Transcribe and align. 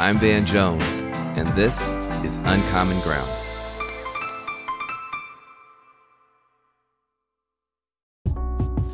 I'm 0.00 0.16
Van 0.16 0.46
Jones, 0.46 0.82
and 1.36 1.46
this 1.48 1.78
is 2.24 2.38
Uncommon 2.38 2.98
Ground. 3.00 3.30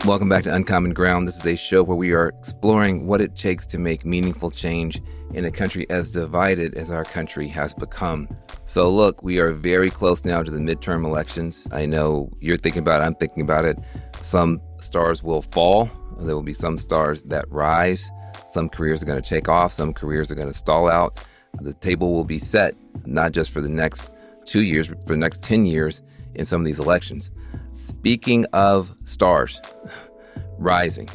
Welcome 0.05 0.29
back 0.29 0.43
to 0.43 0.53
Uncommon 0.53 0.95
Ground. 0.95 1.29
This 1.29 1.37
is 1.37 1.47
a 1.47 1.55
show 1.55 1.85
where 1.85 1.97
we 1.97 2.11
are 2.11 2.31
exploring 2.31 3.07
what 3.07 3.21
it 3.21 3.37
takes 3.37 3.69
to 3.69 3.79
make 3.79 4.05
meaningful 4.05 4.51
change 4.51 5.01
in 5.33 5.45
a 5.45 5.51
country 5.53 5.89
as 5.91 6.11
divided 6.11 6.75
as 6.75 6.91
our 6.91 7.05
country 7.05 7.47
has 7.47 7.73
become. 7.73 8.29
So, 8.65 8.91
look, 8.91 9.23
we 9.23 9.39
are 9.39 9.53
very 9.53 9.91
close 9.91 10.25
now 10.25 10.43
to 10.43 10.51
the 10.51 10.59
midterm 10.59 11.05
elections. 11.05 11.69
I 11.71 11.87
know 11.87 12.33
you're 12.41 12.57
thinking 12.57 12.81
about 12.81 13.01
it, 13.01 13.05
I'm 13.05 13.15
thinking 13.15 13.45
about 13.45 13.65
it. 13.65 13.79
Some 14.21 14.61
stars 14.81 15.23
will 15.23 15.43
fall, 15.43 15.89
there 16.19 16.35
will 16.35 16.43
be 16.43 16.53
some 16.53 16.79
stars 16.79 17.23
that 17.25 17.45
rise. 17.49 18.11
Some 18.49 18.69
careers 18.69 19.03
are 19.03 19.07
going 19.07 19.21
to 19.21 19.29
take 19.29 19.49
off, 19.49 19.73
some 19.73 19.93
careers 19.93 20.31
are 20.31 20.35
going 20.35 20.49
to 20.49 20.55
stall 20.55 20.89
out. 20.89 21.27
The 21.61 21.75
table 21.75 22.13
will 22.13 22.25
be 22.25 22.39
set, 22.39 22.75
not 23.05 23.33
just 23.33 23.51
for 23.51 23.61
the 23.61 23.69
next 23.69 24.11
two 24.45 24.63
years, 24.63 24.89
but 24.89 25.07
for 25.07 25.15
the 25.15 25.19
next 25.19 25.43
10 25.43 25.67
years 25.67 26.03
in 26.35 26.45
some 26.45 26.61
of 26.61 26.67
these 26.67 26.79
elections. 26.79 27.31
Speaking 27.73 28.45
of 28.53 28.95
stars 29.05 29.61
rising, 30.59 31.09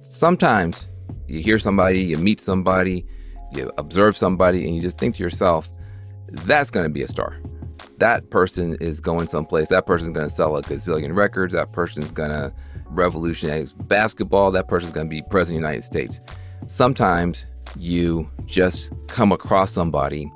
sometimes 0.00 0.88
you 1.26 1.40
hear 1.40 1.58
somebody, 1.58 2.00
you 2.00 2.16
meet 2.16 2.40
somebody, 2.40 3.04
you 3.52 3.70
observe 3.78 4.16
somebody, 4.16 4.66
and 4.66 4.76
you 4.76 4.82
just 4.82 4.98
think 4.98 5.16
to 5.16 5.22
yourself, 5.22 5.70
that's 6.28 6.70
going 6.70 6.84
to 6.84 6.90
be 6.90 7.02
a 7.02 7.08
star. 7.08 7.38
That 7.98 8.30
person 8.30 8.76
is 8.80 9.00
going 9.00 9.28
someplace. 9.28 9.68
That 9.68 9.86
person's 9.86 10.12
going 10.12 10.28
to 10.28 10.34
sell 10.34 10.56
a 10.56 10.62
gazillion 10.62 11.14
records. 11.14 11.52
That 11.52 11.72
person's 11.72 12.10
going 12.10 12.30
to 12.30 12.52
revolutionize 12.86 13.72
basketball. 13.72 14.50
That 14.50 14.68
person's 14.68 14.92
going 14.92 15.06
to 15.06 15.10
be 15.10 15.22
president 15.22 15.64
of 15.64 15.70
the 15.70 15.74
United 15.74 15.84
States. 15.84 16.20
Sometimes 16.66 17.46
you 17.76 18.30
just 18.46 18.90
come 19.08 19.32
across 19.32 19.72
somebody 19.72 20.30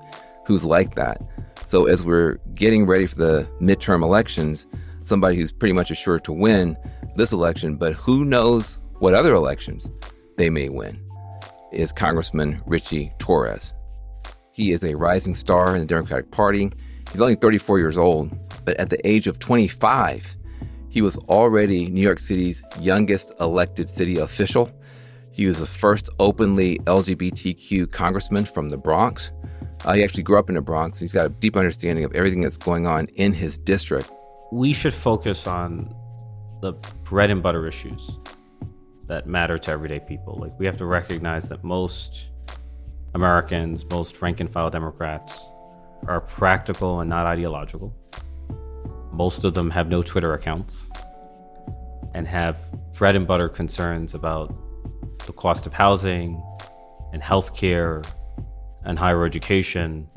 who's 0.46 0.64
like 0.64 0.94
that. 0.94 1.20
So 1.66 1.86
as 1.86 2.04
we're 2.04 2.38
getting 2.54 2.86
ready 2.86 3.06
for 3.06 3.16
the 3.16 3.48
midterm 3.60 4.02
elections, 4.02 4.66
somebody 5.00 5.36
who's 5.36 5.52
pretty 5.52 5.72
much 5.72 5.90
assured 5.90 6.24
to 6.24 6.32
win 6.32 6.76
this 7.16 7.32
election, 7.32 7.76
but 7.76 7.94
who 7.94 8.24
knows 8.24 8.78
what 8.98 9.14
other 9.14 9.34
elections 9.34 9.88
they 10.36 10.50
may 10.50 10.68
win, 10.68 11.00
is 11.72 11.92
Congressman 11.92 12.60
Ritchie 12.66 13.12
Torres. 13.18 13.72
He 14.52 14.72
is 14.72 14.84
a 14.84 14.94
rising 14.94 15.34
star 15.34 15.74
in 15.74 15.80
the 15.80 15.86
Democratic 15.86 16.30
Party. 16.30 16.70
He's 17.10 17.20
only 17.20 17.34
34 17.34 17.78
years 17.78 17.98
old, 17.98 18.30
but 18.64 18.76
at 18.78 18.90
the 18.90 19.06
age 19.06 19.26
of 19.26 19.38
25, 19.38 20.36
he 20.88 21.02
was 21.02 21.16
already 21.28 21.88
New 21.88 22.00
York 22.00 22.18
City's 22.18 22.62
youngest 22.80 23.32
elected 23.40 23.90
city 23.90 24.18
official. 24.18 24.70
He 25.36 25.44
was 25.44 25.58
the 25.58 25.66
first 25.66 26.08
openly 26.18 26.78
LGBTQ 26.84 27.92
congressman 27.92 28.46
from 28.46 28.70
the 28.70 28.78
Bronx. 28.78 29.32
Uh, 29.84 29.92
he 29.92 30.02
actually 30.02 30.22
grew 30.22 30.38
up 30.38 30.48
in 30.48 30.54
the 30.54 30.62
Bronx. 30.62 30.98
He's 30.98 31.12
got 31.12 31.26
a 31.26 31.28
deep 31.28 31.58
understanding 31.58 32.06
of 32.06 32.14
everything 32.14 32.40
that's 32.40 32.56
going 32.56 32.86
on 32.86 33.08
in 33.16 33.34
his 33.34 33.58
district. 33.58 34.10
We 34.50 34.72
should 34.72 34.94
focus 34.94 35.46
on 35.46 35.94
the 36.62 36.72
bread 37.04 37.28
and 37.28 37.42
butter 37.42 37.68
issues 37.68 38.18
that 39.08 39.26
matter 39.26 39.58
to 39.58 39.70
everyday 39.70 40.00
people. 40.00 40.38
Like, 40.40 40.58
we 40.58 40.64
have 40.64 40.78
to 40.78 40.86
recognize 40.86 41.50
that 41.50 41.62
most 41.62 42.28
Americans, 43.14 43.84
most 43.90 44.22
rank 44.22 44.40
and 44.40 44.50
file 44.50 44.70
Democrats, 44.70 45.50
are 46.08 46.22
practical 46.22 47.00
and 47.00 47.10
not 47.10 47.26
ideological. 47.26 47.94
Most 49.12 49.44
of 49.44 49.52
them 49.52 49.68
have 49.68 49.88
no 49.88 50.02
Twitter 50.02 50.32
accounts 50.32 50.88
and 52.14 52.26
have 52.26 52.56
bread 52.96 53.16
and 53.16 53.26
butter 53.26 53.50
concerns 53.50 54.14
about 54.14 54.56
the 55.26 55.32
cost 55.32 55.66
of 55.66 55.72
housing 55.72 56.42
and 57.12 57.22
healthcare 57.22 58.06
and 58.84 58.98
higher 58.98 59.24
education. 59.24 60.08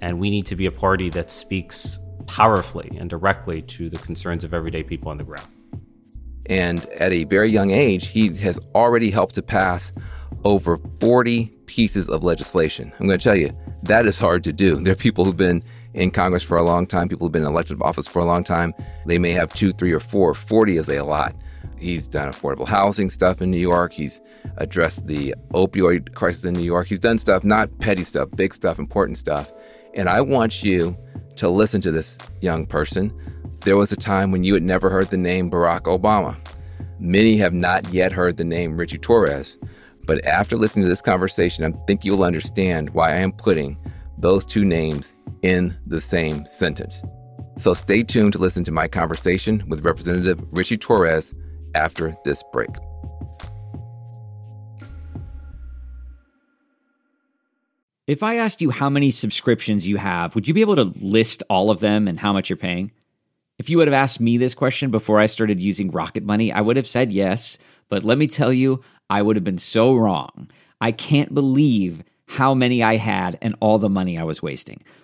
And 0.00 0.18
we 0.18 0.30
need 0.30 0.46
to 0.46 0.56
be 0.56 0.66
a 0.66 0.72
party 0.72 1.10
that 1.10 1.30
speaks 1.30 1.98
powerfully 2.26 2.96
and 2.98 3.08
directly 3.10 3.62
to 3.62 3.90
the 3.90 3.98
concerns 3.98 4.44
of 4.44 4.54
everyday 4.54 4.82
people 4.82 5.10
on 5.10 5.18
the 5.18 5.24
ground. 5.24 5.48
And 6.46 6.84
at 6.90 7.12
a 7.12 7.24
very 7.24 7.50
young 7.50 7.70
age, 7.70 8.08
he 8.08 8.34
has 8.36 8.58
already 8.74 9.10
helped 9.10 9.34
to 9.36 9.42
pass 9.42 9.92
over 10.44 10.78
40 11.00 11.46
pieces 11.66 12.08
of 12.08 12.22
legislation. 12.22 12.92
I'm 12.98 13.06
going 13.06 13.18
to 13.18 13.24
tell 13.24 13.36
you, 13.36 13.56
that 13.84 14.06
is 14.06 14.18
hard 14.18 14.44
to 14.44 14.52
do. 14.52 14.80
There 14.84 14.92
are 14.92 14.96
people 14.96 15.24
who've 15.24 15.36
been 15.36 15.62
in 15.94 16.10
Congress 16.10 16.42
for 16.42 16.56
a 16.56 16.62
long 16.62 16.86
time, 16.86 17.08
people 17.08 17.26
who've 17.26 17.32
been 17.32 17.42
in 17.42 17.48
elected 17.48 17.80
office 17.80 18.06
for 18.06 18.18
a 18.18 18.24
long 18.24 18.44
time. 18.44 18.74
They 19.06 19.18
may 19.18 19.30
have 19.30 19.54
two, 19.54 19.72
three, 19.72 19.92
or 19.92 20.00
four. 20.00 20.34
40 20.34 20.76
is 20.76 20.88
a 20.88 21.02
lot. 21.02 21.34
He's 21.78 22.06
done 22.06 22.30
affordable 22.30 22.66
housing 22.66 23.10
stuff 23.10 23.42
in 23.42 23.50
New 23.50 23.58
York. 23.58 23.92
He's 23.92 24.20
addressed 24.56 25.06
the 25.06 25.34
opioid 25.52 26.14
crisis 26.14 26.44
in 26.44 26.54
New 26.54 26.64
York. 26.64 26.86
He's 26.86 26.98
done 26.98 27.18
stuff, 27.18 27.44
not 27.44 27.78
petty 27.80 28.04
stuff, 28.04 28.28
big 28.34 28.54
stuff, 28.54 28.78
important 28.78 29.18
stuff. 29.18 29.52
And 29.94 30.08
I 30.08 30.20
want 30.20 30.62
you 30.62 30.96
to 31.36 31.48
listen 31.48 31.80
to 31.82 31.90
this 31.90 32.16
young 32.40 32.66
person. 32.66 33.12
There 33.60 33.76
was 33.76 33.92
a 33.92 33.96
time 33.96 34.30
when 34.30 34.44
you 34.44 34.54
had 34.54 34.62
never 34.62 34.90
heard 34.90 35.08
the 35.08 35.16
name 35.16 35.50
Barack 35.50 35.82
Obama. 35.82 36.36
Many 36.98 37.36
have 37.38 37.52
not 37.52 37.92
yet 37.92 38.12
heard 38.12 38.36
the 38.36 38.44
name 38.44 38.76
Ritchie 38.76 38.98
Torres. 38.98 39.58
But 40.06 40.24
after 40.24 40.56
listening 40.56 40.84
to 40.84 40.88
this 40.88 41.02
conversation, 41.02 41.64
I 41.64 41.70
think 41.86 42.04
you'll 42.04 42.24
understand 42.24 42.90
why 42.90 43.12
I 43.12 43.16
am 43.16 43.32
putting 43.32 43.78
those 44.18 44.44
two 44.44 44.64
names 44.64 45.12
in 45.42 45.76
the 45.86 46.00
same 46.00 46.46
sentence. 46.46 47.02
So 47.58 47.74
stay 47.74 48.02
tuned 48.02 48.32
to 48.34 48.38
listen 48.38 48.64
to 48.64 48.72
my 48.72 48.88
conversation 48.88 49.64
with 49.68 49.84
Representative 49.84 50.44
Ritchie 50.50 50.78
Torres 50.78 51.34
after 51.74 52.16
this 52.24 52.42
break. 52.52 52.70
If 58.06 58.22
I 58.22 58.36
asked 58.36 58.60
you 58.60 58.70
how 58.70 58.90
many 58.90 59.10
subscriptions 59.10 59.86
you 59.86 59.96
have, 59.96 60.34
would 60.34 60.46
you 60.46 60.52
be 60.52 60.60
able 60.60 60.76
to 60.76 60.92
list 61.00 61.42
all 61.48 61.70
of 61.70 61.80
them 61.80 62.06
and 62.06 62.20
how 62.20 62.34
much 62.34 62.50
you're 62.50 62.56
paying? 62.58 62.92
If 63.58 63.70
you 63.70 63.78
would 63.78 63.88
have 63.88 63.94
asked 63.94 64.20
me 64.20 64.36
this 64.36 64.52
question 64.52 64.90
before 64.90 65.20
I 65.20 65.26
started 65.26 65.62
using 65.62 65.90
Rocket 65.90 66.22
Money, 66.22 66.52
I 66.52 66.60
would 66.60 66.76
have 66.76 66.86
said 66.86 67.12
yes. 67.12 67.56
But 67.88 68.04
let 68.04 68.18
me 68.18 68.26
tell 68.26 68.52
you, 68.52 68.82
I 69.08 69.22
would 69.22 69.36
have 69.36 69.44
been 69.44 69.58
so 69.58 69.94
wrong. 69.94 70.50
I 70.80 70.92
can't 70.92 71.34
believe 71.34 72.02
how 72.26 72.52
many 72.52 72.82
I 72.82 72.96
had 72.96 73.38
and 73.40 73.54
all 73.60 73.78
the 73.78 73.88
money 73.88 74.18
I 74.18 74.24
was 74.24 74.42
wasting. 74.42 74.82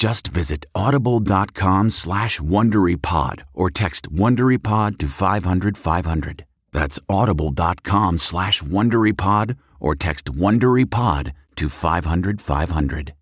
Just 0.00 0.28
visit 0.28 0.64
audible.com 0.74 1.90
slash 1.90 2.40
WonderyPod 2.40 3.42
or 3.52 3.68
text 3.68 4.10
WonderyPod 4.10 4.96
to 4.96 5.06
500, 5.06 5.76
500. 5.76 6.46
That's 6.72 6.98
audible.com 7.10 8.16
slash 8.16 8.62
WonderyPod 8.62 9.56
or 9.78 9.94
text 9.94 10.32
WonderyPod 10.32 11.32
to 11.56 11.68
500, 11.68 12.40
500. 12.40 13.14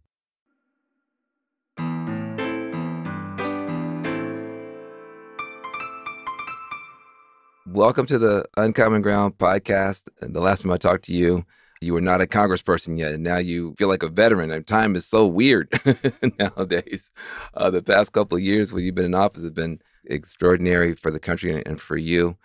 Welcome 7.66 8.06
to 8.06 8.18
the 8.20 8.44
Uncommon 8.56 9.02
Ground 9.02 9.36
podcast. 9.36 10.02
And 10.20 10.32
the 10.32 10.40
last 10.40 10.62
time 10.62 10.70
I 10.70 10.76
talked 10.76 11.06
to 11.06 11.12
you, 11.12 11.44
you 11.80 11.94
were 11.94 12.00
not 12.00 12.20
a 12.20 12.26
congressperson 12.26 12.98
yet, 12.98 13.12
and 13.12 13.22
now 13.22 13.38
you 13.38 13.74
feel 13.78 13.88
like 13.88 14.02
a 14.02 14.08
veteran. 14.08 14.50
And 14.50 14.66
time 14.66 14.96
is 14.96 15.06
so 15.06 15.26
weird 15.26 15.72
nowadays. 16.38 17.10
Uh, 17.54 17.70
the 17.70 17.82
past 17.82 18.12
couple 18.12 18.36
of 18.36 18.42
years 18.42 18.72
when 18.72 18.84
you've 18.84 18.94
been 18.94 19.04
in 19.04 19.14
office 19.14 19.44
have 19.44 19.54
been 19.54 19.80
extraordinary 20.04 20.94
for 20.94 21.10
the 21.10 21.20
country 21.20 21.62
and 21.64 21.80
for 21.80 21.96
you. 21.96 22.36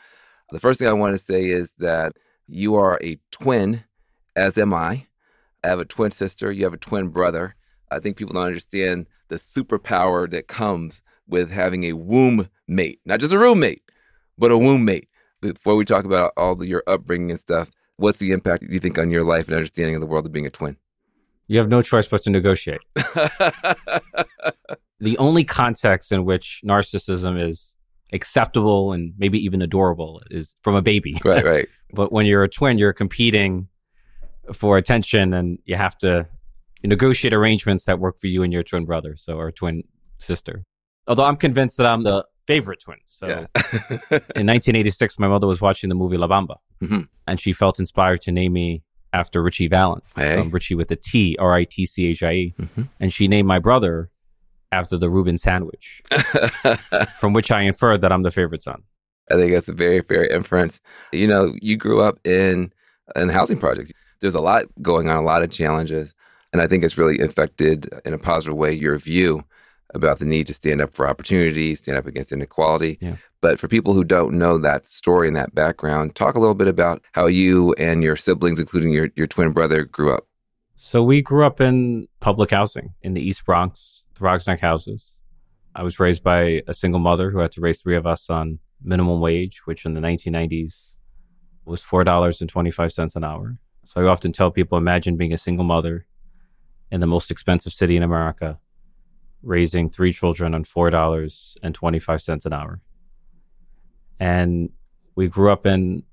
The 0.51 0.59
first 0.59 0.79
thing 0.79 0.87
I 0.87 0.93
want 0.93 1.17
to 1.17 1.23
say 1.23 1.45
is 1.45 1.71
that 1.79 2.13
you 2.47 2.75
are 2.75 2.99
a 3.01 3.19
twin, 3.31 3.85
as 4.35 4.57
am 4.57 4.73
I. 4.73 5.07
I 5.63 5.69
have 5.69 5.79
a 5.79 5.85
twin 5.85 6.11
sister. 6.11 6.51
You 6.51 6.65
have 6.65 6.73
a 6.73 6.77
twin 6.77 7.07
brother. 7.07 7.55
I 7.89 7.99
think 7.99 8.17
people 8.17 8.33
don't 8.33 8.45
understand 8.45 9.07
the 9.29 9.37
superpower 9.37 10.29
that 10.29 10.47
comes 10.47 11.01
with 11.27 11.51
having 11.51 11.85
a 11.85 11.93
womb 11.93 12.49
mate, 12.67 12.99
not 13.05 13.19
just 13.19 13.33
a 13.33 13.37
roommate, 13.39 13.83
but 14.37 14.51
a 14.51 14.57
womb 14.57 14.85
mate. 14.85 15.07
Before 15.41 15.75
we 15.75 15.85
talk 15.85 16.05
about 16.05 16.31
all 16.37 16.55
the, 16.55 16.67
your 16.67 16.83
upbringing 16.87 17.31
and 17.31 17.39
stuff, 17.39 17.69
what's 17.97 18.17
the 18.17 18.31
impact 18.31 18.63
you 18.69 18.79
think 18.79 18.97
on 18.97 19.11
your 19.11 19.23
life 19.23 19.47
and 19.47 19.55
understanding 19.55 19.95
of 19.95 20.01
the 20.01 20.07
world 20.07 20.25
of 20.25 20.31
being 20.31 20.45
a 20.45 20.49
twin? 20.49 20.77
You 21.47 21.59
have 21.59 21.69
no 21.69 21.81
choice 21.81 22.07
but 22.07 22.23
to 22.23 22.29
negotiate. 22.29 22.81
the 24.99 25.17
only 25.17 25.43
context 25.43 26.11
in 26.11 26.25
which 26.25 26.61
narcissism 26.65 27.41
is 27.41 27.77
acceptable 28.13 28.93
and 28.93 29.13
maybe 29.17 29.43
even 29.43 29.61
adorable 29.61 30.21
is 30.31 30.55
from 30.61 30.75
a 30.75 30.81
baby. 30.81 31.15
right, 31.25 31.43
right. 31.43 31.67
but 31.93 32.11
when 32.11 32.25
you're 32.25 32.43
a 32.43 32.49
twin, 32.49 32.77
you're 32.77 32.93
competing 32.93 33.67
for 34.53 34.77
attention 34.77 35.33
and 35.33 35.59
you 35.65 35.75
have 35.75 35.97
to 35.97 36.27
negotiate 36.83 37.33
arrangements 37.33 37.85
that 37.85 37.99
work 37.99 38.19
for 38.19 38.27
you 38.27 38.43
and 38.43 38.51
your 38.53 38.63
twin 38.63 38.85
brother, 38.85 39.15
so 39.17 39.37
or 39.37 39.51
twin 39.51 39.83
sister. 40.19 40.63
Although 41.07 41.25
I'm 41.25 41.37
convinced 41.37 41.77
that 41.77 41.85
I'm 41.85 42.03
the 42.03 42.25
favorite 42.47 42.81
twin. 42.81 42.97
So 43.05 43.27
Yeah. 43.27 43.45
in 44.35 44.45
1986, 44.47 45.17
my 45.19 45.27
mother 45.27 45.47
was 45.47 45.61
watching 45.61 45.89
the 45.89 45.95
movie 45.95 46.17
La 46.17 46.27
Bamba, 46.27 46.57
Mhm. 46.83 47.07
and 47.27 47.39
she 47.39 47.53
felt 47.53 47.79
inspired 47.79 48.21
to 48.23 48.31
name 48.31 48.53
me 48.53 48.83
after 49.13 49.41
Ritchie 49.43 49.67
Valens, 49.67 50.03
Hey. 50.15 50.37
um, 50.37 50.49
Ritchie 50.49 50.75
with 50.75 50.91
a 50.91 50.95
T, 50.95 51.35
R 51.39 51.53
I 51.53 51.63
T 51.65 51.85
C 51.85 52.07
H 52.07 52.23
I 52.23 52.31
E, 52.33 52.55
Mhm. 52.59 52.89
and 52.99 53.13
she 53.13 53.27
named 53.27 53.47
my 53.47 53.59
brother 53.59 54.09
after 54.71 54.97
the 54.97 55.09
Reuben 55.09 55.37
sandwich, 55.37 56.01
from 57.19 57.33
which 57.33 57.51
I 57.51 57.61
inferred 57.61 58.01
that 58.01 58.11
I'm 58.11 58.23
the 58.23 58.31
favorite 58.31 58.63
son. 58.63 58.83
I 59.31 59.35
think 59.35 59.53
that's 59.53 59.69
a 59.69 59.73
very 59.73 60.01
fair 60.01 60.25
inference. 60.25 60.81
You 61.11 61.27
know, 61.27 61.53
you 61.61 61.77
grew 61.77 62.01
up 62.01 62.19
in 62.25 62.73
in 63.15 63.29
housing 63.29 63.59
projects. 63.59 63.91
There's 64.21 64.35
a 64.35 64.41
lot 64.41 64.65
going 64.81 65.09
on, 65.09 65.17
a 65.17 65.21
lot 65.21 65.43
of 65.43 65.51
challenges, 65.51 66.13
and 66.51 66.61
I 66.61 66.67
think 66.67 66.83
it's 66.83 66.97
really 66.97 67.19
affected 67.19 67.89
in 68.05 68.13
a 68.13 68.17
positive 68.17 68.55
way 68.57 68.73
your 68.73 68.97
view 68.97 69.43
about 69.93 70.19
the 70.19 70.25
need 70.25 70.47
to 70.47 70.53
stand 70.53 70.81
up 70.81 70.93
for 70.93 71.07
opportunity, 71.07 71.75
stand 71.75 71.97
up 71.97 72.07
against 72.07 72.31
inequality. 72.31 72.97
Yeah. 73.01 73.17
But 73.41 73.59
for 73.59 73.67
people 73.67 73.93
who 73.93 74.03
don't 74.03 74.37
know 74.37 74.57
that 74.57 74.85
story 74.85 75.27
and 75.27 75.35
that 75.35 75.53
background, 75.53 76.15
talk 76.15 76.35
a 76.35 76.39
little 76.39 76.55
bit 76.55 76.67
about 76.67 77.01
how 77.13 77.27
you 77.27 77.73
and 77.73 78.03
your 78.03 78.15
siblings, 78.15 78.59
including 78.59 78.91
your, 78.91 79.09
your 79.15 79.27
twin 79.27 79.51
brother, 79.51 79.83
grew 79.83 80.13
up. 80.13 80.27
So 80.75 81.03
we 81.03 81.21
grew 81.21 81.45
up 81.45 81.61
in 81.61 82.07
public 82.19 82.51
housing 82.51 82.93
in 83.01 83.13
the 83.13 83.21
East 83.21 83.45
Bronx, 83.45 84.03
the 84.13 84.19
Throggs 84.19 84.47
Neck 84.47 84.59
houses. 84.59 85.19
I 85.75 85.83
was 85.83 85.99
raised 85.99 86.23
by 86.23 86.61
a 86.67 86.73
single 86.73 86.99
mother 86.99 87.31
who 87.31 87.39
had 87.39 87.51
to 87.53 87.61
raise 87.61 87.81
three 87.81 87.95
of 87.95 88.05
us 88.05 88.29
on 88.29 88.59
minimum 88.83 89.19
wage, 89.19 89.61
which 89.65 89.85
in 89.85 89.93
the 89.93 90.01
1990s 90.01 90.93
was 91.65 91.81
$4.25 91.81 93.15
an 93.15 93.23
hour. 93.23 93.57
So 93.85 94.01
I 94.01 94.09
often 94.09 94.31
tell 94.31 94.51
people 94.51 94.77
imagine 94.77 95.17
being 95.17 95.33
a 95.33 95.37
single 95.37 95.65
mother 95.65 96.05
in 96.91 97.01
the 97.01 97.07
most 97.07 97.31
expensive 97.31 97.73
city 97.73 97.97
in 97.97 98.03
America, 98.03 98.59
raising 99.43 99.89
three 99.89 100.13
children 100.13 100.55
on 100.55 100.63
$4.25 100.63 102.45
an 102.45 102.53
hour. 102.53 102.81
And 104.19 104.69
we 105.15 105.27
grew 105.27 105.51
up 105.51 105.65
in 105.65 106.03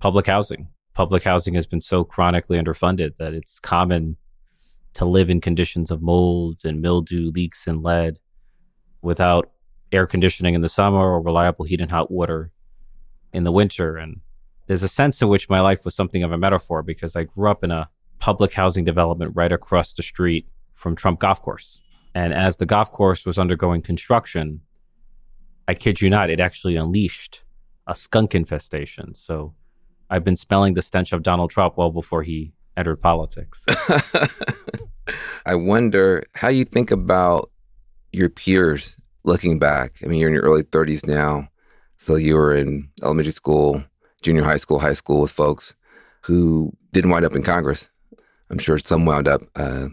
public 0.00 0.26
housing. 0.26 0.68
Public 0.94 1.22
housing 1.22 1.54
has 1.54 1.66
been 1.66 1.80
so 1.80 2.04
chronically 2.04 2.58
underfunded 2.58 3.16
that 3.16 3.34
it's 3.34 3.58
common 3.58 4.16
to 4.94 5.04
live 5.04 5.28
in 5.28 5.40
conditions 5.40 5.90
of 5.90 6.02
mold 6.02 6.60
and 6.64 6.80
mildew, 6.80 7.30
leaks, 7.32 7.66
and 7.66 7.82
lead 7.82 8.18
without 9.02 9.50
air 9.92 10.06
conditioning 10.06 10.54
in 10.54 10.60
the 10.60 10.68
summer 10.68 10.98
or 10.98 11.20
reliable 11.20 11.64
heat 11.64 11.80
and 11.80 11.90
hot 11.90 12.10
water 12.10 12.50
in 13.32 13.44
the 13.44 13.52
winter. 13.52 13.96
And 13.96 14.20
there's 14.66 14.82
a 14.82 14.88
sense 14.88 15.20
in 15.20 15.28
which 15.28 15.50
my 15.50 15.60
life 15.60 15.84
was 15.84 15.94
something 15.94 16.22
of 16.22 16.32
a 16.32 16.38
metaphor 16.38 16.82
because 16.82 17.16
I 17.16 17.24
grew 17.24 17.50
up 17.50 17.62
in 17.62 17.70
a 17.70 17.90
public 18.20 18.54
housing 18.54 18.84
development 18.84 19.32
right 19.34 19.52
across 19.52 19.94
the 19.94 20.02
street 20.02 20.48
from 20.74 20.96
Trump 20.96 21.20
Golf 21.20 21.42
Course. 21.42 21.80
And 22.14 22.32
as 22.32 22.56
the 22.56 22.66
golf 22.66 22.92
course 22.92 23.26
was 23.26 23.38
undergoing 23.38 23.82
construction, 23.82 24.60
I 25.66 25.74
kid 25.74 26.00
you 26.00 26.10
not, 26.10 26.30
it 26.30 26.40
actually 26.40 26.76
unleashed 26.76 27.42
a 27.86 27.94
skunk 27.94 28.34
infestation. 28.34 29.14
So 29.14 29.54
I've 30.10 30.24
been 30.24 30.36
smelling 30.36 30.74
the 30.74 30.82
stench 30.82 31.12
of 31.12 31.22
Donald 31.22 31.50
Trump 31.50 31.76
well 31.76 31.90
before 31.90 32.22
he 32.22 32.52
entered 32.76 32.96
politics. 32.96 33.64
I 35.46 35.54
wonder 35.54 36.24
how 36.34 36.48
you 36.48 36.64
think 36.64 36.90
about 36.90 37.50
your 38.12 38.28
peers 38.28 38.96
looking 39.24 39.58
back. 39.58 39.98
I 40.02 40.06
mean, 40.06 40.20
you're 40.20 40.28
in 40.28 40.34
your 40.34 40.44
early 40.44 40.62
30s 40.62 41.06
now. 41.06 41.48
So 41.96 42.16
you 42.16 42.36
were 42.36 42.54
in 42.54 42.88
elementary 43.02 43.32
school, 43.32 43.82
junior 44.22 44.42
high 44.42 44.56
school, 44.56 44.78
high 44.78 44.94
school 44.94 45.22
with 45.22 45.32
folks 45.32 45.74
who 46.22 46.72
didn't 46.92 47.10
wind 47.10 47.24
up 47.24 47.34
in 47.34 47.42
Congress. 47.42 47.88
I'm 48.50 48.58
sure 48.58 48.78
some 48.78 49.04
wound 49.04 49.28
up 49.28 49.42
uh, 49.56 49.88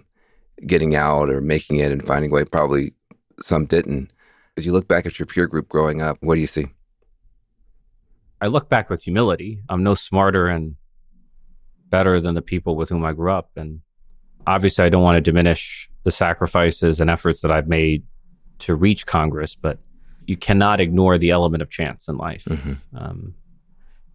getting 0.66 0.96
out 0.96 1.30
or 1.30 1.42
making 1.42 1.78
it 1.78 1.92
and 1.92 2.06
finding 2.06 2.32
a 2.32 2.34
way. 2.34 2.46
Probably 2.46 2.94
some 3.42 3.66
didn't. 3.66 4.12
As 4.58 4.66
you 4.66 4.72
look 4.72 4.88
back 4.88 5.06
at 5.06 5.18
your 5.20 5.26
peer 5.26 5.48
group 5.48 5.70
growing 5.70 6.02
up, 6.02 6.18
what 6.22 6.36
do 6.36 6.42
you 6.42 6.48
see? 6.48 6.68
I 8.42 8.48
look 8.48 8.70
back 8.70 8.90
with 8.90 9.04
humility. 9.04 9.62
I'm 9.70 9.84
no 9.84 9.94
smarter 9.94 10.48
and 10.48 10.76
better 11.90 12.20
than 12.20 12.36
the 12.36 12.42
people 12.42 12.76
with 12.76 12.90
whom 12.90 13.06
I 13.06 13.14
grew 13.14 13.32
up. 13.32 13.52
And 13.56 13.82
obviously, 14.48 14.86
I 14.86 14.90
don't 14.90 15.04
want 15.04 15.16
to 15.16 15.22
diminish 15.22 15.90
the 16.04 16.12
sacrifices 16.12 17.00
and 17.00 17.10
efforts 17.10 17.42
that 17.42 17.52
I've 17.52 17.68
made 17.68 18.04
to 18.60 18.76
reach 18.76 19.06
Congress, 19.06 19.56
but 19.56 19.80
you 20.26 20.38
cannot 20.38 20.80
ignore 20.80 21.18
the 21.18 21.30
element 21.30 21.62
of 21.62 21.70
chance 21.70 22.08
in 22.08 22.18
life. 22.18 22.46
Mhm. 22.46 22.78
Um, 22.94 23.36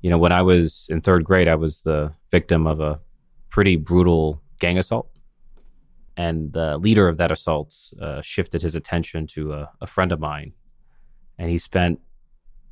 you 0.01 0.11
know, 0.11 0.19
when 0.19 0.33
I 0.33 0.43
was 0.43 0.87
in 0.91 1.01
third 1.01 1.25
grade, 1.25 1.49
I 1.49 1.55
was 1.55 1.83
the 1.83 2.13
victim 2.31 2.67
of 2.67 2.81
a 2.81 3.01
pretty 3.51 3.77
brutal 3.77 4.43
gang 4.59 4.79
assault. 4.79 5.09
And 6.17 6.53
the 6.53 6.79
leader 6.79 7.09
of 7.09 7.19
that 7.19 7.31
assault 7.31 7.75
uh, 8.01 8.23
shifted 8.23 8.63
his 8.63 8.75
attention 8.75 9.27
to 9.29 9.53
a, 9.53 9.71
a 9.81 9.87
friend 9.87 10.13
of 10.13 10.21
mine. 10.21 10.53
And 11.39 11.51
he 11.51 11.59
spent 11.59 12.01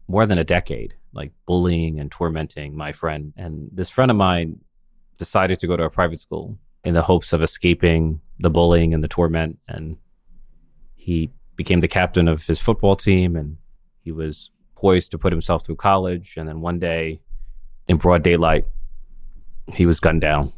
more 0.08 0.26
than 0.26 0.38
a 0.38 0.44
decade 0.44 0.94
like 1.12 1.32
bullying 1.46 2.00
and 2.00 2.10
tormenting 2.10 2.76
my 2.76 2.92
friend. 2.92 3.32
And 3.36 3.68
this 3.72 3.90
friend 3.90 4.10
of 4.10 4.16
mine 4.16 4.60
decided 5.18 5.58
to 5.60 5.66
go 5.66 5.76
to 5.76 5.84
a 5.84 5.90
private 5.90 6.20
school 6.20 6.58
in 6.84 6.94
the 6.94 7.02
hopes 7.02 7.32
of 7.32 7.42
escaping 7.42 8.20
the 8.40 8.50
bullying 8.50 8.94
and 8.94 9.04
the 9.04 9.08
torment. 9.08 9.58
And 9.68 9.98
he 10.96 11.30
became 11.56 11.80
the 11.80 11.88
captain 11.88 12.26
of 12.26 12.44
his 12.44 12.58
football 12.58 12.96
team 12.96 13.36
and 13.36 13.58
he 14.02 14.10
was 14.10 14.50
poised 14.74 15.10
to 15.12 15.18
put 15.18 15.32
himself 15.32 15.64
through 15.64 15.76
college. 15.76 16.34
And 16.36 16.48
then 16.48 16.60
one 16.60 16.78
day, 16.78 17.20
in 17.86 17.98
broad 17.98 18.22
daylight, 18.22 18.66
he 19.74 19.86
was 19.86 20.00
gunned 20.00 20.22
down 20.22 20.52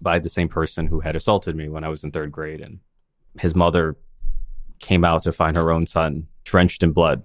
by 0.00 0.18
the 0.18 0.28
same 0.28 0.48
person 0.48 0.86
who 0.86 1.00
had 1.00 1.16
assaulted 1.16 1.56
me 1.56 1.68
when 1.68 1.84
I 1.84 1.88
was 1.88 2.04
in 2.04 2.10
third 2.10 2.32
grade. 2.32 2.60
And 2.60 2.80
his 3.38 3.54
mother 3.54 3.96
came 4.78 5.04
out 5.04 5.22
to 5.22 5.32
find 5.32 5.56
her 5.56 5.70
own 5.70 5.86
son 5.86 6.26
drenched 6.44 6.82
in 6.82 6.92
blood. 6.92 7.22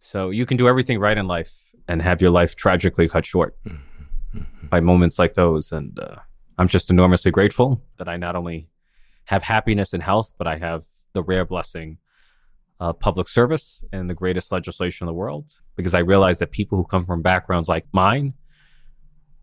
So 0.00 0.30
you 0.30 0.46
can 0.46 0.56
do 0.56 0.68
everything 0.68 0.98
right 0.98 1.16
in 1.16 1.26
life 1.26 1.52
and 1.88 2.02
have 2.02 2.20
your 2.20 2.30
life 2.30 2.54
tragically 2.54 3.08
cut 3.08 3.26
short 3.26 3.56
by 4.70 4.80
moments 4.80 5.18
like 5.18 5.34
those. 5.34 5.72
And 5.72 5.98
uh, 5.98 6.16
I'm 6.58 6.68
just 6.68 6.90
enormously 6.90 7.30
grateful 7.30 7.82
that 7.96 8.08
I 8.08 8.16
not 8.16 8.36
only 8.36 8.68
have 9.24 9.42
happiness 9.42 9.92
and 9.92 10.02
health, 10.02 10.32
but 10.38 10.46
I 10.46 10.58
have 10.58 10.84
the 11.12 11.22
rare 11.22 11.44
blessing 11.44 11.98
of 12.78 13.00
public 13.00 13.28
service 13.28 13.84
and 13.92 14.08
the 14.08 14.14
greatest 14.14 14.52
legislation 14.52 15.04
in 15.04 15.06
the 15.06 15.14
world 15.14 15.60
because 15.76 15.94
I 15.94 16.00
realize 16.00 16.38
that 16.38 16.50
people 16.50 16.76
who 16.76 16.84
come 16.84 17.06
from 17.06 17.22
backgrounds 17.22 17.68
like 17.68 17.86
mine 17.92 18.34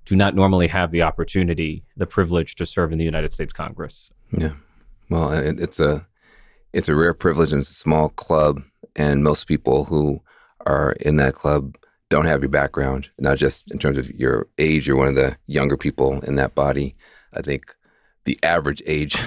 do 0.05 0.15
not 0.15 0.35
normally 0.35 0.67
have 0.67 0.91
the 0.91 1.01
opportunity, 1.01 1.83
the 1.95 2.05
privilege 2.05 2.55
to 2.55 2.65
serve 2.65 2.91
in 2.91 2.97
the 2.97 3.05
United 3.05 3.31
States 3.31 3.53
Congress. 3.53 4.09
Yeah. 4.31 4.53
Well, 5.09 5.31
it, 5.31 5.59
it's 5.59 5.79
a 5.79 6.05
it's 6.73 6.89
a 6.89 6.95
rare 6.95 7.13
privilege 7.13 7.51
and 7.51 7.61
it's 7.61 7.69
a 7.69 7.75
small 7.75 8.09
club, 8.09 8.63
and 8.95 9.23
most 9.23 9.47
people 9.47 9.85
who 9.85 10.21
are 10.65 10.93
in 10.93 11.17
that 11.17 11.35
club 11.35 11.77
don't 12.09 12.25
have 12.25 12.41
your 12.41 12.49
background, 12.49 13.09
not 13.17 13.37
just 13.37 13.71
in 13.71 13.79
terms 13.79 13.97
of 13.97 14.09
your 14.11 14.47
age, 14.57 14.87
you're 14.87 14.97
one 14.97 15.07
of 15.07 15.15
the 15.15 15.37
younger 15.47 15.77
people 15.77 16.21
in 16.21 16.35
that 16.35 16.53
body. 16.53 16.95
I 17.35 17.41
think 17.41 17.75
the 18.25 18.37
average 18.43 18.81
age 18.85 19.17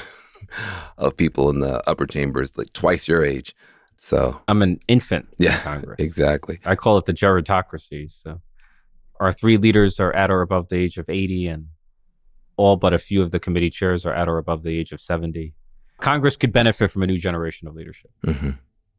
of 0.98 1.16
people 1.16 1.50
in 1.50 1.60
the 1.60 1.88
upper 1.88 2.06
chamber 2.06 2.42
is 2.42 2.56
like 2.56 2.72
twice 2.72 3.08
your 3.08 3.24
age. 3.24 3.54
So 3.96 4.40
I'm 4.46 4.62
an 4.62 4.80
infant 4.88 5.26
yeah, 5.38 5.56
in 5.56 5.60
Congress. 5.62 5.96
exactly. 5.98 6.60
I 6.64 6.74
call 6.74 6.98
it 6.98 7.06
the 7.06 7.14
gerontocracy. 7.14 8.10
So 8.10 8.40
our 9.20 9.32
three 9.32 9.56
leaders 9.56 10.00
are 10.00 10.14
at 10.14 10.30
or 10.30 10.42
above 10.42 10.68
the 10.68 10.76
age 10.76 10.98
of 10.98 11.08
80, 11.08 11.48
and 11.48 11.66
all 12.56 12.76
but 12.76 12.92
a 12.92 12.98
few 12.98 13.22
of 13.22 13.30
the 13.30 13.40
committee 13.40 13.70
chairs 13.70 14.06
are 14.06 14.14
at 14.14 14.28
or 14.28 14.38
above 14.38 14.62
the 14.62 14.78
age 14.78 14.92
of 14.92 15.00
70. 15.00 15.54
Congress 16.00 16.36
could 16.36 16.52
benefit 16.52 16.90
from 16.90 17.02
a 17.02 17.06
new 17.06 17.18
generation 17.18 17.68
of 17.68 17.74
leadership. 17.74 18.10
hmm 18.24 18.50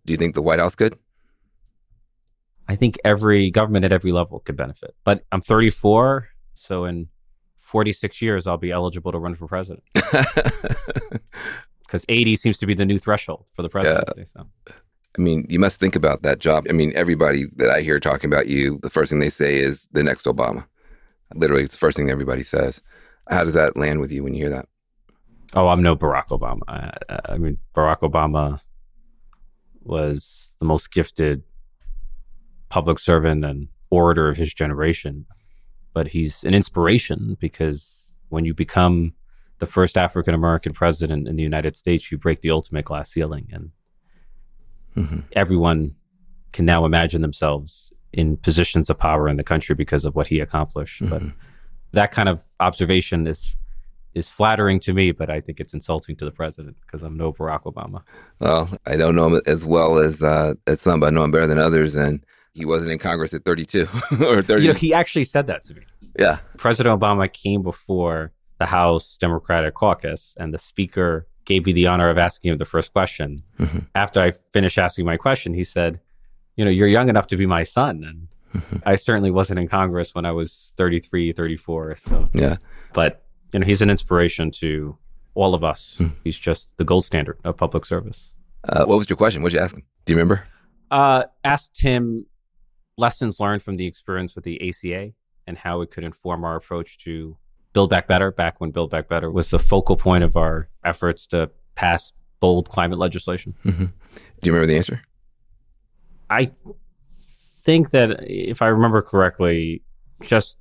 Do 0.05 0.13
you 0.13 0.17
think 0.17 0.35
the 0.35 0.41
White 0.41 0.59
House 0.59 0.75
could? 0.75 0.97
I 2.67 2.75
think 2.75 2.97
every 3.05 3.49
government 3.49 3.85
at 3.85 3.93
every 3.93 4.11
level 4.11 4.39
could 4.39 4.57
benefit. 4.57 4.95
But 5.05 5.23
I'm 5.31 5.41
34, 5.41 6.27
so 6.53 6.85
in 6.85 7.07
46 7.59 8.21
years, 8.21 8.47
I'll 8.47 8.57
be 8.57 8.71
eligible 8.71 9.11
to 9.11 9.19
run 9.19 9.35
for 9.35 9.47
president 9.47 9.83
because 9.93 12.05
80 12.09 12.35
seems 12.35 12.57
to 12.59 12.65
be 12.65 12.73
the 12.73 12.85
new 12.85 12.97
threshold 12.97 13.47
for 13.53 13.61
the 13.61 13.69
presidency. 13.69 14.25
So 14.25 14.47
I 15.17 15.21
mean, 15.21 15.45
you 15.49 15.59
must 15.59 15.79
think 15.79 15.95
about 15.95 16.21
that 16.23 16.39
job. 16.39 16.65
I 16.69 16.73
mean, 16.73 16.93
everybody 16.95 17.45
that 17.55 17.69
I 17.69 17.81
hear 17.81 17.99
talking 17.99 18.31
about 18.31 18.47
you, 18.47 18.79
the 18.83 18.89
first 18.89 19.09
thing 19.09 19.19
they 19.19 19.29
say 19.29 19.57
is 19.57 19.87
the 19.91 20.03
next 20.03 20.25
Obama. 20.25 20.65
Literally, 21.33 21.63
it's 21.63 21.73
the 21.73 21.79
first 21.79 21.97
thing 21.97 22.09
everybody 22.09 22.43
says. 22.43 22.81
How 23.29 23.43
does 23.43 23.55
that 23.55 23.75
land 23.75 23.99
with 23.99 24.11
you 24.11 24.23
when 24.23 24.33
you 24.33 24.45
hear 24.45 24.55
that? 24.55 24.67
Oh, 25.53 25.67
I'm 25.67 25.81
no 25.81 25.95
Barack 25.95 26.27
Obama. 26.27 26.61
I, 26.67 26.91
I 27.25 27.37
mean, 27.37 27.57
Barack 27.75 27.99
Obama 27.99 28.59
was 29.81 30.55
the 30.59 30.65
most 30.65 30.91
gifted 30.91 31.43
public 32.69 32.99
servant 32.99 33.45
and 33.45 33.69
orator 33.89 34.29
of 34.29 34.37
his 34.37 34.53
generation, 34.53 35.25
but 35.93 36.09
he's 36.09 36.43
an 36.43 36.53
inspiration 36.53 37.37
because 37.39 38.11
when 38.29 38.45
you 38.45 38.53
become 38.53 39.13
the 39.59 39.67
first 39.67 39.97
African 39.97 40.33
American 40.33 40.73
president 40.73 41.27
in 41.27 41.35
the 41.35 41.43
United 41.43 41.75
States, 41.75 42.11
you 42.11 42.17
break 42.17 42.41
the 42.41 42.51
ultimate 42.51 42.85
glass 42.85 43.11
ceiling, 43.11 43.47
and 43.51 43.71
Mhm. 44.97 45.23
everyone 45.33 45.95
can 46.53 46.65
now 46.65 46.85
imagine 46.85 47.21
themselves 47.21 47.91
in 48.13 48.37
positions 48.37 48.89
of 48.89 48.97
power 48.97 49.27
in 49.29 49.37
the 49.37 49.43
country 49.43 49.75
because 49.75 50.05
of 50.05 50.15
what 50.15 50.27
he 50.27 50.39
accomplished. 50.39 51.01
But 51.09 51.21
Mhm. 51.21 51.33
that 51.91 52.11
kind 52.11 52.29
of 52.29 52.43
observation 52.59 53.27
is 53.27 53.55
is 54.13 54.27
flattering 54.29 54.79
to 54.79 54.93
me, 54.93 55.11
but 55.11 55.29
I 55.29 55.39
think 55.41 55.59
it's 55.59 55.75
insulting 55.75 56.15
to 56.15 56.25
the 56.25 56.31
president 56.31 56.75
because 56.83 57.03
I'm 57.03 57.15
no 57.17 57.31
Barack 57.31 57.63
Obama. 57.71 58.01
Well, 58.39 58.67
I 58.87 58.95
don't 58.97 59.15
know 59.15 59.27
him 59.35 59.41
as 59.45 59.63
well 59.63 59.99
as 59.99 60.23
uh, 60.23 60.55
as 60.65 60.81
some, 60.81 60.99
but 61.01 61.07
I 61.07 61.09
know 61.11 61.23
him 61.23 61.29
better 61.29 61.45
than 61.45 61.59
others. 61.59 61.93
And 61.93 62.25
he 62.55 62.65
wasn't 62.65 62.89
in 62.89 62.97
Congress 62.97 63.31
at 63.35 63.45
32 63.45 63.83
or 64.25 64.41
30. 64.41 64.63
You 64.63 64.69
know, 64.69 64.73
he 64.73 64.91
actually 64.91 65.25
said 65.25 65.45
that 65.47 65.63
to 65.65 65.75
me. 65.75 65.81
yeah. 66.19 66.39
President 66.57 66.99
Obama 66.99 67.31
came 67.31 67.61
before 67.61 68.31
the 68.57 68.65
House 68.65 69.19
Democratic 69.19 69.75
Caucus, 69.75 70.35
and 70.39 70.51
the 70.51 70.57
Speaker 70.57 71.27
gave 71.47 71.65
me 71.65 71.73
the 71.73 71.87
honor 71.87 72.09
of 72.09 72.17
asking 72.19 72.51
him 72.51 72.57
the 72.59 72.65
first 72.65 72.93
question. 72.93 73.37
Mhm. 73.59 73.87
After 73.95 74.19
I 74.21 74.31
finished 74.31 74.77
asking 74.77 75.05
my 75.05 75.17
question, 75.17 75.53
he 75.55 75.63
said, 75.63 75.99
You 76.57 76.65
know, 76.65 76.71
you're 76.71 76.87
young 76.87 77.07
enough 77.09 77.27
to 77.27 77.37
be 77.37 77.45
my 77.45 77.63
son. 77.63 78.03
And 78.03 78.81
I 78.85 78.95
certainly 78.95 79.29
wasn't 79.31 79.59
in 79.59 79.67
Congress 79.67 80.13
when 80.15 80.25
I 80.25 80.31
was 80.31 80.73
33, 80.75 81.31
34. 81.31 81.95
So, 81.97 82.29
Yeah. 82.33 82.57
but, 82.93 83.23
you 83.53 83.59
know, 83.59 83.65
he's 83.65 83.81
an 83.83 83.89
inspiration 83.91 84.49
to 84.61 84.97
all 85.35 85.53
of 85.53 85.63
us. 85.63 85.97
Hmm. 85.99 86.07
He's 86.23 86.37
just 86.39 86.77
the 86.79 86.83
gold 86.83 87.05
standard 87.05 87.37
of 87.43 87.57
public 87.57 87.85
service. 87.85 88.33
Uh, 88.67 88.85
what 88.85 88.97
was 88.97 89.07
your 89.09 89.17
question? 89.17 89.43
What 89.43 89.51
did 89.51 89.57
you 89.59 89.63
ask 89.63 89.75
him? 89.75 89.83
Do 90.05 90.13
you 90.13 90.17
remember? 90.17 90.45
Uh, 90.89 91.25
asked 91.43 91.79
him 91.81 92.25
lessons 92.97 93.39
learned 93.39 93.61
from 93.61 93.77
the 93.77 93.85
experience 93.85 94.33
with 94.33 94.43
the 94.43 94.59
ACA 94.67 95.11
and 95.45 95.59
how 95.59 95.81
it 95.81 95.91
could 95.91 96.03
inform 96.03 96.43
our 96.43 96.55
approach 96.55 96.97
to 97.03 97.37
Build 97.77 97.91
Back 97.91 98.07
Better, 98.07 98.31
back 98.31 98.59
when 98.59 98.71
Build 98.71 98.89
Back 98.89 99.07
Better 99.07 99.29
was 99.29 99.51
the 99.51 99.59
focal 99.59 99.97
point 99.97 100.23
of 100.23 100.35
our 100.35 100.67
efforts 100.83 101.27
to 101.27 101.51
pass 101.75 102.11
bold 102.39 102.69
climate 102.69 102.97
legislation. 102.97 103.53
hmm 103.61 103.69
Do 103.69 103.89
you 104.41 104.51
remember 104.51 104.65
the 104.65 104.77
answer? 104.77 105.03
I 106.27 106.45
th- 106.45 106.75
think 107.61 107.91
that 107.91 108.21
if 108.23 108.63
I 108.63 108.69
remember 108.69 109.03
correctly, 109.03 109.83
just 110.23 110.57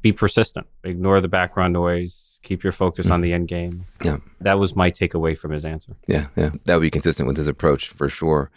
be 0.00 0.10
persistent, 0.10 0.68
ignore 0.84 1.20
the 1.20 1.28
background 1.28 1.74
noise, 1.74 2.40
keep 2.42 2.64
your 2.64 2.72
focus 2.72 3.10
on 3.10 3.20
the 3.20 3.34
end 3.34 3.48
game. 3.48 3.84
Yeah. 4.02 4.16
That 4.40 4.58
was 4.58 4.74
my 4.74 4.88
takeaway 4.88 5.36
from 5.36 5.50
his 5.50 5.66
answer. 5.66 5.96
Yeah, 6.06 6.28
yeah. 6.34 6.52
That 6.64 6.76
would 6.76 6.80
be 6.80 6.90
consistent 6.90 7.26
with 7.26 7.36
his 7.36 7.46
approach 7.46 7.88
for 7.88 8.08
sure. 8.08 8.50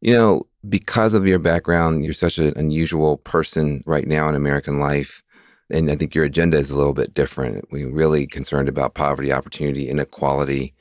You 0.00 0.14
know, 0.14 0.48
because 0.68 1.14
of 1.14 1.28
your 1.28 1.38
background, 1.38 2.04
you're 2.04 2.12
such 2.12 2.38
an 2.38 2.52
unusual 2.56 3.18
person 3.18 3.84
right 3.86 4.08
now 4.08 4.28
in 4.28 4.34
American 4.34 4.80
life. 4.80 5.22
And 5.70 5.90
I 5.90 5.96
think 5.96 6.14
your 6.14 6.24
agenda 6.24 6.58
is 6.58 6.70
a 6.70 6.76
little 6.76 6.94
bit 6.94 7.14
different. 7.14 7.70
We're 7.70 7.90
really 7.90 8.26
concerned 8.26 8.68
about 8.68 8.94
poverty, 8.94 9.32
opportunity, 9.32 9.88
inequality. 9.88 10.74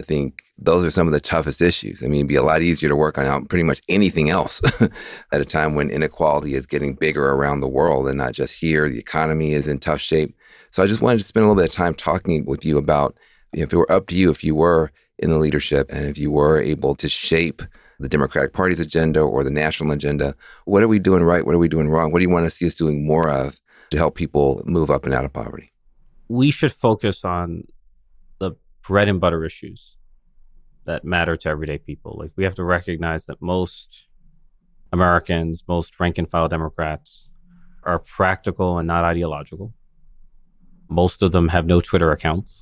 I 0.00 0.04
think 0.04 0.42
those 0.58 0.84
are 0.84 0.90
some 0.90 1.06
of 1.06 1.12
the 1.12 1.20
toughest 1.20 1.60
issues. 1.60 2.02
I 2.02 2.06
mean, 2.06 2.20
it'd 2.20 2.28
be 2.28 2.36
a 2.36 2.42
lot 2.42 2.62
easier 2.62 2.88
to 2.88 2.96
work 2.96 3.18
on 3.18 3.46
pretty 3.46 3.62
much 3.62 3.82
anything 3.88 4.30
else 4.30 4.60
at 5.32 5.40
a 5.40 5.44
time 5.44 5.74
when 5.74 5.90
inequality 5.90 6.54
is 6.54 6.66
getting 6.66 6.94
bigger 6.94 7.32
around 7.32 7.60
the 7.60 7.68
world 7.68 8.08
and 8.08 8.18
not 8.18 8.32
just 8.32 8.60
here. 8.60 8.88
The 8.88 8.98
economy 8.98 9.52
is 9.52 9.66
in 9.66 9.78
tough 9.78 10.00
shape. 10.00 10.36
So 10.70 10.82
I 10.82 10.86
just 10.86 11.00
wanted 11.00 11.18
to 11.18 11.24
spend 11.24 11.44
a 11.44 11.48
little 11.48 11.62
bit 11.62 11.70
of 11.70 11.74
time 11.74 11.94
talking 11.94 12.44
with 12.44 12.64
you 12.64 12.78
about 12.78 13.16
you 13.52 13.60
know, 13.60 13.64
if 13.64 13.72
it 13.72 13.76
were 13.76 13.90
up 13.90 14.06
to 14.08 14.14
you, 14.14 14.30
if 14.30 14.44
you 14.44 14.54
were 14.54 14.92
in 15.18 15.30
the 15.30 15.38
leadership 15.38 15.90
and 15.90 16.06
if 16.06 16.18
you 16.18 16.30
were 16.30 16.60
able 16.60 16.94
to 16.96 17.08
shape 17.08 17.62
the 17.98 18.08
Democratic 18.08 18.52
Party's 18.52 18.80
agenda 18.80 19.20
or 19.20 19.42
the 19.42 19.50
national 19.50 19.90
agenda, 19.92 20.34
what 20.66 20.82
are 20.82 20.88
we 20.88 20.98
doing 20.98 21.22
right? 21.22 21.46
What 21.46 21.54
are 21.54 21.58
we 21.58 21.68
doing 21.68 21.88
wrong? 21.88 22.12
What 22.12 22.18
do 22.18 22.24
you 22.24 22.30
want 22.30 22.44
to 22.44 22.50
see 22.50 22.66
us 22.66 22.74
doing 22.74 23.06
more 23.06 23.30
of 23.30 23.60
to 23.90 23.96
help 23.96 24.14
people 24.14 24.62
move 24.64 24.90
up 24.90 25.04
and 25.04 25.14
out 25.14 25.24
of 25.24 25.32
poverty? 25.32 25.72
we 26.28 26.50
should 26.50 26.72
focus 26.72 27.24
on 27.24 27.64
the 28.38 28.52
bread 28.86 29.08
and 29.08 29.20
butter 29.20 29.44
issues 29.44 29.96
that 30.84 31.04
matter 31.04 31.36
to 31.36 31.48
everyday 31.48 31.78
people. 31.78 32.16
Like 32.18 32.32
we 32.36 32.44
have 32.44 32.54
to 32.56 32.64
recognize 32.64 33.26
that 33.26 33.42
most 33.42 34.06
Americans, 34.92 35.64
most 35.68 35.98
rank 35.98 36.18
and 36.18 36.30
file 36.30 36.48
Democrats 36.48 37.28
are 37.82 37.98
practical 37.98 38.78
and 38.78 38.86
not 38.86 39.04
ideological. 39.04 39.74
Most 40.88 41.22
of 41.22 41.32
them 41.32 41.48
have 41.48 41.66
no 41.66 41.80
Twitter 41.80 42.12
accounts 42.12 42.60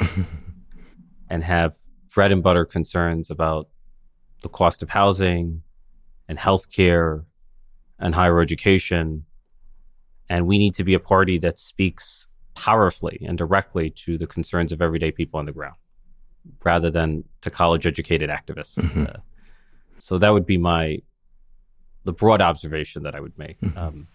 and 1.30 1.44
have 1.44 1.76
bread 2.14 2.32
and 2.32 2.42
butter 2.42 2.64
concerns 2.64 3.30
about 3.30 3.68
the 4.42 4.48
cost 4.48 4.82
of 4.82 4.90
housing 4.90 5.62
and 6.28 6.38
healthcare 6.38 7.24
and 7.98 8.14
higher 8.14 8.40
education. 8.40 9.24
And 10.28 10.46
we 10.46 10.58
need 10.58 10.74
to 10.74 10.84
be 10.84 10.94
a 10.94 11.00
party 11.00 11.38
that 11.38 11.58
speaks 11.58 12.28
powerfully 12.54 13.20
and 13.26 13.36
directly 13.36 13.90
to 13.90 14.16
the 14.16 14.26
concerns 14.26 14.72
of 14.72 14.80
everyday 14.80 15.10
people 15.10 15.38
on 15.38 15.46
the 15.46 15.52
ground 15.52 15.76
rather 16.62 16.90
than 16.90 17.24
to 17.40 17.50
college 17.50 17.86
educated 17.86 18.30
activists. 18.30 18.76
Mhm. 18.78 19.14
Uh, 19.14 19.20
so 19.98 20.18
that 20.18 20.30
would 20.30 20.46
be 20.46 20.56
my 20.58 20.98
the 22.04 22.12
broad 22.12 22.42
observation 22.42 23.02
that 23.02 23.14
I 23.14 23.20
would 23.20 23.36
make. 23.38 23.58
Mhm. 23.62 23.76
Um, 23.78 24.08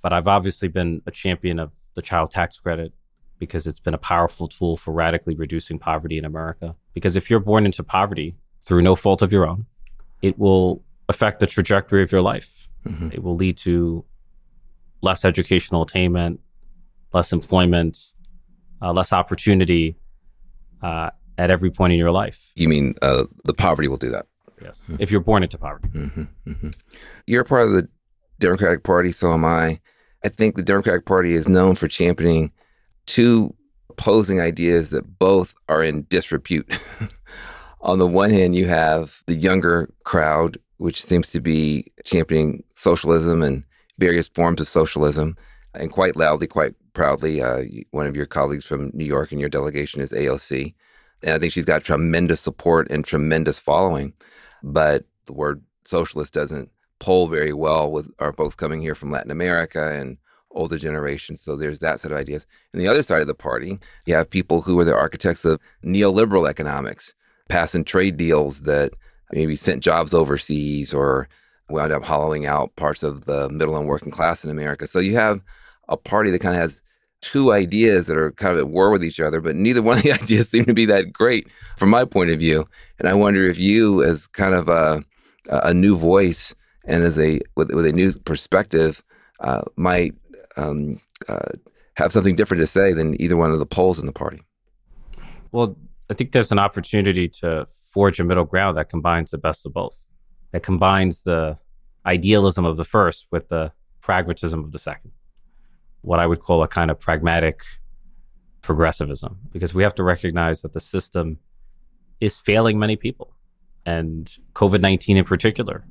but 0.00 0.12
I've 0.12 0.28
obviously 0.28 0.68
been 0.68 1.02
a 1.06 1.10
champion 1.10 1.58
of 1.58 1.72
the 1.94 2.02
child 2.02 2.30
tax 2.30 2.60
credit 2.60 2.92
because 3.40 3.66
it's 3.66 3.80
been 3.80 3.94
a 3.94 3.98
powerful 3.98 4.46
tool 4.46 4.76
for 4.76 4.92
radically 4.94 5.34
reducing 5.34 5.78
poverty 5.78 6.18
in 6.18 6.24
America. 6.24 6.76
Because 6.94 7.16
if 7.16 7.28
you're 7.28 7.40
born 7.40 7.66
into 7.66 7.82
poverty 7.82 8.36
through 8.64 8.82
no 8.82 8.94
fault 8.94 9.22
of 9.22 9.32
your 9.32 9.44
own, 9.46 9.66
it 10.22 10.38
will 10.38 10.82
affect 11.08 11.40
the 11.40 11.46
trajectory 11.48 12.02
of 12.02 12.12
your 12.12 12.22
life. 12.22 12.68
Mhm. 12.86 13.12
It 13.12 13.22
will 13.24 13.34
lead 13.34 13.56
to 13.58 14.04
less 15.06 15.24
educational 15.24 15.82
attainment, 15.82 16.40
less 17.14 17.32
employment, 17.32 17.96
uh, 18.82 18.92
less 18.92 19.12
opportunity 19.12 19.96
uh, 20.82 21.10
at 21.38 21.50
every 21.50 21.70
point 21.70 21.92
in 21.92 21.98
your 21.98 22.10
life. 22.10 22.52
You 22.56 22.68
mean 22.68 22.94
uh, 23.00 23.24
the 23.44 23.54
poverty 23.54 23.88
will 23.88 23.96
do 23.96 24.10
that? 24.10 24.26
Yes, 24.60 24.84
if 24.98 25.10
you're 25.10 25.20
born 25.20 25.42
into 25.42 25.58
poverty. 25.58 25.88
hmm 25.88 26.22
hmm 26.44 26.70
You're 27.26 27.44
part 27.44 27.68
of 27.68 27.72
the 27.72 27.88
Democratic 28.40 28.82
Party, 28.82 29.12
so 29.12 29.32
am 29.32 29.44
I. 29.44 29.80
I 30.24 30.28
think 30.28 30.56
the 30.56 30.62
Democratic 30.62 31.06
Party 31.06 31.34
is 31.34 31.46
known 31.46 31.76
for 31.76 31.88
championing 31.88 32.50
two 33.06 33.54
opposing 33.90 34.40
ideas 34.40 34.90
that 34.90 35.18
both 35.18 35.54
are 35.68 35.82
in 35.84 36.06
disrepute. 36.08 36.68
On 37.80 37.98
the 37.98 38.06
one 38.06 38.30
hand, 38.30 38.56
you 38.56 38.66
have 38.66 39.22
the 39.26 39.34
younger 39.34 39.88
crowd, 40.04 40.58
which 40.78 41.04
seems 41.04 41.30
to 41.30 41.40
be 41.40 41.92
championing 42.04 42.64
socialism 42.74 43.42
and 43.42 43.62
various 43.98 44.28
forms 44.28 44.60
of 44.60 44.68
socialism, 44.68 45.36
and 45.74 45.92
quite 45.92 46.16
loudly, 46.16 46.46
quite 46.46 46.74
proudly. 46.92 47.42
Uh, 47.42 47.64
one 47.90 48.06
of 48.06 48.16
your 48.16 48.26
colleagues 48.26 48.64
from 48.64 48.90
New 48.94 49.04
York 49.04 49.32
in 49.32 49.38
your 49.38 49.48
delegation 49.48 50.00
is 50.00 50.10
AOC. 50.10 50.74
And 51.22 51.34
I 51.34 51.38
think 51.38 51.52
she's 51.52 51.64
got 51.64 51.84
tremendous 51.84 52.40
support 52.40 52.90
and 52.90 53.04
tremendous 53.04 53.58
following. 53.58 54.12
But 54.62 55.04
the 55.26 55.32
word 55.32 55.62
socialist 55.84 56.32
doesn't 56.32 56.70
poll 56.98 57.28
very 57.28 57.52
well 57.52 57.90
with 57.90 58.10
our 58.18 58.32
folks 58.32 58.54
coming 58.54 58.80
here 58.80 58.94
from 58.94 59.10
Latin 59.10 59.30
America 59.30 59.92
and 59.92 60.18
older 60.50 60.78
generations. 60.78 61.40
So 61.42 61.56
there's 61.56 61.80
that 61.80 62.00
set 62.00 62.10
of 62.10 62.16
ideas. 62.16 62.46
And 62.72 62.80
the 62.80 62.88
other 62.88 63.02
side 63.02 63.20
of 63.20 63.26
the 63.26 63.34
party, 63.34 63.78
you 64.06 64.14
have 64.14 64.30
people 64.30 64.62
who 64.62 64.78
are 64.78 64.84
the 64.84 64.94
architects 64.94 65.44
of 65.44 65.60
neoliberal 65.84 66.48
economics, 66.48 67.14
passing 67.48 67.84
trade 67.84 68.16
deals 68.16 68.62
that 68.62 68.94
maybe 69.32 69.56
sent 69.56 69.82
jobs 69.82 70.14
overseas 70.14 70.94
or 70.94 71.28
wound 71.68 71.92
up 71.92 72.04
hollowing 72.04 72.46
out 72.46 72.74
parts 72.76 73.02
of 73.02 73.24
the 73.24 73.48
middle 73.48 73.76
and 73.76 73.86
working 73.86 74.12
class 74.12 74.44
in 74.44 74.50
America. 74.50 74.86
So 74.86 74.98
you 74.98 75.16
have 75.16 75.40
a 75.88 75.96
party 75.96 76.30
that 76.30 76.40
kind 76.40 76.54
of 76.54 76.60
has 76.60 76.82
two 77.20 77.52
ideas 77.52 78.06
that 78.06 78.16
are 78.16 78.32
kind 78.32 78.52
of 78.52 78.58
at 78.58 78.68
war 78.68 78.90
with 78.90 79.02
each 79.02 79.20
other, 79.20 79.40
but 79.40 79.56
neither 79.56 79.82
one 79.82 79.98
of 79.98 80.04
the 80.04 80.12
ideas 80.12 80.48
seem 80.48 80.64
to 80.66 80.74
be 80.74 80.86
that 80.86 81.12
great 81.12 81.48
from 81.76 81.90
my 81.90 82.04
point 82.04 82.30
of 82.30 82.38
view. 82.38 82.68
And 82.98 83.08
I 83.08 83.14
wonder 83.14 83.44
if 83.44 83.58
you, 83.58 84.02
as 84.02 84.26
kind 84.26 84.54
of 84.54 84.68
a, 84.68 85.04
a 85.48 85.74
new 85.74 85.96
voice 85.96 86.54
and 86.84 87.02
as 87.02 87.18
a 87.18 87.40
with, 87.56 87.70
with 87.72 87.86
a 87.86 87.92
new 87.92 88.12
perspective, 88.20 89.02
uh, 89.40 89.62
might 89.76 90.14
um, 90.56 91.00
uh, 91.28 91.50
have 91.94 92.12
something 92.12 92.36
different 92.36 92.60
to 92.60 92.66
say 92.66 92.92
than 92.92 93.20
either 93.20 93.36
one 93.36 93.50
of 93.50 93.58
the 93.58 93.66
poles 93.66 93.98
in 93.98 94.06
the 94.06 94.12
party. 94.12 94.40
Well, 95.52 95.76
I 96.10 96.14
think 96.14 96.32
there's 96.32 96.52
an 96.52 96.58
opportunity 96.58 97.28
to 97.40 97.66
forge 97.92 98.20
a 98.20 98.24
middle 98.24 98.44
ground 98.44 98.76
that 98.76 98.88
combines 98.88 99.30
the 99.30 99.38
best 99.38 99.66
of 99.66 99.72
both, 99.72 99.96
that 100.56 100.62
combines 100.62 101.24
the 101.24 101.58
idealism 102.06 102.64
of 102.64 102.78
the 102.78 102.84
first 102.84 103.26
with 103.30 103.48
the 103.48 103.70
pragmatism 104.00 104.64
of 104.64 104.72
the 104.72 104.78
second. 104.78 105.10
What 106.00 106.18
I 106.18 106.26
would 106.26 106.40
call 106.40 106.62
a 106.62 106.66
kind 106.66 106.90
of 106.90 106.98
pragmatic 106.98 107.60
progressivism, 108.62 109.36
because 109.52 109.74
we 109.74 109.82
have 109.82 109.94
to 109.96 110.02
recognize 110.02 110.62
that 110.62 110.72
the 110.72 110.80
system 110.80 111.40
is 112.22 112.38
failing 112.38 112.78
many 112.78 112.96
people. 112.96 113.36
And 113.84 114.34
COVID 114.54 114.80
19 114.80 115.18
in 115.18 115.24
particular 115.26 115.84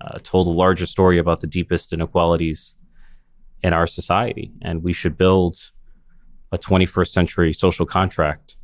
uh, 0.00 0.18
told 0.22 0.46
a 0.46 0.50
larger 0.50 0.86
story 0.86 1.18
about 1.18 1.42
the 1.42 1.46
deepest 1.46 1.92
inequalities 1.92 2.76
in 3.62 3.74
our 3.74 3.86
society. 3.86 4.50
And 4.62 4.82
we 4.82 4.94
should 4.94 5.18
build 5.18 5.72
a 6.52 6.56
21st 6.56 7.08
century 7.08 7.52
social 7.52 7.84
contract 7.84 8.56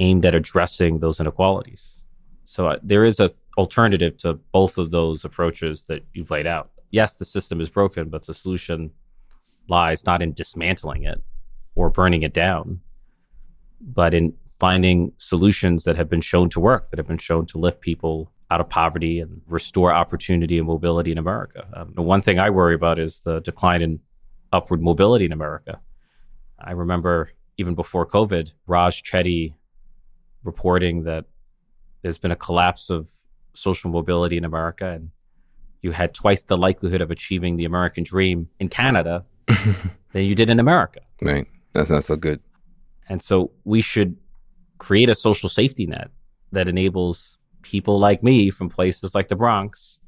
aimed 0.00 0.26
at 0.26 0.34
addressing 0.34 0.98
those 0.98 1.20
inequalities. 1.20 2.00
So 2.50 2.66
uh, 2.66 2.78
there 2.82 3.04
is 3.04 3.20
a 3.20 3.30
alternative 3.56 4.16
to 4.16 4.34
both 4.50 4.76
of 4.76 4.90
those 4.90 5.24
approaches 5.24 5.86
that 5.86 6.04
you've 6.12 6.32
laid 6.32 6.48
out. 6.48 6.70
Yes, 6.90 7.14
the 7.16 7.24
system 7.24 7.60
is 7.60 7.68
broken, 7.68 8.08
but 8.08 8.26
the 8.26 8.34
solution 8.34 8.90
lies 9.68 10.04
not 10.04 10.20
in 10.20 10.32
dismantling 10.32 11.04
it 11.04 11.22
or 11.76 11.90
burning 11.90 12.24
it 12.24 12.32
down, 12.32 12.80
but 13.80 14.14
in 14.14 14.34
finding 14.58 15.12
solutions 15.16 15.84
that 15.84 15.96
have 15.96 16.10
been 16.10 16.20
shown 16.20 16.50
to 16.50 16.58
work, 16.58 16.90
that 16.90 16.98
have 16.98 17.06
been 17.06 17.18
shown 17.18 17.46
to 17.46 17.56
lift 17.56 17.80
people 17.82 18.32
out 18.50 18.60
of 18.60 18.68
poverty 18.68 19.20
and 19.20 19.42
restore 19.46 19.92
opportunity 19.92 20.58
and 20.58 20.66
mobility 20.66 21.12
in 21.12 21.18
America. 21.18 21.68
Um, 21.72 21.92
the 21.94 22.02
one 22.02 22.20
thing 22.20 22.40
I 22.40 22.50
worry 22.50 22.74
about 22.74 22.98
is 22.98 23.20
the 23.20 23.38
decline 23.38 23.80
in 23.80 24.00
upward 24.52 24.82
mobility 24.82 25.24
in 25.24 25.32
America. 25.32 25.78
I 26.58 26.72
remember 26.72 27.30
even 27.58 27.76
before 27.76 28.06
COVID, 28.06 28.54
Raj 28.66 29.04
Chetty 29.04 29.54
reporting 30.42 31.04
that 31.04 31.26
there's 32.02 32.18
been 32.18 32.30
a 32.30 32.36
collapse 32.36 32.90
of 32.90 33.08
social 33.54 33.90
mobility 33.90 34.36
in 34.36 34.44
America 34.44 34.90
and 34.90 35.10
you 35.82 35.92
had 35.92 36.14
twice 36.14 36.42
the 36.44 36.58
likelihood 36.58 37.00
of 37.00 37.10
achieving 37.10 37.56
the 37.56 37.64
American 37.64 38.04
dream 38.04 38.48
in 38.58 38.68
Canada 38.68 39.24
than 40.12 40.24
you 40.24 40.34
did 40.34 40.50
in 40.50 40.60
America. 40.60 41.00
Right. 41.22 41.46
That's 41.72 41.90
not 41.90 42.04
so 42.04 42.16
good. 42.16 42.40
And 43.08 43.22
so 43.22 43.50
we 43.64 43.80
should 43.80 44.16
create 44.78 45.08
a 45.08 45.14
social 45.14 45.48
safety 45.48 45.86
net 45.86 46.10
that 46.52 46.68
enables 46.68 47.38
people 47.62 47.98
like 47.98 48.22
me 48.22 48.50
from 48.50 48.68
places 48.68 49.14
like 49.14 49.28
the 49.28 49.36
Bronx 49.36 50.00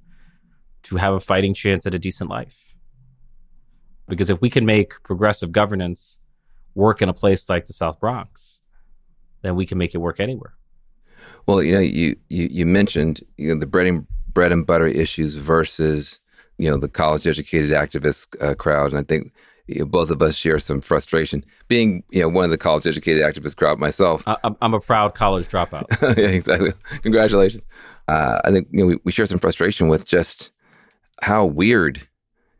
to 0.85 0.97
have 0.97 1.15
a 1.15 1.21
fighting 1.21 1.55
chance 1.55 1.87
at 1.87 1.95
a 1.95 1.99
decent 1.99 2.29
life. 2.29 2.75
Because 4.09 4.31
if 4.31 4.41
we 4.41 4.51
can 4.51 4.67
make 4.67 5.03
progressive 5.05 5.53
governance 5.53 6.19
work 6.75 7.03
in 7.03 7.09
a 7.09 7.15
place 7.15 7.49
like 7.49 7.67
the 7.67 7.73
South 7.73 8.01
Bronx, 8.01 8.61
then 9.43 9.55
we 9.57 9.67
can 9.67 9.79
make 9.79 9.95
it 9.95 9.99
work 9.99 10.21
anywhere. 10.21 10.55
Well, 11.47 11.63
you 11.63 11.75
know, 11.75 11.81
you 11.81 12.17
you, 12.29 12.49
you 12.51 12.67
mentioned 12.67 13.21
you 13.37 13.53
know 13.53 13.61
the 13.61 13.67
bread 13.67 13.87
and 13.87 14.07
bread 14.33 14.53
and 14.53 14.67
butter 14.67 14.87
issues 14.87 15.37
versus 15.37 16.21
you 16.59 16.71
know 16.71 16.77
the 16.77 16.89
college 16.89 17.27
educated 17.27 17.71
activist 17.71 18.29
uh, 18.41 18.55
crowd, 18.55 18.93
and 18.93 19.01
I 19.01 19.03
think 19.03 19.33
you 19.67 19.81
know, 19.81 19.85
both 19.87 20.11
of 20.11 20.23
us 20.23 20.37
share 20.37 20.59
some 20.59 20.81
frustration. 20.81 21.45
Being 21.69 22.05
you 22.11 22.21
know 22.21 22.29
one 22.29 22.45
of 22.45 22.51
the 22.51 22.59
college 22.59 22.87
educated 22.87 23.23
activist 23.23 23.57
crowd 23.57 23.79
myself, 23.79 24.23
I, 24.27 24.37
am 24.61 24.75
a 24.75 24.81
proud 24.81 25.15
college 25.15 25.49
dropout. 25.49 25.87
yeah, 26.17 26.27
exactly. 26.27 26.73
Congratulations. 27.03 27.63
Uh, 28.09 28.41
I 28.45 28.51
think 28.51 28.69
you 28.71 28.81
know 28.81 28.87
we, 28.87 28.99
we 29.05 29.13
share 29.13 29.27
some 29.27 29.39
frustration 29.39 29.89
with 29.89 30.07
just 30.07 30.51
how 31.23 31.45
weird 31.45 32.09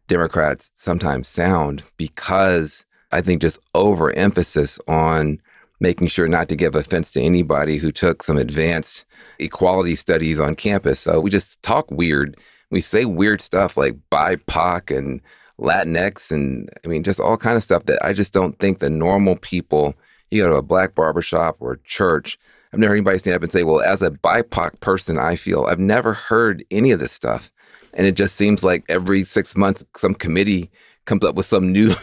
Democrats 0.09 0.71
sometimes 0.75 1.29
sound 1.29 1.83
because 1.97 2.85
I 3.11 3.21
think 3.21 3.43
just 3.43 3.59
overemphasis 3.75 4.79
on 4.89 5.41
making 5.83 6.07
sure 6.07 6.29
not 6.29 6.49
to 6.49 6.55
give 6.55 6.77
offense 6.77 7.11
to 7.11 7.21
anybody 7.21 7.77
who 7.77 7.91
took 7.91 8.23
some 8.23 8.37
advanced 8.37 9.05
equality 9.41 9.97
studies 9.97 10.39
on 10.39 10.55
campus. 10.55 11.01
So 11.01 11.19
we 11.21 11.29
just 11.29 11.61
talk 11.63 11.91
weird. 11.91 12.37
We 12.71 12.81
say 12.81 13.05
weird 13.05 13.43
stuff 13.43 13.77
like 13.77 13.97
BIPOC 14.11 14.97
and 14.97 15.21
Latinx 15.59 16.31
and 16.31 16.71
I 16.85 16.89
mean 16.89 17.03
just 17.03 17.21
all 17.21 17.37
kind 17.37 17.57
of 17.57 17.65
stuff 17.65 17.85
that 17.87 18.03
I 18.03 18.13
just 18.13 18.33
don't 18.33 18.59
think 18.61 18.79
the 18.79 18.89
normal 18.89 19.37
people. 19.37 19.95
You 20.31 20.45
go 20.45 20.51
to 20.51 20.57
a 20.57 20.63
black 20.63 20.95
barbershop 20.95 21.57
or 21.59 21.77
church. 21.85 22.39
I've 22.73 22.79
never 22.79 22.93
heard 22.93 22.99
anybody 22.99 23.19
stand 23.19 23.37
up 23.37 23.43
and 23.43 23.53
say, 23.53 23.65
"Well, 23.65 23.83
as 23.83 24.01
a 24.01 24.11
BIPOC 24.11 24.81
person, 24.81 25.19
I 25.19 25.37
feel." 25.37 25.67
I've 25.67 25.79
never 25.79 26.15
heard 26.15 26.65
any 26.71 26.91
of 26.91 27.01
this 27.01 27.13
stuff, 27.13 27.51
and 27.93 28.07
it 28.07 28.13
just 28.13 28.35
seems 28.35 28.65
like 28.65 28.85
every 28.89 29.25
six 29.25 29.55
months 29.55 29.85
some 29.97 30.15
committee 30.15 30.71
comes 31.05 31.23
up 31.25 31.35
with 31.35 31.45
some 31.45 31.71
new 31.79 31.95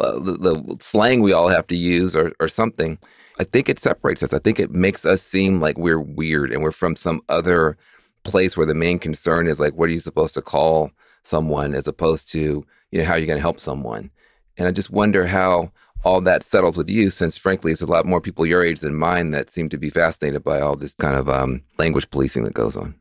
uh, 0.00 0.18
the, 0.18 0.32
the, 0.32 0.76
slang 0.80 1.20
we 1.20 1.32
all 1.32 1.48
have 1.48 1.66
to 1.68 1.76
use 1.76 2.16
or, 2.16 2.32
or 2.40 2.48
something. 2.48 2.98
I 3.38 3.44
think 3.44 3.68
it 3.68 3.80
separates 3.80 4.22
us. 4.22 4.32
I 4.32 4.38
think 4.38 4.58
it 4.58 4.70
makes 4.70 5.06
us 5.06 5.22
seem 5.22 5.60
like 5.60 5.78
we're 5.78 6.00
weird 6.00 6.52
and 6.52 6.62
we're 6.62 6.72
from 6.72 6.96
some 6.96 7.22
other 7.28 7.76
place 8.24 8.56
where 8.56 8.66
the 8.66 8.74
main 8.74 8.98
concern 8.98 9.46
is 9.46 9.58
like, 9.58 9.74
what 9.74 9.88
are 9.88 9.92
you 9.92 10.00
supposed 10.00 10.34
to 10.34 10.42
call 10.42 10.90
someone 11.22 11.74
as 11.74 11.88
opposed 11.88 12.30
to, 12.32 12.64
you 12.90 12.98
know, 12.98 13.04
how 13.04 13.14
are 13.14 13.18
you 13.18 13.26
going 13.26 13.38
to 13.38 13.42
help 13.42 13.60
someone? 13.60 14.10
And 14.56 14.68
I 14.68 14.72
just 14.72 14.90
wonder 14.90 15.26
how 15.26 15.72
all 16.04 16.20
that 16.22 16.42
settles 16.42 16.76
with 16.76 16.88
you, 16.88 17.10
since 17.10 17.36
frankly, 17.36 17.72
it's 17.72 17.82
a 17.82 17.86
lot 17.86 18.06
more 18.06 18.20
people 18.20 18.46
your 18.46 18.64
age 18.64 18.80
than 18.80 18.94
mine 18.94 19.30
that 19.32 19.50
seem 19.50 19.68
to 19.70 19.78
be 19.78 19.90
fascinated 19.90 20.42
by 20.44 20.60
all 20.60 20.76
this 20.76 20.94
kind 20.94 21.16
of 21.16 21.28
um, 21.28 21.62
language 21.78 22.10
policing 22.10 22.44
that 22.44 22.54
goes 22.54 22.76
on. 22.76 22.94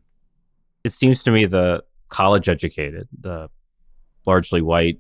It 0.84 0.94
seems 0.94 1.24
to 1.24 1.32
me 1.32 1.46
the 1.46 1.84
college 2.10 2.50
educated, 2.50 3.08
the 3.18 3.50
largely 4.26 4.62
white, 4.62 5.00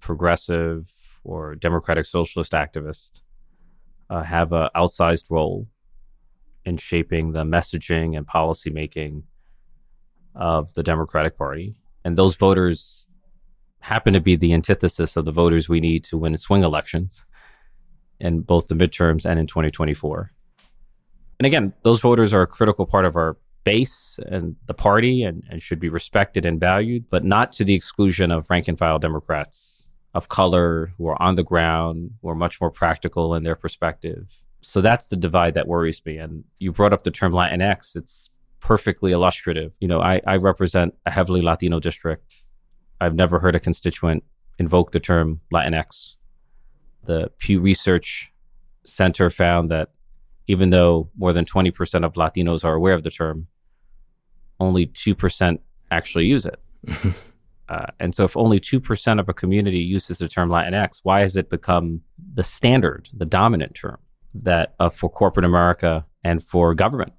progressive, 0.00 0.86
or 1.24 1.54
democratic 1.54 2.06
socialist 2.06 2.52
activists 2.52 3.20
uh, 4.10 4.22
have 4.22 4.52
an 4.52 4.68
outsized 4.76 5.24
role 5.30 5.68
in 6.64 6.76
shaping 6.76 7.32
the 7.32 7.44
messaging 7.44 8.16
and 8.16 8.26
policy 8.26 8.70
making 8.70 9.24
of 10.34 10.72
the 10.74 10.82
Democratic 10.82 11.36
Party. 11.36 11.80
And 12.04 12.16
those 12.16 12.36
voters 12.36 13.06
happen 13.80 14.12
to 14.12 14.20
be 14.20 14.36
the 14.36 14.52
antithesis 14.52 15.16
of 15.16 15.24
the 15.24 15.32
voters 15.32 15.68
we 15.68 15.80
need 15.80 16.04
to 16.04 16.18
win 16.18 16.36
swing 16.36 16.64
elections 16.64 17.24
in 18.20 18.40
both 18.40 18.68
the 18.68 18.74
midterms 18.74 19.24
and 19.24 19.38
in 19.38 19.46
2024. 19.46 20.32
And 21.38 21.46
again, 21.46 21.72
those 21.82 22.00
voters 22.00 22.34
are 22.34 22.42
a 22.42 22.46
critical 22.46 22.86
part 22.86 23.04
of 23.04 23.16
our 23.16 23.36
base 23.64 24.18
and 24.26 24.56
the 24.66 24.74
party 24.74 25.22
and, 25.22 25.44
and 25.50 25.62
should 25.62 25.78
be 25.78 25.88
respected 25.88 26.44
and 26.44 26.58
valued, 26.58 27.04
but 27.10 27.24
not 27.24 27.52
to 27.52 27.64
the 27.64 27.74
exclusion 27.74 28.30
of 28.30 28.50
rank 28.50 28.66
and 28.66 28.78
file 28.78 28.98
Democrats 28.98 29.77
of 30.14 30.28
color 30.28 30.92
who 30.96 31.06
are 31.06 31.20
on 31.20 31.34
the 31.34 31.42
ground, 31.42 32.12
who 32.22 32.28
are 32.28 32.34
much 32.34 32.60
more 32.60 32.70
practical 32.70 33.34
in 33.34 33.42
their 33.42 33.54
perspective. 33.54 34.26
So 34.60 34.80
that's 34.80 35.08
the 35.08 35.16
divide 35.16 35.54
that 35.54 35.68
worries 35.68 36.04
me. 36.04 36.18
And 36.18 36.44
you 36.58 36.72
brought 36.72 36.92
up 36.92 37.04
the 37.04 37.10
term 37.10 37.32
Latinx. 37.32 37.94
It's 37.94 38.30
perfectly 38.60 39.12
illustrative. 39.12 39.72
You 39.80 39.88
know, 39.88 40.00
I, 40.00 40.20
I 40.26 40.36
represent 40.36 40.94
a 41.06 41.10
heavily 41.10 41.42
Latino 41.42 41.78
district. 41.78 42.44
I've 43.00 43.14
never 43.14 43.38
heard 43.38 43.54
a 43.54 43.60
constituent 43.60 44.24
invoke 44.58 44.92
the 44.92 45.00
term 45.00 45.40
Latinx. 45.52 46.16
The 47.04 47.30
Pew 47.38 47.60
Research 47.60 48.32
Center 48.84 49.30
found 49.30 49.70
that 49.70 49.90
even 50.46 50.70
though 50.70 51.10
more 51.16 51.32
than 51.32 51.44
20% 51.44 52.04
of 52.04 52.14
Latinos 52.14 52.64
are 52.64 52.74
aware 52.74 52.94
of 52.94 53.04
the 53.04 53.10
term, 53.10 53.46
only 54.58 54.86
2% 54.86 55.58
actually 55.90 56.24
use 56.24 56.46
it. 56.46 56.60
uh, 57.68 57.86
and 58.00 58.14
so, 58.14 58.24
if 58.24 58.36
only 58.36 58.58
2% 58.58 59.20
of 59.20 59.28
a 59.28 59.34
community 59.34 59.78
uses 59.78 60.18
the 60.18 60.28
term 60.28 60.48
Latinx, 60.48 61.00
why 61.02 61.20
has 61.20 61.36
it 61.36 61.50
become 61.50 62.00
the 62.34 62.42
standard, 62.42 63.08
the 63.12 63.26
dominant 63.26 63.74
term 63.74 63.98
that 64.34 64.74
uh, 64.80 64.88
for 64.88 65.10
corporate 65.10 65.44
America 65.44 66.06
and 66.24 66.42
for 66.42 66.74
government? 66.74 67.12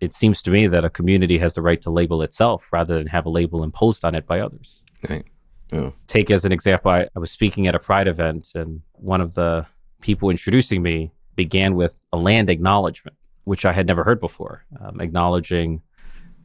It 0.00 0.14
seems 0.14 0.42
to 0.42 0.50
me 0.50 0.68
that 0.68 0.84
a 0.84 0.90
community 0.90 1.38
has 1.38 1.54
the 1.54 1.62
right 1.62 1.80
to 1.82 1.90
label 1.90 2.22
itself 2.22 2.66
rather 2.70 2.98
than 2.98 3.08
have 3.08 3.26
a 3.26 3.30
label 3.30 3.64
imposed 3.64 4.04
on 4.04 4.14
it 4.14 4.26
by 4.26 4.40
others. 4.40 4.84
Right. 5.08 5.24
Oh. 5.72 5.92
Take 6.06 6.30
as 6.30 6.44
an 6.44 6.52
example, 6.52 6.92
I, 6.92 7.08
I 7.16 7.18
was 7.18 7.30
speaking 7.30 7.66
at 7.66 7.74
a 7.74 7.78
Pride 7.80 8.06
event, 8.06 8.52
and 8.54 8.82
one 8.92 9.20
of 9.20 9.34
the 9.34 9.66
people 10.00 10.30
introducing 10.30 10.82
me 10.82 11.12
began 11.34 11.74
with 11.74 12.00
a 12.12 12.16
land 12.16 12.48
acknowledgement, 12.48 13.16
which 13.44 13.64
I 13.64 13.72
had 13.72 13.88
never 13.88 14.04
heard 14.04 14.20
before, 14.20 14.64
um, 14.80 15.00
acknowledging. 15.00 15.82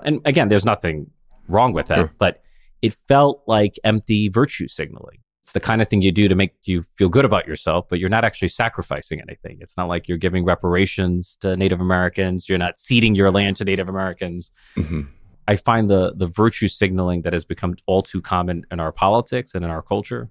And 0.03 0.21
again, 0.25 0.47
there's 0.47 0.65
nothing 0.65 1.11
wrong 1.47 1.73
with 1.73 1.87
that, 1.87 1.95
sure. 1.95 2.13
but 2.17 2.41
it 2.81 2.93
felt 3.07 3.43
like 3.47 3.79
empty 3.83 4.29
virtue 4.29 4.67
signaling. 4.67 5.19
It's 5.43 5.53
the 5.53 5.59
kind 5.59 5.81
of 5.81 5.87
thing 5.87 6.01
you 6.01 6.11
do 6.11 6.27
to 6.27 6.35
make 6.35 6.53
you 6.63 6.83
feel 6.97 7.09
good 7.09 7.25
about 7.25 7.47
yourself, 7.47 7.87
but 7.89 7.99
you're 7.99 8.09
not 8.09 8.23
actually 8.23 8.49
sacrificing 8.49 9.19
anything. 9.19 9.57
It's 9.59 9.75
not 9.75 9.87
like 9.87 10.07
you're 10.07 10.17
giving 10.17 10.45
reparations 10.45 11.37
to 11.41 11.57
Native 11.57 11.81
Americans. 11.81 12.47
You're 12.47 12.59
not 12.59 12.77
ceding 12.77 13.15
your 13.15 13.31
land 13.31 13.57
to 13.57 13.65
Native 13.65 13.89
Americans. 13.89 14.51
Mm-hmm. 14.77 15.01
I 15.47 15.55
find 15.55 15.89
the 15.89 16.13
the 16.15 16.27
virtue 16.27 16.67
signaling 16.67 17.23
that 17.23 17.33
has 17.33 17.43
become 17.43 17.75
all 17.87 18.03
too 18.03 18.21
common 18.21 18.65
in 18.71 18.79
our 18.79 18.91
politics 18.91 19.55
and 19.55 19.65
in 19.65 19.71
our 19.71 19.81
culture 19.81 20.29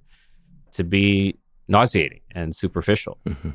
to 0.73 0.85
be 0.85 1.37
nauseating 1.69 2.21
and 2.33 2.55
superficial. 2.55 3.19
Mm-hmm. 3.27 3.51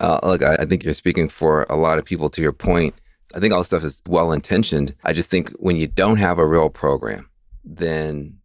Uh, 0.00 0.20
look, 0.22 0.42
I, 0.42 0.56
I 0.60 0.66
think 0.66 0.84
you're 0.84 0.94
speaking 0.94 1.28
for 1.28 1.66
a 1.68 1.76
lot 1.76 1.98
of 1.98 2.04
people. 2.04 2.28
To 2.30 2.42
your 2.42 2.52
point, 2.52 2.94
I 3.34 3.40
think 3.40 3.52
all 3.52 3.60
this 3.60 3.66
stuff 3.66 3.84
is 3.84 4.02
well 4.06 4.32
intentioned. 4.32 4.94
I 5.04 5.12
just 5.12 5.30
think 5.30 5.50
when 5.58 5.76
you 5.76 5.86
don't 5.86 6.18
have 6.18 6.38
a 6.38 6.46
real 6.46 6.70
program, 6.70 7.27
then 7.68 8.38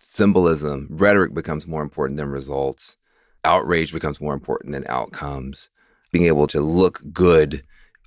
symbolism, 0.00 0.88
rhetoric 0.90 1.32
becomes 1.34 1.66
more 1.66 1.82
important 1.82 2.18
than 2.18 2.28
results. 2.28 2.96
Outrage 3.44 3.92
becomes 3.92 4.20
more 4.20 4.34
important 4.34 4.72
than 4.72 4.84
outcomes. 4.88 5.70
Being 6.12 6.26
able 6.26 6.46
to 6.48 6.60
look 6.60 7.00
good 7.12 7.62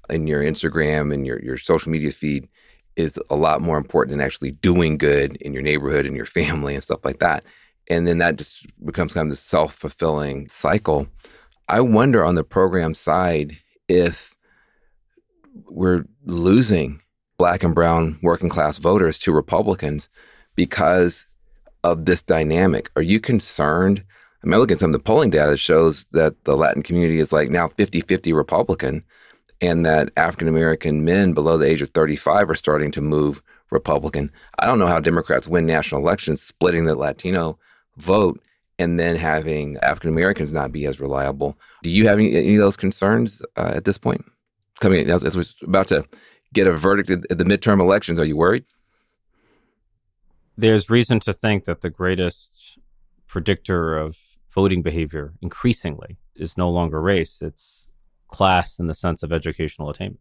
in 0.09 0.27
your 0.27 0.43
Instagram 0.43 1.13
and 1.13 1.25
your, 1.25 1.41
your 1.41 1.57
social 1.57 1.91
media 1.91 2.11
feed 2.11 2.49
is 2.95 3.17
a 3.29 3.35
lot 3.35 3.61
more 3.61 3.77
important 3.77 4.11
than 4.11 4.25
actually 4.25 4.51
doing 4.51 4.97
good 4.97 5.37
in 5.37 5.53
your 5.53 5.63
neighborhood 5.63 6.05
and 6.05 6.15
your 6.15 6.25
family 6.25 6.73
and 6.75 6.83
stuff 6.83 7.03
like 7.05 7.19
that. 7.19 7.43
And 7.89 8.05
then 8.05 8.17
that 8.17 8.35
just 8.35 8.65
becomes 8.85 9.13
kind 9.13 9.27
of 9.27 9.31
this 9.31 9.39
self 9.39 9.73
fulfilling 9.73 10.47
cycle. 10.49 11.07
I 11.69 11.79
wonder 11.81 12.23
on 12.23 12.35
the 12.35 12.43
program 12.43 12.93
side 12.93 13.57
if 13.87 14.35
we're 15.67 16.05
losing 16.25 17.01
black 17.37 17.63
and 17.63 17.73
brown 17.73 18.19
working 18.21 18.49
class 18.49 18.77
voters 18.77 19.17
to 19.19 19.31
Republicans 19.31 20.09
because 20.55 21.27
of 21.83 22.05
this 22.05 22.21
dynamic. 22.21 22.89
Are 22.95 23.01
you 23.01 23.19
concerned? 23.19 24.03
I 24.43 24.47
mean, 24.47 24.59
look 24.59 24.71
at 24.71 24.79
some 24.79 24.89
of 24.89 24.93
the 24.93 24.99
polling 24.99 25.29
data 25.29 25.57
shows 25.57 26.05
that 26.11 26.43
the 26.43 26.55
Latin 26.55 26.83
community 26.83 27.19
is 27.19 27.31
like 27.31 27.49
now 27.49 27.69
50 27.69 28.01
50 28.01 28.33
Republican 28.33 29.03
and 29.61 29.85
that 29.85 30.09
African 30.17 30.47
American 30.47 31.05
men 31.05 31.33
below 31.33 31.57
the 31.57 31.67
age 31.67 31.81
of 31.81 31.89
35 31.91 32.49
are 32.49 32.55
starting 32.55 32.91
to 32.91 33.01
move 33.01 33.41
Republican. 33.71 34.31
I 34.59 34.65
don't 34.65 34.79
know 34.79 34.87
how 34.87 34.99
Democrats 34.99 35.47
win 35.47 35.65
national 35.65 36.01
elections, 36.01 36.41
splitting 36.41 36.85
the 36.85 36.95
Latino 36.95 37.57
vote 37.97 38.41
and 38.79 38.99
then 38.99 39.15
having 39.15 39.77
African 39.77 40.09
Americans 40.09 40.51
not 40.51 40.71
be 40.71 40.85
as 40.85 40.99
reliable. 40.99 41.57
Do 41.83 41.89
you 41.89 42.07
have 42.07 42.17
any, 42.17 42.35
any 42.35 42.55
of 42.55 42.61
those 42.61 42.77
concerns 42.77 43.41
uh, 43.55 43.71
at 43.75 43.85
this 43.85 43.97
point? 43.97 44.25
Coming 44.79 45.09
as, 45.09 45.23
as 45.23 45.35
we're 45.35 45.45
about 45.63 45.87
to 45.89 46.05
get 46.53 46.67
a 46.67 46.73
verdict 46.73 47.09
at 47.09 47.37
the 47.37 47.43
midterm 47.43 47.79
elections, 47.79 48.19
are 48.19 48.25
you 48.25 48.35
worried? 48.35 48.65
There's 50.57 50.89
reason 50.89 51.19
to 51.21 51.33
think 51.33 51.65
that 51.65 51.81
the 51.81 51.89
greatest 51.89 52.77
predictor 53.27 53.97
of 53.97 54.17
voting 54.53 54.83
behavior 54.83 55.33
increasingly 55.41 56.17
is 56.35 56.57
no 56.57 56.69
longer 56.69 57.01
race, 57.01 57.41
it's 57.41 57.87
class 58.27 58.79
in 58.79 58.87
the 58.87 58.95
sense 58.95 59.23
of 59.23 59.31
educational 59.31 59.89
attainment. 59.89 60.19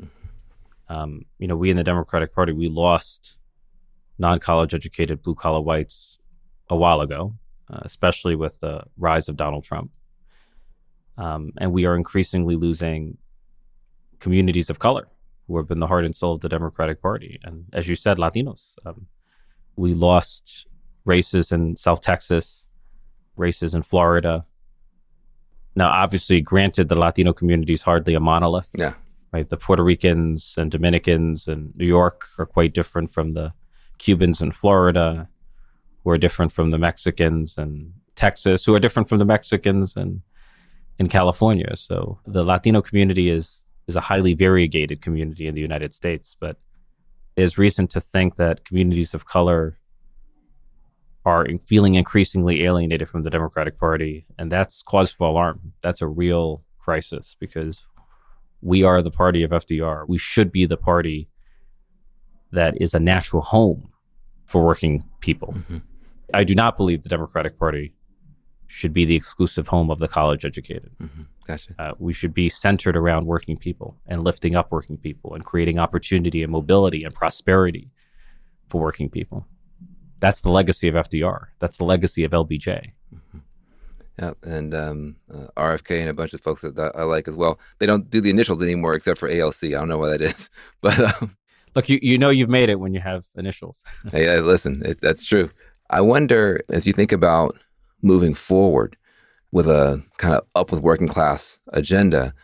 Mm-hmm. 0.00 0.92
Um, 0.92 1.24
you 1.38 1.46
know, 1.46 1.56
we 1.56 1.70
in 1.70 1.76
the 1.76 1.84
Democratic 1.84 2.34
Party, 2.34 2.52
we 2.52 2.68
lost 2.68 3.36
non 4.18 4.38
college 4.38 4.74
educated 4.74 5.22
blue 5.22 5.34
collar 5.34 5.60
whites 5.60 6.18
a 6.68 6.76
while 6.76 7.00
ago, 7.00 7.34
uh, 7.70 7.80
especially 7.82 8.34
with 8.34 8.60
the 8.60 8.82
rise 8.96 9.28
of 9.28 9.36
Donald 9.36 9.64
Trump. 9.64 9.90
Um, 11.16 11.52
and 11.58 11.72
we 11.72 11.84
are 11.84 11.96
increasingly 11.96 12.54
losing 12.54 13.18
communities 14.20 14.70
of 14.70 14.78
color 14.78 15.08
who 15.46 15.56
have 15.56 15.66
been 15.66 15.80
the 15.80 15.86
heart 15.86 16.04
and 16.04 16.14
soul 16.14 16.34
of 16.34 16.40
the 16.40 16.48
Democratic 16.48 17.00
Party. 17.00 17.40
And 17.42 17.64
as 17.72 17.88
you 17.88 17.96
said, 17.96 18.18
Latinos. 18.18 18.74
Um, 18.84 19.06
we 19.78 19.94
lost 19.94 20.66
races 21.04 21.52
in 21.52 21.76
South 21.76 22.00
Texas, 22.00 22.68
races 23.36 23.74
in 23.74 23.82
Florida. 23.82 24.44
Now, 25.74 25.88
obviously, 25.90 26.40
granted, 26.40 26.88
the 26.88 26.96
Latino 26.96 27.32
community 27.32 27.72
is 27.72 27.82
hardly 27.82 28.14
a 28.14 28.20
monolith. 28.20 28.70
Yeah. 28.74 28.94
Right. 29.32 29.48
The 29.48 29.56
Puerto 29.56 29.84
Ricans 29.84 30.54
and 30.56 30.70
Dominicans 30.70 31.48
and 31.48 31.74
New 31.76 31.86
York 31.86 32.26
are 32.38 32.46
quite 32.46 32.72
different 32.72 33.12
from 33.12 33.34
the 33.34 33.52
Cubans 33.98 34.40
in 34.40 34.52
Florida 34.52 35.28
who 36.02 36.10
are 36.10 36.18
different 36.18 36.52
from 36.52 36.70
the 36.70 36.78
Mexicans 36.78 37.58
and 37.58 37.92
Texas, 38.14 38.64
who 38.64 38.74
are 38.74 38.80
different 38.80 39.08
from 39.08 39.18
the 39.18 39.24
Mexicans 39.24 39.96
and 39.96 40.22
in 40.98 41.08
California. 41.08 41.76
So 41.76 42.18
the 42.26 42.42
Latino 42.42 42.80
community 42.80 43.28
is 43.28 43.62
is 43.86 43.96
a 43.96 44.00
highly 44.00 44.34
variegated 44.34 45.00
community 45.00 45.46
in 45.46 45.54
the 45.54 45.60
United 45.60 45.94
States, 45.94 46.36
but 46.38 46.56
there's 47.38 47.56
reason 47.56 47.86
to 47.86 48.00
think 48.00 48.34
that 48.34 48.64
communities 48.64 49.14
of 49.14 49.24
color 49.24 49.78
are 51.24 51.46
feeling 51.64 51.94
increasingly 51.94 52.64
alienated 52.64 53.08
from 53.08 53.22
the 53.22 53.30
Democratic 53.30 53.78
Party, 53.78 54.26
and 54.36 54.50
that's 54.50 54.82
cause 54.82 55.12
for 55.12 55.28
alarm. 55.28 55.72
That's 55.80 56.02
a 56.02 56.08
real 56.08 56.64
crisis 56.80 57.36
because 57.38 57.86
we 58.60 58.82
are 58.82 59.02
the 59.02 59.12
party 59.12 59.44
of 59.44 59.52
FDR. 59.52 60.04
We 60.08 60.18
should 60.18 60.50
be 60.50 60.66
the 60.66 60.76
party 60.76 61.28
that 62.50 62.74
is 62.80 62.92
a 62.92 62.98
natural 62.98 63.42
home 63.42 63.92
for 64.44 64.64
working 64.64 65.04
people. 65.20 65.54
Mm-hmm. 65.56 65.78
I 66.34 66.42
do 66.42 66.56
not 66.56 66.76
believe 66.76 67.04
the 67.04 67.08
Democratic 67.08 67.56
Party 67.56 67.94
should 68.66 68.92
be 68.92 69.04
the 69.04 69.14
exclusive 69.14 69.68
home 69.68 69.92
of 69.92 70.00
the 70.00 70.08
college 70.08 70.44
educated. 70.44 70.90
Mm-hmm. 71.00 71.22
Gotcha. 71.48 71.74
Uh, 71.78 71.92
we 71.98 72.12
should 72.12 72.34
be 72.34 72.50
centered 72.50 72.94
around 72.94 73.24
working 73.24 73.56
people 73.56 73.96
and 74.06 74.22
lifting 74.22 74.54
up 74.54 74.70
working 74.70 74.98
people 74.98 75.34
and 75.34 75.42
creating 75.42 75.78
opportunity 75.78 76.42
and 76.42 76.52
mobility 76.52 77.04
and 77.04 77.14
prosperity 77.14 77.90
for 78.68 78.82
working 78.82 79.08
people. 79.08 79.46
That's 80.20 80.42
the 80.42 80.50
legacy 80.50 80.88
of 80.88 80.94
FDR. 80.94 81.46
That's 81.58 81.78
the 81.78 81.86
legacy 81.86 82.22
of 82.24 82.32
LBJ. 82.32 82.92
Mm-hmm. 83.14 83.38
Yeah, 84.18 84.32
and 84.42 84.74
um, 84.74 85.16
uh, 85.32 85.46
RFK 85.56 86.00
and 86.00 86.10
a 86.10 86.14
bunch 86.14 86.34
of 86.34 86.42
folks 86.42 86.60
that, 86.62 86.76
that, 86.76 86.92
I 86.94 87.04
like 87.04 87.28
as 87.28 87.36
well. 87.36 87.58
They 87.78 87.86
don't 87.86 88.10
do 88.10 88.20
the 88.20 88.30
initials 88.30 88.62
anymore 88.62 88.94
except 88.94 89.18
for 89.18 89.30
AOC. 89.30 89.68
I 89.68 89.78
don't 89.78 89.88
know 89.88 89.96
what 89.96 90.10
that 90.10 90.20
is, 90.20 90.50
but 90.82 90.98
um, 91.00 91.34
look, 91.74 91.88
you 91.88 91.98
you 92.02 92.18
know 92.18 92.28
you've 92.28 92.50
made 92.50 92.68
it 92.68 92.80
when 92.80 92.92
you 92.92 93.00
have 93.00 93.24
initials. 93.36 93.84
hey, 94.12 94.38
listen, 94.40 94.82
it, 94.84 95.00
that's 95.00 95.24
true. 95.24 95.48
I 95.88 96.02
wonder 96.02 96.62
as 96.68 96.86
you 96.86 96.92
think 96.92 97.12
about 97.12 97.56
moving 98.02 98.34
forward 98.34 98.98
with 99.52 99.68
a 99.68 100.02
kind 100.18 100.34
of 100.34 100.44
up 100.54 100.70
with 100.70 100.80
working 100.80 101.08
class 101.08 101.58
agenda. 101.72 102.34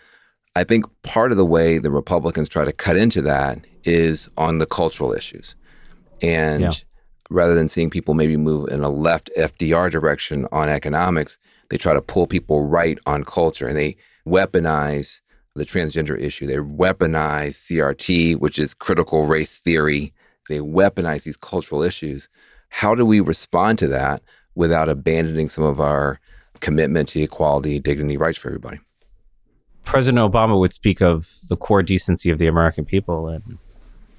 I 0.57 0.65
think 0.65 0.87
part 1.03 1.33
of 1.33 1.37
the 1.37 1.45
way 1.45 1.79
the 1.79 1.91
Republicans 1.91 2.49
try 2.49 2.65
to 2.65 2.73
cut 2.73 2.97
into 2.97 3.21
that 3.23 3.59
is 3.85 4.29
on 4.37 4.59
the 4.59 4.67
cultural 4.67 5.13
issues. 5.13 5.55
And 6.23 6.63
yeah. 6.63 6.73
rather 7.29 7.55
than 7.55 7.69
seeing 7.69 7.91
people 7.91 8.15
maybe 8.15 8.37
move 8.37 8.69
in 8.69 8.83
a 8.83 8.89
left 8.89 9.31
FDR 9.37 9.91
direction 9.91 10.47
on 10.53 10.69
economics, 10.69 11.39
they 11.71 11.77
try 11.77 11.93
to 11.93 12.01
pull 12.01 12.27
people 12.27 12.65
right 12.65 12.99
on 13.07 13.25
culture 13.25 13.67
and 13.67 13.77
they 13.77 13.97
weaponize 14.27 15.21
the 15.55 15.65
transgender 15.65 16.19
issue. 16.19 16.47
They 16.47 16.57
weaponize 16.57 17.57
CRT, 17.67 18.39
which 18.39 18.59
is 18.59 18.75
critical 18.75 19.27
race 19.27 19.59
theory. 19.59 20.13
They 20.49 20.59
weaponize 20.59 21.25
these 21.25 21.37
cultural 21.37 21.83
issues. 21.83 22.29
How 22.71 22.95
do 22.95 23.07
we 23.07 23.21
respond 23.21 23.79
to 23.81 23.89
that 23.89 24.23
without 24.55 24.89
abandoning 24.89 25.49
some 25.49 25.65
of 25.65 25.81
our 25.81 26.21
commitment 26.61 27.09
to 27.11 27.21
equality, 27.21 27.79
dignity, 27.79 28.17
rights 28.17 28.39
for 28.39 28.49
everybody? 28.49 28.81
President 29.85 30.33
Obama 30.33 30.59
would 30.59 30.73
speak 30.73 31.01
of 31.01 31.31
the 31.49 31.57
core 31.57 31.83
decency 31.83 32.31
of 32.31 32.39
the 32.39 32.47
American 32.47 32.85
people. 32.85 33.29
And 33.29 33.59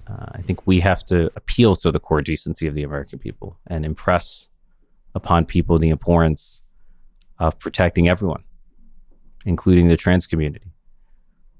uh, 0.07 0.27
I 0.33 0.41
think 0.41 0.65
we 0.67 0.79
have 0.81 1.03
to 1.05 1.31
appeal 1.35 1.75
to 1.77 1.91
the 1.91 1.99
core 1.99 2.21
decency 2.21 2.67
of 2.67 2.75
the 2.75 2.83
American 2.83 3.19
people 3.19 3.57
and 3.67 3.85
impress 3.85 4.49
upon 5.15 5.45
people 5.45 5.79
the 5.79 5.89
importance 5.89 6.63
of 7.39 7.57
protecting 7.57 8.07
everyone, 8.07 8.43
including 9.45 9.87
the 9.87 9.97
trans 9.97 10.27
community, 10.27 10.71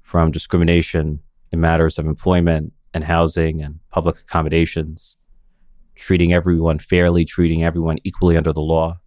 from 0.02 0.30
discrimination 0.30 1.20
in 1.52 1.60
matters 1.60 1.98
of 1.98 2.06
employment 2.06 2.72
and 2.94 3.04
housing 3.04 3.60
and 3.62 3.80
public 3.90 4.20
accommodations, 4.20 5.16
treating 5.96 6.32
everyone 6.32 6.78
fairly, 6.78 7.24
treating 7.24 7.64
everyone 7.64 7.98
equally 8.04 8.36
under 8.36 8.52
the 8.52 8.60
law. 8.60 8.98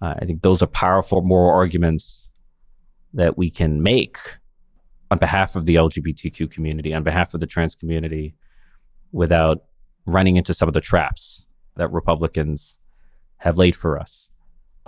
Uh, 0.00 0.14
I 0.18 0.24
think 0.24 0.42
those 0.42 0.62
are 0.62 0.66
powerful 0.66 1.22
moral 1.22 1.50
arguments 1.50 2.28
that 3.12 3.36
we 3.36 3.50
can 3.50 3.82
make 3.82 4.18
on 5.10 5.18
behalf 5.18 5.56
of 5.56 5.66
the 5.66 5.74
LGBTQ 5.74 6.50
community, 6.50 6.94
on 6.94 7.02
behalf 7.02 7.34
of 7.34 7.40
the 7.40 7.46
trans 7.46 7.74
community, 7.74 8.34
without 9.12 9.64
running 10.06 10.36
into 10.36 10.54
some 10.54 10.68
of 10.68 10.74
the 10.74 10.80
traps 10.80 11.46
that 11.76 11.90
Republicans 11.90 12.76
have 13.38 13.58
laid 13.58 13.74
for 13.74 13.98
us. 13.98 14.28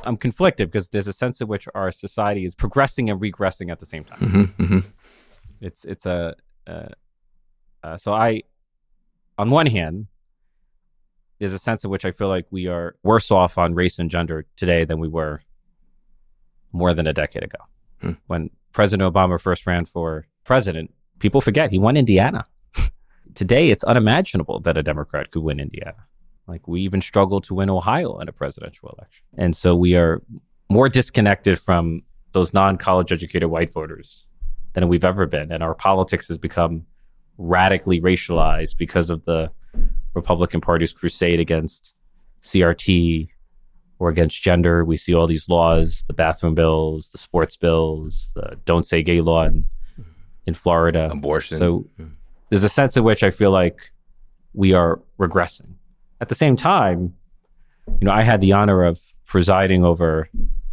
I'm 0.04 0.16
conflicted 0.16 0.70
because 0.70 0.90
there's 0.90 1.06
a 1.08 1.12
sense 1.12 1.40
in 1.40 1.48
which 1.48 1.68
our 1.74 1.90
society 1.90 2.44
is 2.44 2.54
progressing 2.54 3.10
and 3.10 3.20
regressing 3.20 3.70
at 3.70 3.80
the 3.80 3.86
same 3.86 4.04
time. 4.04 4.18
Mm-hmm, 4.18 4.62
mm-hmm. 4.62 4.88
It's 5.60 5.84
it's 5.84 6.06
a 6.06 6.34
uh, 6.66 6.88
uh, 7.82 7.96
so 7.96 8.12
I, 8.12 8.42
on 9.38 9.50
one 9.50 9.66
hand, 9.66 10.06
there's 11.42 11.52
a 11.52 11.58
sense 11.58 11.82
in 11.82 11.90
which 11.90 12.04
I 12.04 12.12
feel 12.12 12.28
like 12.28 12.46
we 12.52 12.68
are 12.68 12.94
worse 13.02 13.32
off 13.32 13.58
on 13.58 13.74
race 13.74 13.98
and 13.98 14.08
gender 14.08 14.46
today 14.54 14.84
than 14.84 15.00
we 15.00 15.08
were 15.08 15.40
more 16.72 16.94
than 16.94 17.08
a 17.08 17.12
decade 17.12 17.42
ago. 17.42 17.58
Hmm. 18.00 18.12
When 18.28 18.50
President 18.72 19.12
Obama 19.12 19.40
first 19.40 19.66
ran 19.66 19.84
for 19.84 20.28
president, 20.44 20.94
people 21.18 21.40
forget 21.40 21.72
he 21.72 21.80
won 21.80 21.96
Indiana. 21.96 22.46
today, 23.34 23.70
it's 23.70 23.82
unimaginable 23.82 24.60
that 24.60 24.78
a 24.78 24.84
Democrat 24.84 25.32
could 25.32 25.42
win 25.42 25.58
Indiana. 25.58 26.06
Like 26.46 26.68
we 26.68 26.80
even 26.82 27.00
struggled 27.00 27.42
to 27.44 27.54
win 27.54 27.68
Ohio 27.70 28.20
in 28.20 28.28
a 28.28 28.32
presidential 28.32 28.94
election. 28.96 29.24
And 29.36 29.56
so 29.56 29.74
we 29.74 29.96
are 29.96 30.22
more 30.70 30.88
disconnected 30.88 31.58
from 31.58 32.02
those 32.30 32.54
non 32.54 32.78
college 32.78 33.10
educated 33.10 33.50
white 33.50 33.72
voters 33.72 34.26
than 34.74 34.86
we've 34.86 35.04
ever 35.04 35.26
been. 35.26 35.50
And 35.50 35.64
our 35.64 35.74
politics 35.74 36.28
has 36.28 36.38
become 36.38 36.86
radically 37.36 38.00
racialized 38.00 38.76
because 38.78 39.10
of 39.10 39.24
the 39.24 39.50
Republican 40.14 40.60
Party's 40.60 40.92
crusade 40.92 41.40
against 41.40 41.94
CRT 42.42 43.28
or 43.98 44.08
against 44.08 44.42
gender. 44.42 44.84
We 44.84 44.96
see 44.96 45.14
all 45.14 45.26
these 45.26 45.48
laws, 45.48 46.04
the 46.06 46.12
bathroom 46.12 46.54
bills, 46.54 47.10
the 47.10 47.18
sports 47.18 47.56
bills, 47.56 48.32
the 48.34 48.58
don't 48.64 48.84
say 48.84 49.02
gay 49.02 49.20
law 49.20 49.44
in, 49.44 49.68
in 50.46 50.54
Florida. 50.54 51.08
Abortion. 51.10 51.58
So 51.58 51.86
there's 52.50 52.64
a 52.64 52.68
sense 52.68 52.96
in 52.96 53.04
which 53.04 53.22
I 53.22 53.30
feel 53.30 53.50
like 53.50 53.92
we 54.52 54.72
are 54.72 55.00
regressing. 55.18 55.74
At 56.20 56.28
the 56.28 56.34
same 56.34 56.56
time, 56.56 57.14
you 58.00 58.06
know, 58.06 58.12
I 58.12 58.22
had 58.22 58.40
the 58.40 58.52
honor 58.52 58.84
of 58.84 59.00
presiding 59.24 59.84
over 59.84 60.28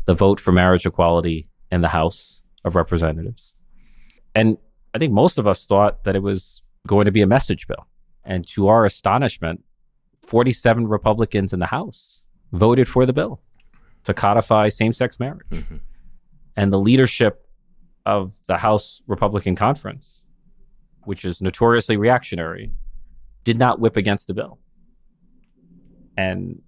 the 0.05 0.13
vote 0.13 0.39
for 0.39 0.51
marriage 0.51 0.85
equality 0.85 1.49
in 1.71 1.81
the 1.81 1.87
House 1.87 2.41
of 2.65 2.75
Representatives. 2.75 3.53
And 4.35 4.57
I 4.93 4.97
think 4.97 5.13
most 5.13 5.37
of 5.37 5.47
us 5.47 5.65
thought 5.65 6.03
that 6.03 6.15
it 6.15 6.23
was 6.23 6.61
going 6.87 7.05
to 7.05 7.11
be 7.11 7.21
a 7.21 7.27
message 7.27 7.67
bill. 7.67 7.87
And 8.23 8.47
to 8.49 8.67
our 8.67 8.85
astonishment, 8.85 9.63
47 10.25 10.87
Republicans 10.87 11.53
in 11.53 11.59
the 11.59 11.67
House 11.67 12.23
voted 12.51 12.87
for 12.87 13.05
the 13.05 13.13
bill 13.13 13.41
to 14.03 14.13
codify 14.13 14.69
same 14.69 14.93
sex 14.93 15.19
marriage. 15.19 15.47
Mm-hmm. 15.51 15.77
And 16.55 16.73
the 16.73 16.79
leadership 16.79 17.47
of 18.05 18.33
the 18.47 18.57
House 18.57 19.01
Republican 19.07 19.55
Conference, 19.55 20.23
which 21.05 21.25
is 21.25 21.41
notoriously 21.41 21.97
reactionary, 21.97 22.71
did 23.43 23.57
not 23.57 23.79
whip 23.79 23.95
against 23.97 24.27
the 24.27 24.33
bill. 24.33 24.59
And 26.17 26.61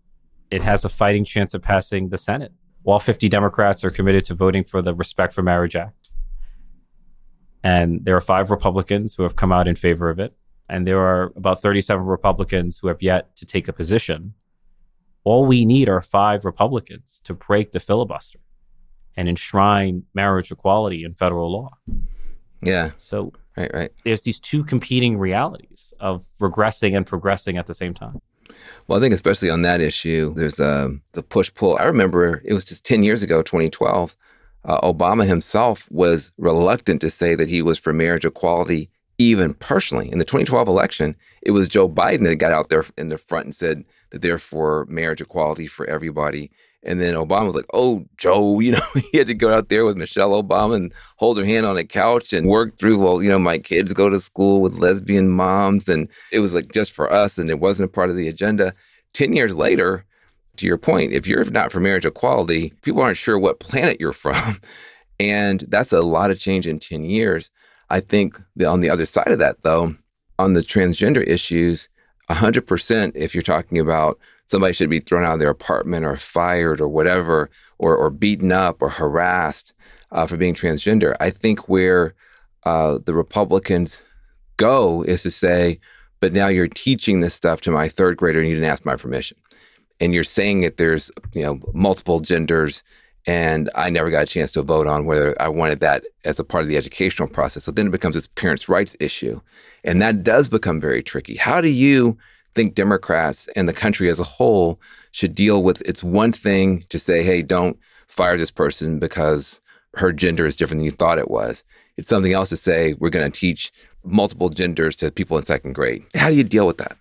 it 0.50 0.62
has 0.62 0.86
a 0.86 0.90
fighting 0.90 1.26
chance 1.26 1.54
of 1.54 1.62
passing 1.62 2.10
the 2.10 2.18
Senate. 2.18 2.54
while 2.84 3.00
50 3.00 3.30
Democrats 3.30 3.84
are 3.84 3.92
committed 3.92 4.26
to 4.26 4.36
voting 4.36 4.64
for 4.64 4.82
the 4.82 4.94
Respect 4.94 5.34
for 5.34 5.44
Marriage 5.44 5.76
Act. 5.76 6.10
And 7.64 8.06
there 8.06 8.16
are 8.16 8.22
five 8.22 8.50
Republicans 8.50 9.16
who 9.16 9.24
have 9.24 9.36
come 9.36 9.52
out 9.52 9.68
in 9.68 9.76
favor 9.76 10.10
of 10.10 10.20
it. 10.20 10.34
And 10.72 10.88
there 10.88 11.00
are 11.00 11.34
about 11.36 11.62
37 11.62 12.06
Republicans 12.06 12.80
who 12.80 12.88
have 12.88 13.02
yet 13.02 13.36
to 13.36 13.46
take 13.46 13.68
a 13.68 13.74
position. 13.74 14.34
All 15.26 15.46
we 15.46 15.66
need 15.66 15.90
are 15.90 16.02
five 16.02 16.46
Republicans 16.46 17.20
to 17.26 17.34
break 17.34 17.74
the 17.74 17.82
filibuster 17.82 18.40
and 19.18 19.28
enshrine 19.28 20.04
marriage 20.14 20.50
equality 20.50 21.04
in 21.04 21.14
federal 21.14 21.52
law. 21.52 21.72
Yeah. 22.62 22.92
So 22.98 23.34
right, 23.58 23.70
right. 23.74 23.92
There's 24.06 24.22
these 24.22 24.40
two 24.40 24.64
competing 24.64 25.18
realities 25.18 25.94
of 26.00 26.24
regressing 26.40 26.96
and 26.96 27.06
progressing 27.06 27.58
at 27.58 27.68
the 27.68 27.74
same 27.74 27.94
time. 27.94 28.22
Well, 28.88 28.98
I 28.98 29.02
think 29.02 29.14
especially 29.14 29.50
on 29.50 29.64
that 29.64 29.82
issue, 29.82 30.34
there's 30.36 30.60
uh, 30.60 30.90
the 31.12 31.24
push 31.24 31.54
pull. 31.54 31.78
I 31.80 31.84
remember 31.84 32.42
it 32.46 32.54
was 32.54 32.64
just 32.64 32.86
10 32.86 33.04
years 33.04 33.24
ago, 33.24 33.42
2012. 33.42 34.16
Uh, 34.64 34.80
Obama 34.82 35.28
himself 35.28 35.90
was 35.92 36.32
reluctant 36.38 37.02
to 37.02 37.10
say 37.10 37.36
that 37.36 37.50
he 37.50 37.62
was 37.62 37.78
for 37.78 37.92
marriage 37.92 38.26
equality, 38.26 38.90
even 39.22 39.54
personally. 39.54 40.12
In 40.12 40.20
the 40.20 40.26
2012 40.26 40.68
election, 40.68 41.16
it 41.42 41.52
was 41.52 41.68
Joe 41.68 41.90
Biden 41.90 42.24
that 42.24 42.36
got 42.36 42.52
out 42.52 42.70
there 42.70 42.86
in 42.98 43.10
the 43.10 43.18
front 43.18 43.46
and 43.46 43.56
said 43.56 43.86
that 44.12 44.22
they're 44.22 44.40
for 44.40 44.86
marriage 44.88 45.22
equality 45.22 45.68
for 45.68 45.86
everybody. 45.88 46.52
And 46.84 47.00
then 47.00 47.14
Obama 47.14 47.46
was 47.46 47.56
like, 47.56 47.70
"Oh, 47.74 48.06
Joe, 48.18 48.60
you 48.60 48.72
know, 48.72 48.86
he 49.12 49.18
had 49.18 49.28
to 49.28 49.34
go 49.34 49.54
out 49.54 49.70
there 49.70 49.86
with 49.86 49.98
Michelle 49.98 50.42
Obama 50.42 50.76
and 50.76 50.94
hold 51.18 51.38
her 51.38 51.46
hand 51.46 51.66
on 51.66 51.78
a 51.78 51.84
couch 51.84 52.34
and 52.34 52.48
work 52.48 52.78
through. 52.78 52.98
Well, 52.98 53.22
you 53.22 53.30
know, 53.30 53.40
my 53.40 53.60
kids 53.60 53.94
go 53.94 54.10
to 54.10 54.20
school 54.20 54.62
with 54.62 54.80
lesbian 54.80 55.30
moms, 55.30 55.88
and 55.88 56.08
it 56.32 56.40
was 56.40 56.54
like 56.54 56.72
just 56.72 56.92
for 56.92 57.12
us, 57.12 57.38
and 57.38 57.50
it 57.50 57.60
wasn't 57.60 57.90
a 57.90 57.92
part 57.92 58.10
of 58.10 58.16
the 58.16 58.28
agenda. 58.28 58.74
Ten 59.14 59.34
years 59.34 59.56
later, 59.56 60.06
to 60.58 60.66
your 60.66 60.78
point, 60.78 61.14
if 61.14 61.28
you're 61.28 61.44
not 61.46 61.72
for 61.72 61.80
marriage 61.80 62.06
equality, 62.06 62.74
people 62.82 63.02
aren't 63.02 63.18
sure 63.18 63.38
what 63.38 63.60
planet 63.60 63.98
you're 64.00 64.14
from, 64.26 64.60
and 65.20 65.66
that's 65.68 65.92
a 65.92 66.02
lot 66.02 66.32
of 66.32 66.40
change 66.40 66.66
in 66.66 66.80
ten 66.80 67.04
years. 67.04 67.52
I 67.92 68.00
think 68.00 68.42
the, 68.56 68.66
on 68.66 68.82
the 68.82 68.90
other 68.90 69.06
side 69.06 69.28
of 69.28 69.40
that, 69.40 69.62
though, 69.62 69.96
on 70.40 70.54
the 70.54 70.62
transgender 70.62 71.26
issues, 71.28 71.90
hundred 72.30 72.66
percent. 72.66 73.14
If 73.18 73.36
you're 73.36 73.42
talking 73.42 73.78
about 73.78 74.18
somebody 74.48 74.74
should 74.74 74.90
be 74.90 75.00
thrown 75.00 75.26
out 75.26 75.34
of 75.34 75.40
their 75.40 75.50
apartment 75.50 76.06
or 76.06 76.16
fired 76.16 76.80
or 76.80 76.88
whatever, 76.88 77.50
or, 77.78 77.96
or 77.98 78.10
beaten 78.10 78.52
up 78.52 78.82
or 78.82 78.90
harassed 78.90 79.74
uh, 80.12 80.26
for 80.26 80.38
being 80.38 80.54
transgender. 80.54 81.16
I 81.20 81.30
think 81.32 81.68
where 81.68 82.14
uh, 82.64 83.00
the 83.06 83.14
Republicans 83.14 84.02
go 84.58 85.04
is 85.04 85.24
to 85.24 85.32
say, 85.32 85.80
but 86.20 86.32
now 86.32 86.48
you're 86.48 86.68
teaching 86.68 87.20
this 87.20 87.34
stuff 87.34 87.62
to 87.62 87.72
my 87.72 87.90
third 87.90 88.18
grader 88.18 88.40
and 88.40 88.48
you 88.48 88.56
didn't 88.56 88.70
ask 88.70 88.86
my 88.86 88.96
permission. 88.96 89.38
And 90.00 90.14
you're 90.14 90.24
saying 90.24 90.62
that 90.62 90.78
there's, 90.78 91.12
you 91.34 91.44
know, 91.44 91.60
multiple 91.74 92.20
genders 92.20 92.84
and 93.26 93.70
I 93.76 93.90
never 93.90 94.10
got 94.10 94.24
a 94.24 94.28
chance 94.28 94.52
to 94.54 94.62
vote 94.62 94.88
on 94.88 95.06
whether 95.06 95.40
I 95.42 95.48
wanted 95.48 95.80
that 95.82 96.06
as 96.26 96.40
a 96.40 96.44
part 96.44 96.64
of 96.64 96.70
the 96.70 96.78
educational 96.78 97.28
process. 97.28 97.64
So 97.64 97.72
then 97.72 97.88
it 97.88 97.92
becomes 97.92 98.16
this 98.16 98.28
parents' 98.28 98.68
rights 98.68 98.96
issue. 99.00 99.40
And 99.84 100.02
that 100.02 100.24
does 100.24 100.50
become 100.50 100.82
very 100.82 101.04
tricky. 101.04 101.36
How 101.36 101.62
do 101.62 101.70
you 101.70 102.18
think 102.56 102.76
Democrats 102.76 103.48
and 103.56 103.70
the 103.70 103.74
country 103.74 104.10
as 104.10 104.20
a 104.20 104.26
whole 104.26 104.80
should 105.12 105.36
deal 105.36 105.64
with 105.64 105.82
it's 105.86 106.04
one 106.04 106.32
thing 106.32 106.84
to 106.90 106.98
say, 107.00 107.24
hey, 107.24 107.42
don't 107.42 107.78
fire 108.08 108.38
this 108.38 108.52
person 108.52 109.00
because 109.00 109.62
her 109.96 110.12
gender 110.12 110.46
is 110.46 110.56
different 110.56 110.80
than 110.80 110.86
you 110.86 110.92
thought 110.92 111.20
it 111.20 111.30
was. 111.30 111.64
It's 111.98 112.08
something 112.08 112.34
else 112.34 112.50
to 112.50 112.58
say, 112.58 112.94
we're 112.94 113.10
going 113.10 113.30
to 113.30 113.40
teach 113.40 113.72
multiple 114.04 114.50
genders 114.50 114.96
to 114.98 115.12
people 115.12 115.38
in 115.38 115.44
second 115.44 115.74
grade. 115.74 116.04
How 116.16 116.30
do 116.30 116.36
you 116.36 116.44
deal 116.44 116.66
with 116.66 116.78
that? 116.78 116.98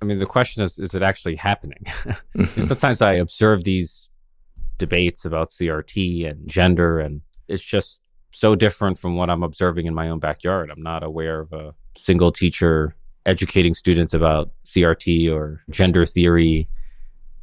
I 0.00 0.04
mean, 0.04 0.18
the 0.18 0.26
question 0.26 0.62
is, 0.62 0.78
is 0.78 0.94
it 0.94 1.02
actually 1.02 1.36
happening? 1.36 1.84
Mm-hmm. 2.36 2.62
Sometimes 2.62 3.00
I 3.00 3.14
observe 3.14 3.64
these 3.64 4.10
debates 4.78 5.24
about 5.24 5.50
CRT 5.50 6.28
and 6.28 6.48
gender, 6.48 7.00
and 7.00 7.22
it's 7.48 7.62
just 7.62 8.00
so 8.30 8.54
different 8.54 8.98
from 8.98 9.16
what 9.16 9.30
I'm 9.30 9.42
observing 9.42 9.86
in 9.86 9.94
my 9.94 10.08
own 10.08 10.18
backyard. 10.18 10.70
I'm 10.70 10.82
not 10.82 11.02
aware 11.02 11.40
of 11.40 11.52
a 11.52 11.74
single 11.96 12.32
teacher 12.32 12.94
educating 13.24 13.74
students 13.74 14.14
about 14.14 14.50
CRT 14.64 15.32
or 15.32 15.62
gender 15.70 16.06
theory 16.06 16.68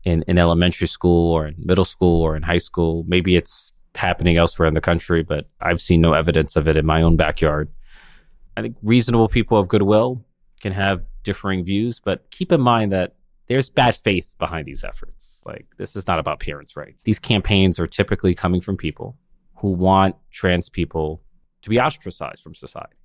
in, 0.04 0.24
in 0.28 0.38
elementary 0.38 0.88
school 0.88 1.32
or 1.32 1.48
in 1.48 1.56
middle 1.58 1.86
school 1.86 2.22
or 2.22 2.36
in 2.36 2.43
high 2.43 2.58
school. 2.58 3.04
Maybe 3.08 3.36
it's 3.36 3.72
happening 3.96 4.38
elsewhere 4.38 4.67
in 4.67 4.74
the 4.74 4.82
country, 4.82 5.24
but 5.24 5.48
I've 5.62 5.82
seen 5.82 6.02
no 6.02 6.13
evidence 6.13 6.56
of 6.56 6.67
it 6.67 6.78
in 6.78 6.86
my 6.86 7.02
own 7.02 7.15
backyard. 7.15 7.69
I 8.56 8.62
think 8.62 8.78
reasonable 8.82 9.30
people 9.30 9.58
of 9.58 9.67
goodwill 9.67 10.24
can 10.62 10.74
have 10.74 11.04
differing 11.24 11.63
views, 11.63 12.00
but 12.00 12.30
keep 12.32 12.52
in 12.52 12.62
mind 12.62 12.91
that 12.91 13.15
there's 13.47 13.69
bad 13.69 13.95
faith 13.95 14.36
behind 14.39 14.67
these 14.67 14.84
efforts. 14.84 15.41
Like, 15.45 15.67
this 15.77 15.95
is 15.95 16.08
not 16.08 16.19
about 16.19 16.39
parents' 16.39 16.75
rights. 16.75 17.03
These 17.03 17.19
campaigns 17.19 17.79
are 17.79 17.88
typically 17.88 18.34
coming 18.34 18.62
from 18.62 18.77
people 18.77 19.17
who 19.56 19.71
want 19.71 20.15
trans 20.32 20.69
people 20.69 21.21
to 21.62 21.69
be 21.69 21.79
ostracized 21.79 22.43
from 22.43 22.56
society, 22.56 22.95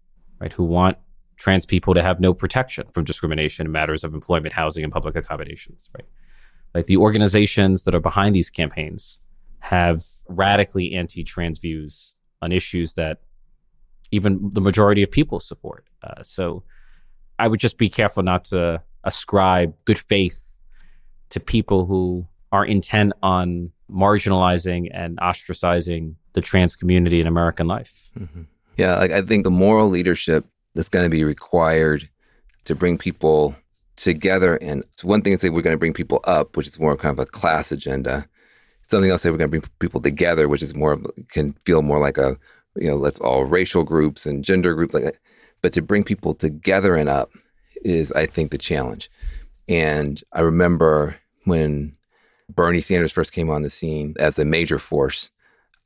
right? 0.41 0.53
Who 0.53 0.65
want 0.65 0.99
trans 1.37 1.67
people 1.67 1.95
to 1.95 2.03
have 2.03 2.21
no 2.21 2.35
protection 2.35 2.87
from 2.93 3.05
discrimination 3.05 3.67
in 3.67 3.73
matters 3.73 4.05
of 4.05 4.15
employment, 4.15 4.55
housing, 4.55 4.85
and 4.85 4.93
public 4.93 5.17
accommodations, 5.17 5.89
right? 5.95 6.07
Like 6.75 6.87
the 6.87 6.97
organizations 6.97 7.85
that 7.85 7.95
are 7.95 8.01
behind 8.01 8.35
these 8.35 8.51
campaigns 8.51 9.21
have 9.61 10.05
radically 10.29 10.95
anti 10.95 11.25
trans 11.25 11.59
views 11.59 12.15
on 12.43 12.53
issues 12.53 12.95
that 12.95 13.19
even 14.11 14.51
the 14.53 14.61
majority 14.61 15.03
of 15.03 15.11
people 15.11 15.41
support. 15.41 15.87
Uh, 16.03 16.23
so 16.23 16.65
I 17.39 17.49
would 17.49 17.61
just 17.61 17.79
be 17.79 17.89
careful 17.89 18.23
not 18.23 18.45
to 18.47 18.83
ascribe 19.09 19.75
good 19.85 19.99
faith 19.99 20.61
to 21.31 21.41
people 21.41 21.87
who 21.87 22.27
are 22.53 22.65
intent 22.65 23.13
on 23.23 23.71
marginalizing 23.91 24.89
and 24.93 25.19
ostracizing 25.19 26.15
the 26.35 26.41
trans 26.41 26.77
community 26.77 27.21
in 27.21 27.27
American 27.27 27.67
life. 27.67 28.11
Mm-hmm. 28.19 28.43
Yeah, 28.77 28.97
like 28.97 29.11
I 29.11 29.23
think 29.23 29.45
the 29.45 29.51
moral 29.51 29.89
leadership 29.89 30.47
that's 30.75 30.89
going 30.89 31.05
to 31.05 31.11
be 31.11 31.25
required 31.25 32.09
to 32.65 32.75
bring 32.75 32.97
people 32.99 33.57
together. 33.97 34.57
And 34.57 34.85
one 35.03 35.23
thing 35.23 35.33
to 35.33 35.39
say 35.39 35.49
we're 35.49 35.63
going 35.63 35.75
to 35.75 35.79
bring 35.79 35.95
people 35.95 36.21
up, 36.25 36.57
which 36.57 36.67
is 36.67 36.79
more 36.79 36.97
kind 36.97 37.13
of 37.13 37.19
a 37.19 37.27
class 37.27 37.73
agenda. 37.73 38.29
Something 38.89 39.11
else 39.11 39.23
say 39.23 39.31
we're 39.31 39.39
going 39.39 39.51
to 39.51 39.61
bring 39.61 39.71
people 39.81 40.01
together, 40.01 40.49
which 40.49 40.63
is 40.63 40.75
more 40.75 40.99
can 41.29 41.55
feel 41.65 41.83
more 41.83 41.99
like 41.99 42.17
a 42.17 42.39
you 42.77 42.89
know 42.89 42.97
let's 42.97 43.21
all 43.21 43.45
racial 43.45 43.83
groups 43.83 44.25
and 44.25 44.45
gender 44.45 44.75
groups 44.75 44.95
like 44.95 45.05
that. 45.05 45.17
But 45.61 45.73
to 45.73 45.83
bring 45.83 46.05
people 46.05 46.35
together 46.35 46.95
and 46.95 47.09
up 47.09 47.31
is, 47.85 48.13
I 48.13 48.27
think, 48.27 48.51
the 48.51 48.59
challenge. 48.59 49.11
And 49.69 50.23
I 50.33 50.41
remember 50.41 51.17
when 51.45 51.97
Bernie 52.49 52.81
Sanders 52.81 53.13
first 53.13 53.33
came 53.33 53.51
on 53.51 53.63
the 53.63 53.71
scene 53.71 54.15
as 54.19 54.39
a 54.39 54.45
major 54.45 54.79
force 54.79 55.31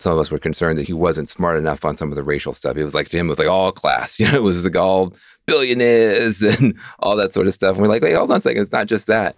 some 0.03 0.13
of 0.13 0.19
us 0.19 0.31
were 0.31 0.39
concerned 0.39 0.79
that 0.79 0.87
he 0.87 0.93
wasn't 0.93 1.29
smart 1.29 1.57
enough 1.57 1.85
on 1.85 1.97
some 1.97 2.11
of 2.11 2.17
the 2.17 2.25
racial 2.25 2.53
stuff. 2.53 2.77
It 2.77 2.85
was 2.85 2.95
like 2.95 3.09
to 3.11 3.17
him, 3.17 3.27
it 3.27 3.31
was 3.31 3.39
like 3.39 3.49
all 3.49 3.73
class, 3.73 4.19
you 4.21 4.27
know, 4.27 4.37
it 4.37 4.43
was 4.43 4.65
like 4.65 4.77
all 4.77 5.15
billionaires 5.47 6.43
and 6.43 6.75
all 6.99 7.17
that 7.17 7.33
sort 7.33 7.47
of 7.47 7.55
stuff. 7.55 7.75
And 7.75 7.83
we're 7.83 7.89
like, 7.89 8.03
wait, 8.03 8.15
hold 8.15 8.31
on 8.31 8.39
a 8.39 8.41
second, 8.41 8.63
it's 8.63 8.73
not 8.73 8.89
just 8.89 9.07
that. 9.07 9.37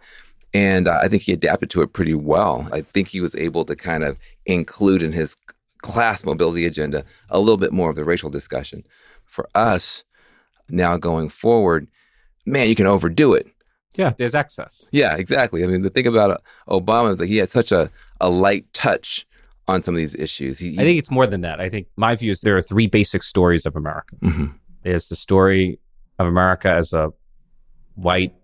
And 0.53 0.89
uh, 0.89 0.99
I 1.03 1.09
think 1.09 1.23
he 1.23 1.33
adapted 1.33 1.69
to 1.71 1.83
it 1.83 1.93
pretty 1.93 2.15
well. 2.15 2.69
I 2.73 2.81
think 2.81 3.09
he 3.09 3.21
was 3.21 3.35
able 3.35 3.65
to 3.65 3.77
kind 3.77 4.05
of 4.05 4.17
include 4.47 5.03
in 5.03 5.13
his 5.13 5.37
class 5.83 6.25
mobility 6.25 6.65
agenda 6.65 7.05
a 7.29 7.39
little 7.39 7.57
bit 7.57 7.73
more 7.73 7.91
of 7.91 7.97
the 7.97 8.05
racial 8.05 8.31
discussion. 8.31 8.85
For 9.27 9.49
us, 9.55 10.05
now 10.71 10.97
going 10.97 11.29
forward, 11.29 11.89
man, 12.47 12.69
you 12.69 12.75
can 12.75 12.87
overdo 12.87 13.35
it. 13.35 13.47
Yeah, 13.97 14.13
there's 14.17 14.35
excess. 14.35 14.89
Yeah, 14.93 15.17
exactly. 15.17 15.63
I 15.63 15.67
mean, 15.67 15.83
the 15.83 15.91
thing 15.91 16.07
about 16.07 16.31
uh, 16.31 16.37
Obama 16.69 17.15
is 17.15 17.21
like 17.21 17.29
he 17.29 17.37
had 17.37 17.49
such 17.49 17.71
a, 17.71 17.91
a 18.21 18.29
light 18.29 18.73
touch 18.73 19.27
on 19.69 19.83
some 19.83 19.95
of 19.95 19.99
these 19.99 20.15
issues. 20.17 20.59
He, 20.59 20.75
I 20.75 20.83
think 20.83 20.99
it's 20.99 21.11
more 21.11 21.27
than 21.27 21.43
that. 21.43 21.61
I 21.61 21.69
think 21.69 21.87
my 21.97 22.17
view 22.17 22.33
is 22.33 22.41
there 22.41 22.57
are 22.57 22.63
three 22.63 22.87
basic 22.87 23.23
stories 23.23 23.67
of 23.67 23.77
America. 23.77 24.17
Mm-hmm. 24.17 24.47
There's 24.83 25.09
the 25.09 25.17
story 25.17 25.79
of 26.19 26.27
America 26.27 26.71
as 26.71 26.93
a 26.93 27.13
white 27.95 28.35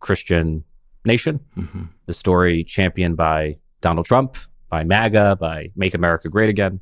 Christian 0.00 0.64
nation. 1.04 1.40
Mm-hmm. 1.56 1.84
The 2.06 2.14
story 2.14 2.64
championed 2.64 3.16
by 3.16 3.58
Donald 3.80 4.06
Trump, 4.06 4.36
by 4.68 4.84
MAGA, 4.84 5.36
by 5.40 5.70
Make 5.76 5.94
America 5.94 6.28
Great 6.28 6.50
Again. 6.50 6.80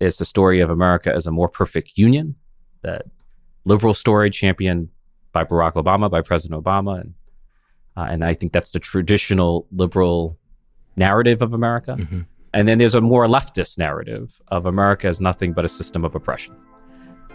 is 0.00 0.18
the 0.18 0.24
story 0.24 0.60
of 0.60 0.70
America 0.70 1.14
as 1.14 1.26
a 1.26 1.30
more 1.30 1.48
perfect 1.48 1.96
union, 1.96 2.34
that 2.82 3.06
liberal 3.64 3.94
story 3.94 4.30
championed 4.30 4.88
by 5.34 5.44
Barack 5.44 5.74
Obama, 5.74 6.10
by 6.10 6.22
President 6.22 6.64
Obama. 6.64 7.02
And, 7.02 7.14
uh, 7.98 8.06
and 8.08 8.24
I 8.24 8.32
think 8.32 8.54
that's 8.54 8.70
the 8.70 8.80
traditional 8.80 9.66
liberal 9.70 10.38
narrative 10.96 11.42
of 11.42 11.52
America. 11.52 11.96
Mm-hmm. 11.98 12.20
And 12.54 12.68
then 12.68 12.78
there's 12.78 12.94
a 12.94 13.00
more 13.02 13.26
leftist 13.26 13.76
narrative 13.76 14.40
of 14.48 14.64
America 14.64 15.08
as 15.08 15.20
nothing 15.20 15.52
but 15.52 15.66
a 15.66 15.68
system 15.68 16.04
of 16.04 16.14
oppression. 16.14 16.56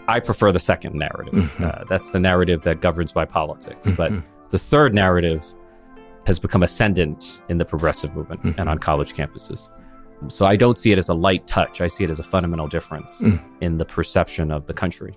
I 0.08 0.18
prefer 0.18 0.50
the 0.50 0.58
second 0.58 0.94
narrative. 0.96 1.34
Mm-hmm. 1.34 1.64
Uh, 1.64 1.84
that's 1.88 2.10
the 2.10 2.18
narrative 2.18 2.62
that 2.62 2.80
governs 2.80 3.12
by 3.12 3.26
politics. 3.26 3.86
Mm-hmm. 3.86 3.94
But 3.94 4.12
the 4.50 4.58
third 4.58 4.94
narrative 4.94 5.44
has 6.26 6.38
become 6.38 6.62
ascendant 6.62 7.40
in 7.48 7.58
the 7.58 7.64
progressive 7.64 8.14
movement 8.16 8.42
mm-hmm. 8.42 8.58
and 8.58 8.68
on 8.68 8.78
college 8.78 9.12
campuses. 9.14 9.68
So 10.28 10.44
I 10.46 10.56
don't 10.56 10.76
see 10.76 10.92
it 10.92 10.98
as 10.98 11.08
a 11.08 11.14
light 11.14 11.46
touch. 11.46 11.80
I 11.80 11.86
see 11.86 12.04
it 12.04 12.10
as 12.10 12.18
a 12.18 12.22
fundamental 12.22 12.66
difference 12.66 13.22
mm. 13.22 13.40
in 13.62 13.78
the 13.78 13.86
perception 13.86 14.50
of 14.50 14.66
the 14.66 14.74
country. 14.74 15.16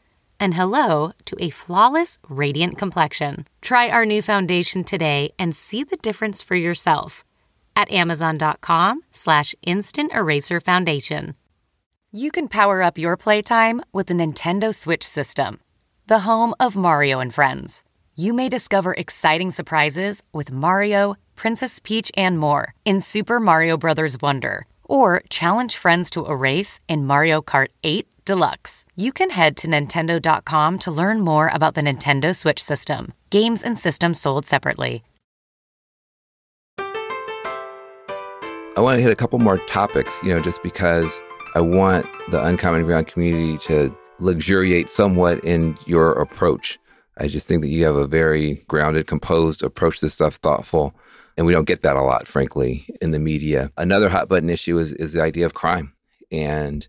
and 0.41 0.55
hello 0.55 1.13
to 1.25 1.35
a 1.39 1.51
flawless, 1.51 2.17
radiant 2.27 2.77
complexion. 2.77 3.45
Try 3.61 3.89
our 3.89 4.05
new 4.05 4.23
foundation 4.23 4.83
today 4.83 5.33
and 5.37 5.55
see 5.55 5.83
the 5.83 5.97
difference 5.97 6.41
for 6.41 6.55
yourself 6.55 7.23
at 7.75 7.91
amazon.com 7.91 9.03
slash 9.11 9.55
instant 9.61 10.11
eraser 10.13 10.59
foundation. 10.59 11.35
You 12.11 12.31
can 12.31 12.47
power 12.49 12.81
up 12.81 12.97
your 12.97 13.15
playtime 13.15 13.81
with 13.93 14.07
the 14.07 14.13
Nintendo 14.15 14.75
Switch 14.75 15.03
system, 15.07 15.59
the 16.07 16.19
home 16.19 16.53
of 16.59 16.75
Mario 16.75 17.19
and 17.19 17.33
Friends. 17.33 17.83
You 18.17 18.33
may 18.33 18.49
discover 18.49 18.93
exciting 18.93 19.51
surprises 19.51 20.21
with 20.33 20.51
Mario, 20.51 21.15
Princess 21.35 21.79
Peach, 21.79 22.11
and 22.17 22.37
more 22.37 22.73
in 22.83 22.99
Super 22.99 23.39
Mario 23.39 23.77
Bros. 23.77 24.17
Wonder, 24.21 24.65
or 24.91 25.21
challenge 25.29 25.77
friends 25.77 26.09
to 26.09 26.25
a 26.25 26.35
race 26.35 26.81
in 26.89 27.07
Mario 27.07 27.41
Kart 27.41 27.69
8 27.81 28.05
Deluxe. 28.25 28.83
You 28.97 29.13
can 29.13 29.29
head 29.29 29.55
to 29.57 29.67
Nintendo.com 29.67 30.79
to 30.79 30.91
learn 30.91 31.21
more 31.21 31.49
about 31.53 31.75
the 31.75 31.81
Nintendo 31.81 32.35
Switch 32.35 32.61
system. 32.61 33.13
Games 33.29 33.63
and 33.63 33.79
systems 33.79 34.19
sold 34.19 34.45
separately. 34.45 35.03
I 38.77 38.81
want 38.81 38.97
to 38.97 39.01
hit 39.01 39.11
a 39.11 39.15
couple 39.15 39.39
more 39.39 39.59
topics, 39.59 40.13
you 40.23 40.33
know, 40.33 40.41
just 40.41 40.61
because 40.61 41.21
I 41.55 41.61
want 41.61 42.05
the 42.29 42.43
Uncommon 42.43 42.83
Ground 42.83 43.07
community 43.07 43.57
to 43.67 43.95
luxuriate 44.19 44.89
somewhat 44.89 45.43
in 45.45 45.77
your 45.85 46.11
approach. 46.13 46.77
I 47.17 47.27
just 47.27 47.47
think 47.47 47.61
that 47.61 47.69
you 47.69 47.85
have 47.85 47.95
a 47.95 48.07
very 48.07 48.63
grounded, 48.67 49.07
composed 49.07 49.63
approach 49.63 49.99
to 49.99 50.09
stuff, 50.09 50.35
thoughtful. 50.35 50.93
And 51.37 51.45
we 51.45 51.53
don't 51.53 51.67
get 51.67 51.81
that 51.81 51.95
a 51.95 52.01
lot, 52.01 52.27
frankly, 52.27 52.87
in 53.01 53.11
the 53.11 53.19
media. 53.19 53.71
Another 53.77 54.09
hot 54.09 54.27
button 54.27 54.49
issue 54.49 54.77
is, 54.77 54.93
is 54.93 55.13
the 55.13 55.21
idea 55.21 55.45
of 55.45 55.53
crime 55.53 55.93
and 56.31 56.87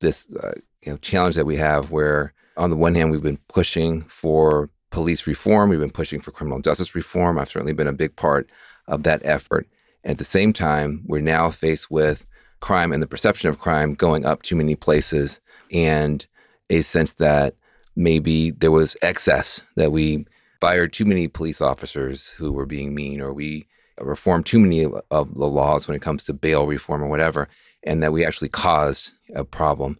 this 0.00 0.28
uh, 0.36 0.52
you 0.82 0.92
know 0.92 0.98
challenge 0.98 1.34
that 1.34 1.46
we 1.46 1.56
have 1.56 1.90
where 1.90 2.32
on 2.56 2.70
the 2.70 2.76
one 2.76 2.94
hand 2.94 3.10
we've 3.10 3.22
been 3.22 3.40
pushing 3.48 4.02
for 4.02 4.70
police 4.90 5.26
reform 5.26 5.70
we've 5.70 5.80
been 5.80 5.90
pushing 5.90 6.20
for 6.20 6.30
criminal 6.30 6.60
justice 6.60 6.94
reform 6.94 7.38
i've 7.38 7.48
certainly 7.48 7.72
been 7.72 7.88
a 7.88 7.92
big 7.92 8.14
part 8.16 8.48
of 8.86 9.02
that 9.02 9.20
effort 9.24 9.66
at 10.04 10.18
the 10.18 10.24
same 10.24 10.52
time 10.52 11.02
we're 11.06 11.20
now 11.20 11.50
faced 11.50 11.90
with 11.90 12.26
crime 12.60 12.92
and 12.92 13.02
the 13.02 13.06
perception 13.06 13.50
of 13.50 13.58
crime 13.58 13.94
going 13.94 14.24
up 14.24 14.42
too 14.42 14.56
many 14.56 14.76
places 14.76 15.40
and 15.72 16.26
a 16.70 16.82
sense 16.82 17.14
that 17.14 17.56
maybe 17.96 18.50
there 18.50 18.70
was 18.70 18.96
excess 19.02 19.60
that 19.76 19.92
we 19.92 20.24
fired 20.60 20.92
too 20.92 21.04
many 21.04 21.28
police 21.28 21.60
officers 21.60 22.28
who 22.28 22.52
were 22.52 22.66
being 22.66 22.94
mean 22.94 23.20
or 23.20 23.32
we 23.32 23.66
reformed 24.00 24.46
too 24.46 24.58
many 24.58 24.82
of, 24.82 24.94
of 25.10 25.34
the 25.34 25.46
laws 25.46 25.86
when 25.86 25.96
it 25.96 26.02
comes 26.02 26.24
to 26.24 26.32
bail 26.32 26.66
reform 26.66 27.02
or 27.02 27.08
whatever 27.08 27.48
and 27.82 28.02
that 28.02 28.12
we 28.12 28.24
actually 28.24 28.48
caused 28.48 29.12
a 29.34 29.44
problem 29.44 29.98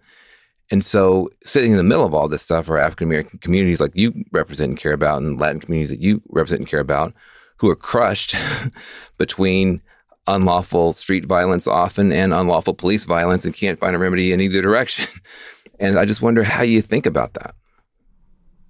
and 0.71 0.85
so, 0.85 1.31
sitting 1.45 1.73
in 1.73 1.77
the 1.77 1.83
middle 1.83 2.05
of 2.05 2.15
all 2.15 2.29
this 2.29 2.43
stuff 2.43 2.69
are 2.71 2.79
African 2.79 3.09
American 3.09 3.39
communities 3.39 3.81
like 3.81 3.93
you 3.95 4.25
represent 4.33 4.71
and 4.71 4.79
care 4.79 4.93
about, 4.93 5.23
and 5.23 5.39
Latin 5.39 5.61
communities 5.61 5.91
that 5.91 6.01
you 6.01 6.23
represent 6.31 6.61
and 6.61 6.69
care 6.69 6.81
about, 6.81 7.13
who 7.59 7.69
are 7.69 7.77
crushed 7.77 8.35
between 9.19 9.83
unlawful 10.27 10.95
street 10.95 11.27
violence 11.27 11.67
often 11.67 12.11
and 12.11 12.33
unlawful 12.33 12.73
police 12.73 13.05
violence 13.05 13.45
and 13.45 13.55
can't 13.55 13.79
find 13.79 13.95
a 13.95 13.99
remedy 13.99 14.33
in 14.33 14.41
either 14.41 14.63
direction. 14.63 15.07
and 15.79 15.99
I 15.99 16.07
just 16.07 16.23
wonder 16.23 16.43
how 16.43 16.63
you 16.63 16.81
think 16.81 17.05
about 17.05 17.35
that. 17.35 17.55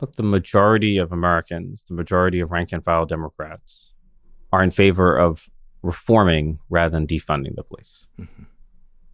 Look, 0.00 0.16
the 0.16 0.24
majority 0.24 0.98
of 0.98 1.12
Americans, 1.12 1.84
the 1.84 1.94
majority 1.94 2.40
of 2.40 2.50
rank 2.50 2.72
and 2.72 2.84
file 2.84 3.06
Democrats, 3.06 3.92
are 4.54 4.62
in 4.62 4.70
favor 4.70 5.16
of 5.16 5.50
reforming 5.82 6.60
rather 6.70 6.90
than 6.90 7.08
defunding 7.08 7.56
the 7.56 7.64
police. 7.64 8.06
Mm-hmm. 8.20 8.44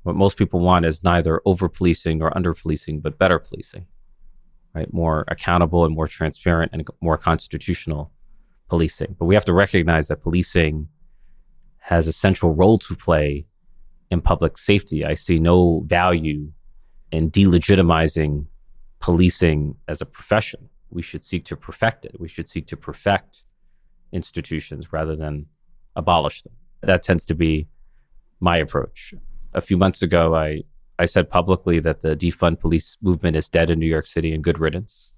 What 0.02 0.16
most 0.16 0.36
people 0.36 0.60
want 0.60 0.84
is 0.84 1.02
neither 1.02 1.40
over 1.46 1.66
policing 1.68 2.20
or 2.22 2.36
under 2.36 2.52
policing, 2.52 3.00
but 3.00 3.18
better 3.18 3.38
policing, 3.38 3.86
right? 4.74 4.92
More 4.92 5.24
accountable 5.28 5.86
and 5.86 5.94
more 5.94 6.08
transparent 6.08 6.72
and 6.74 6.86
more 7.00 7.16
constitutional 7.16 8.12
policing. 8.68 9.16
But 9.18 9.24
we 9.24 9.34
have 9.34 9.46
to 9.46 9.54
recognize 9.54 10.08
that 10.08 10.22
policing 10.22 10.88
has 11.78 12.06
a 12.06 12.12
central 12.12 12.54
role 12.54 12.78
to 12.80 12.94
play 12.94 13.46
in 14.10 14.20
public 14.20 14.58
safety. 14.58 15.04
I 15.06 15.14
see 15.14 15.38
no 15.38 15.84
value 15.86 16.52
in 17.10 17.30
delegitimizing 17.30 18.46
policing 19.00 19.76
as 19.88 20.02
a 20.02 20.06
profession. 20.06 20.68
We 20.90 21.02
should 21.02 21.24
seek 21.24 21.46
to 21.46 21.56
perfect 21.56 22.04
it. 22.04 22.20
We 22.20 22.28
should 22.28 22.48
seek 22.48 22.66
to 22.66 22.76
perfect 22.76 23.44
institutions 24.12 24.92
rather 24.92 25.16
than 25.16 25.46
abolish 25.96 26.42
them. 26.42 26.52
That 26.82 27.02
tends 27.02 27.24
to 27.26 27.34
be 27.34 27.68
my 28.40 28.56
approach 28.56 29.14
a 29.52 29.60
few 29.60 29.76
months 29.76 30.02
ago, 30.02 30.34
I, 30.34 30.62
I 30.98 31.06
said 31.06 31.30
publicly 31.30 31.80
that 31.80 32.00
the 32.00 32.16
defund 32.16 32.60
police 32.60 32.96
movement 33.00 33.36
is 33.36 33.48
dead 33.48 33.70
in 33.70 33.78
New 33.78 33.86
York 33.86 34.06
City 34.06 34.32
and 34.32 34.44
good 34.44 34.58
riddance. 34.58 35.12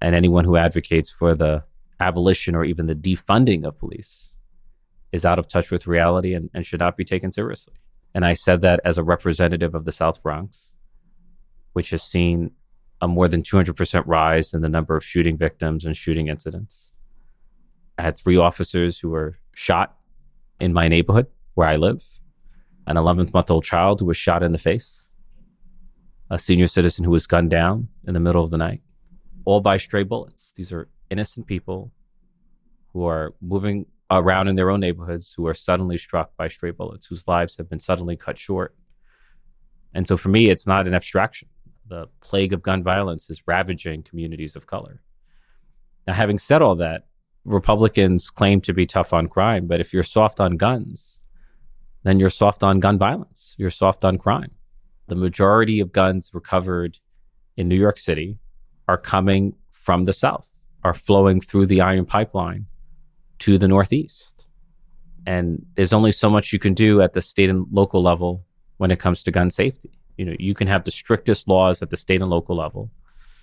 And 0.00 0.14
anyone 0.14 0.44
who 0.44 0.56
advocates 0.56 1.10
for 1.10 1.34
the 1.34 1.64
abolition 2.00 2.54
or 2.54 2.64
even 2.64 2.86
the 2.86 2.94
defunding 2.94 3.64
of 3.64 3.78
police 3.78 4.34
is 5.12 5.24
out 5.24 5.38
of 5.38 5.48
touch 5.48 5.70
with 5.70 5.86
reality 5.86 6.34
and, 6.34 6.50
and 6.52 6.66
should 6.66 6.80
not 6.80 6.96
be 6.96 7.04
taken 7.04 7.32
seriously. 7.32 7.74
And 8.14 8.24
I 8.24 8.34
said 8.34 8.60
that 8.62 8.80
as 8.84 8.98
a 8.98 9.04
representative 9.04 9.74
of 9.74 9.84
the 9.84 9.92
South 9.92 10.22
Bronx, 10.22 10.72
which 11.72 11.90
has 11.90 12.02
seen 12.02 12.50
a 13.00 13.08
more 13.08 13.28
than 13.28 13.42
200% 13.42 14.02
rise 14.06 14.54
in 14.54 14.62
the 14.62 14.68
number 14.68 14.96
of 14.96 15.04
shooting 15.04 15.36
victims 15.36 15.84
and 15.84 15.96
shooting 15.96 16.28
incidents. 16.28 16.92
I 17.98 18.02
had 18.02 18.16
three 18.16 18.36
officers 18.36 18.98
who 18.98 19.10
were 19.10 19.38
shot 19.54 19.96
in 20.60 20.72
my 20.72 20.88
neighborhood 20.88 21.26
where 21.54 21.68
I 21.68 21.76
live 21.76 22.04
an 22.86 22.96
11 22.96 23.30
month 23.32 23.50
old 23.50 23.64
child 23.64 24.00
who 24.00 24.06
was 24.06 24.16
shot 24.16 24.42
in 24.42 24.52
the 24.52 24.58
face, 24.58 25.08
a 26.30 26.38
senior 26.38 26.66
citizen 26.66 27.04
who 27.04 27.10
was 27.10 27.26
gunned 27.26 27.50
down 27.50 27.88
in 28.06 28.14
the 28.14 28.20
middle 28.20 28.44
of 28.44 28.50
the 28.50 28.58
night, 28.58 28.82
all 29.44 29.60
by 29.60 29.76
stray 29.76 30.02
bullets. 30.02 30.52
These 30.56 30.72
are 30.72 30.88
innocent 31.10 31.46
people 31.46 31.92
who 32.92 33.04
are 33.06 33.34
moving 33.40 33.86
around 34.10 34.48
in 34.48 34.54
their 34.54 34.70
own 34.70 34.80
neighborhoods 34.80 35.34
who 35.36 35.46
are 35.46 35.54
suddenly 35.54 35.98
struck 35.98 36.36
by 36.36 36.48
stray 36.48 36.70
bullets, 36.70 37.06
whose 37.06 37.26
lives 37.26 37.56
have 37.56 37.68
been 37.68 37.80
suddenly 37.80 38.16
cut 38.16 38.38
short. 38.38 38.74
And 39.94 40.06
so 40.06 40.16
for 40.16 40.28
me, 40.28 40.48
it's 40.48 40.66
not 40.66 40.86
an 40.86 40.94
abstraction. 40.94 41.48
The 41.88 42.08
plague 42.20 42.52
of 42.52 42.62
gun 42.62 42.82
violence 42.82 43.30
is 43.30 43.42
ravaging 43.46 44.04
communities 44.04 44.56
of 44.56 44.66
color. 44.66 45.02
Now, 46.06 46.12
having 46.14 46.38
said 46.38 46.62
all 46.62 46.76
that, 46.76 47.06
Republicans 47.46 48.28
claim 48.28 48.60
to 48.62 48.74
be 48.74 48.86
tough 48.86 49.12
on 49.12 49.28
crime, 49.28 49.66
but 49.66 49.80
if 49.80 49.92
you're 49.92 50.02
soft 50.02 50.40
on 50.40 50.56
guns, 50.56 51.20
then 52.02 52.18
you're 52.18 52.30
soft 52.30 52.62
on 52.62 52.80
gun 52.80 52.98
violence. 52.98 53.54
You're 53.56 53.70
soft 53.70 54.04
on 54.04 54.18
crime. 54.18 54.50
The 55.06 55.14
majority 55.14 55.80
of 55.80 55.92
guns 55.92 56.32
recovered 56.34 56.98
in 57.56 57.68
New 57.68 57.76
York 57.76 57.98
City 57.98 58.38
are 58.88 58.98
coming 58.98 59.54
from 59.70 60.04
the 60.04 60.12
South, 60.12 60.48
are 60.82 60.94
flowing 60.94 61.40
through 61.40 61.66
the 61.66 61.80
iron 61.80 62.04
pipeline 62.04 62.66
to 63.40 63.58
the 63.58 63.68
Northeast. 63.68 64.46
And 65.26 65.64
there's 65.74 65.92
only 65.92 66.12
so 66.12 66.28
much 66.28 66.52
you 66.52 66.58
can 66.58 66.74
do 66.74 67.00
at 67.00 67.12
the 67.12 67.22
state 67.22 67.48
and 67.48 67.66
local 67.70 68.02
level 68.02 68.44
when 68.78 68.90
it 68.90 68.98
comes 68.98 69.22
to 69.22 69.30
gun 69.30 69.50
safety. 69.50 69.98
You 70.16 70.24
know, 70.24 70.36
you 70.38 70.54
can 70.54 70.68
have 70.68 70.84
the 70.84 70.90
strictest 70.90 71.48
laws 71.48 71.82
at 71.82 71.90
the 71.90 71.96
state 71.96 72.20
and 72.20 72.30
local 72.30 72.56
level. 72.56 72.90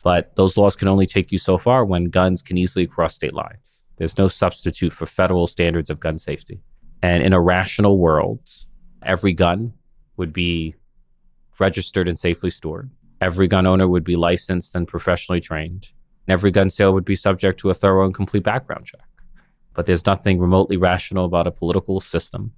But 0.03 0.35
those 0.35 0.57
laws 0.57 0.75
can 0.75 0.87
only 0.87 1.05
take 1.05 1.31
you 1.31 1.37
so 1.37 1.57
far 1.57 1.85
when 1.85 2.05
guns 2.05 2.41
can 2.41 2.57
easily 2.57 2.87
cross 2.87 3.15
state 3.15 3.33
lines. 3.33 3.82
There's 3.97 4.17
no 4.17 4.27
substitute 4.27 4.93
for 4.93 5.05
federal 5.05 5.47
standards 5.47 5.89
of 5.89 5.99
gun 5.99 6.17
safety. 6.17 6.61
And 7.01 7.23
in 7.23 7.33
a 7.33 7.41
rational 7.41 7.97
world, 7.97 8.49
every 9.01 9.33
gun 9.33 9.73
would 10.17 10.33
be 10.33 10.75
registered 11.59 12.07
and 12.07 12.17
safely 12.17 12.49
stored. 12.49 12.89
Every 13.21 13.47
gun 13.47 13.67
owner 13.67 13.87
would 13.87 14.03
be 14.03 14.15
licensed 14.15 14.75
and 14.75 14.87
professionally 14.87 15.41
trained. 15.41 15.89
And 16.27 16.33
every 16.33 16.51
gun 16.51 16.69
sale 16.69 16.93
would 16.93 17.05
be 17.05 17.15
subject 17.15 17.59
to 17.59 17.69
a 17.69 17.73
thorough 17.73 18.05
and 18.05 18.13
complete 18.13 18.43
background 18.43 18.85
check. 18.85 19.01
But 19.73 19.85
there's 19.85 20.05
nothing 20.05 20.39
remotely 20.39 20.77
rational 20.77 21.25
about 21.25 21.47
a 21.47 21.51
political 21.51 21.99
system 21.99 22.53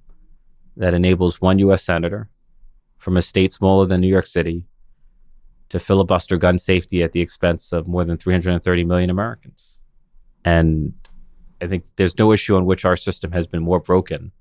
that 0.77 0.93
enables 0.93 1.41
one 1.41 1.59
U.S. 1.59 1.83
senator 1.83 2.29
from 2.97 3.17
a 3.17 3.21
state 3.21 3.51
smaller 3.51 3.86
than 3.86 4.01
New 4.01 4.07
York 4.07 4.27
City 4.27 4.65
to 5.69 5.79
filibuster 5.79 6.38
gun 6.38 6.57
safety 6.57 7.01
at 7.03 7.11
the 7.11 7.21
expense 7.21 7.71
of 7.71 7.88
more 7.88 8.03
than 8.05 8.17
330 8.17 8.83
million 8.83 9.09
Americans. 9.09 9.79
And 10.43 10.93
I 11.61 11.67
think 11.67 11.85
there's 11.95 12.17
no 12.17 12.31
issue 12.31 12.55
on 12.55 12.65
which 12.65 12.85
our 12.85 12.97
system 12.97 13.31
has 13.31 13.47
been 13.47 13.63
more 13.63 13.79
broken 13.79 14.31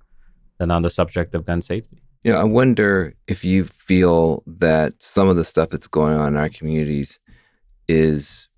than 0.58 0.70
on 0.70 0.82
the 0.82 0.90
subject 0.90 1.34
of 1.34 1.44
gun 1.44 1.62
safety. 1.62 2.02
You 2.22 2.32
know, 2.32 2.38
I 2.38 2.44
wonder 2.44 3.14
if 3.26 3.44
you 3.44 3.64
feel 3.64 4.42
that 4.46 4.94
some 4.98 5.28
of 5.28 5.36
the 5.36 5.44
stuff 5.44 5.70
that's 5.70 5.86
going 5.86 6.14
on 6.14 6.28
in 6.28 6.36
our 6.36 6.48
communities 6.48 7.18
is 7.86 8.48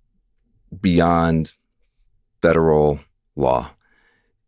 beyond 0.80 1.52
federal 2.42 3.00
law. 3.34 3.70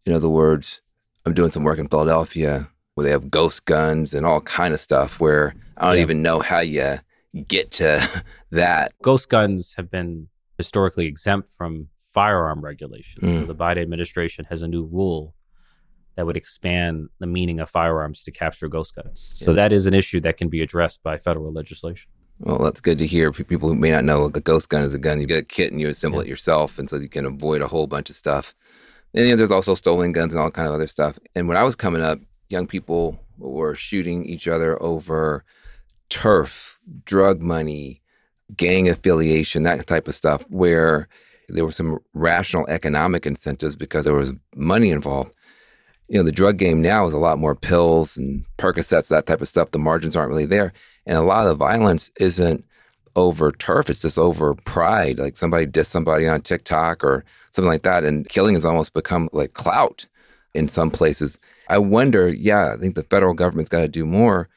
In 0.06 0.12
other 0.12 0.28
words, 0.28 0.80
I'm 1.26 1.34
doing 1.34 1.50
some 1.50 1.64
work 1.64 1.78
in 1.78 1.88
Philadelphia 1.88 2.68
where 2.94 3.04
they 3.04 3.10
have 3.10 3.30
ghost 3.30 3.64
guns 3.64 4.14
and 4.14 4.24
all 4.24 4.40
kind 4.40 4.72
of 4.72 4.80
stuff 4.80 5.20
where 5.20 5.54
I 5.76 5.86
don't 5.86 5.96
yeah. 5.96 6.02
even 6.02 6.22
know 6.22 6.40
how 6.40 6.60
you 6.60 6.98
get 7.46 7.70
to 7.72 8.24
that. 8.50 8.92
Ghost 9.02 9.28
guns 9.28 9.74
have 9.76 9.90
been 9.90 10.28
historically 10.56 11.06
exempt 11.06 11.48
from 11.56 11.88
firearm 12.18 12.60
regulations. 12.60 13.22
Mm. 13.22 13.40
So 13.40 13.46
the 13.46 13.54
Biden 13.54 13.82
administration 13.82 14.44
has 14.50 14.60
a 14.62 14.66
new 14.66 14.84
rule 14.84 15.34
that 16.16 16.26
would 16.26 16.36
expand 16.36 17.08
the 17.20 17.28
meaning 17.28 17.60
of 17.60 17.70
firearms 17.70 18.24
to 18.24 18.32
capture 18.32 18.66
ghost 18.66 18.92
guns. 18.96 19.20
So 19.36 19.52
that 19.52 19.72
is 19.72 19.86
an 19.86 19.94
issue 19.94 20.20
that 20.22 20.36
can 20.36 20.48
be 20.48 20.60
addressed 20.60 21.00
by 21.04 21.16
federal 21.18 21.52
legislation. 21.52 22.10
Well, 22.40 22.58
that's 22.58 22.80
good 22.80 22.98
to 22.98 23.06
hear. 23.06 23.30
People 23.30 23.68
who 23.68 23.76
may 23.76 23.92
not 23.92 24.04
know, 24.04 24.24
a 24.34 24.40
ghost 24.40 24.68
gun 24.68 24.82
is 24.82 24.94
a 24.94 24.98
gun. 24.98 25.20
You 25.20 25.28
get 25.28 25.38
a 25.38 25.44
kit 25.44 25.70
and 25.70 25.80
you 25.80 25.88
assemble 25.88 26.18
yeah. 26.18 26.26
it 26.26 26.30
yourself, 26.30 26.76
and 26.76 26.90
so 26.90 26.96
you 26.96 27.08
can 27.08 27.24
avoid 27.24 27.62
a 27.62 27.68
whole 27.68 27.86
bunch 27.86 28.10
of 28.10 28.16
stuff. 28.16 28.52
And 29.14 29.24
you 29.24 29.30
know, 29.30 29.36
there's 29.36 29.52
also 29.52 29.74
stolen 29.74 30.10
guns 30.10 30.32
and 30.32 30.42
all 30.42 30.50
kind 30.50 30.66
of 30.66 30.74
other 30.74 30.88
stuff. 30.88 31.20
And 31.36 31.46
when 31.46 31.56
I 31.56 31.62
was 31.62 31.76
coming 31.76 32.02
up, 32.02 32.18
young 32.48 32.66
people 32.66 33.20
were 33.38 33.76
shooting 33.76 34.24
each 34.26 34.48
other 34.48 34.80
over 34.82 35.44
turf, 36.08 36.80
drug 37.04 37.40
money, 37.40 38.02
gang 38.56 38.88
affiliation, 38.88 39.62
that 39.62 39.86
type 39.86 40.08
of 40.08 40.16
stuff, 40.16 40.42
where 40.48 41.08
there 41.48 41.64
were 41.64 41.72
some 41.72 41.98
rational 42.14 42.66
economic 42.68 43.26
incentives 43.26 43.76
because 43.76 44.04
there 44.04 44.14
was 44.14 44.32
money 44.54 44.90
involved 44.90 45.34
you 46.08 46.18
know, 46.18 46.24
the 46.24 46.32
drug 46.32 46.56
game 46.56 46.80
now 46.80 47.06
is 47.06 47.12
a 47.12 47.18
lot 47.18 47.38
more 47.38 47.54
pills 47.54 48.16
and 48.16 48.44
Percocets, 48.56 49.08
that 49.08 49.26
type 49.26 49.42
of 49.42 49.48
stuff. 49.48 49.70
The 49.70 49.78
margins 49.78 50.16
aren't 50.16 50.30
really 50.30 50.46
there. 50.46 50.72
And 51.06 51.16
a 51.16 51.22
lot 51.22 51.46
of 51.46 51.50
the 51.50 51.54
violence 51.64 52.10
isn't 52.18 52.64
over 53.14 53.52
turf, 53.52 53.90
it's 53.90 54.00
just 54.00 54.18
over 54.18 54.54
pride. 54.54 55.18
Like 55.18 55.36
somebody 55.36 55.66
dissed 55.66 55.86
somebody 55.86 56.26
on 56.26 56.40
TikTok 56.40 57.04
or 57.04 57.24
something 57.52 57.68
like 57.68 57.82
that. 57.82 58.04
And 58.04 58.28
killing 58.28 58.54
has 58.54 58.64
almost 58.64 58.94
become 58.94 59.28
like 59.32 59.52
clout 59.52 60.06
in 60.54 60.68
some 60.68 60.90
places. 60.90 61.38
I 61.68 61.78
wonder, 61.78 62.28
yeah, 62.28 62.72
I 62.72 62.78
think 62.78 62.94
the 62.94 63.02
federal 63.02 63.34
government's 63.34 63.68
got 63.68 63.80
to 63.80 63.88
do 63.88 64.06
more, 64.06 64.48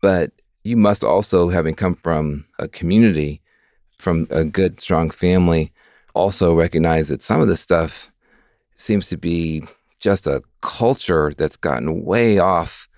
but 0.00 0.32
you 0.64 0.76
must 0.76 1.04
also, 1.04 1.50
having 1.50 1.74
come 1.74 1.94
from 1.94 2.46
a 2.58 2.66
community, 2.66 3.40
from 3.98 4.26
a 4.30 4.42
good, 4.42 4.80
strong 4.80 5.10
family, 5.10 5.72
also 6.16 6.54
recognize 6.54 7.08
that 7.08 7.22
some 7.22 7.40
of 7.40 7.48
this 7.48 7.60
stuff 7.60 8.10
seems 8.74 9.08
to 9.08 9.16
be 9.16 9.62
just 10.00 10.26
a 10.26 10.42
culture 10.62 11.32
that's 11.36 11.56
gotten 11.56 12.04
way 12.04 12.38
off 12.38 12.88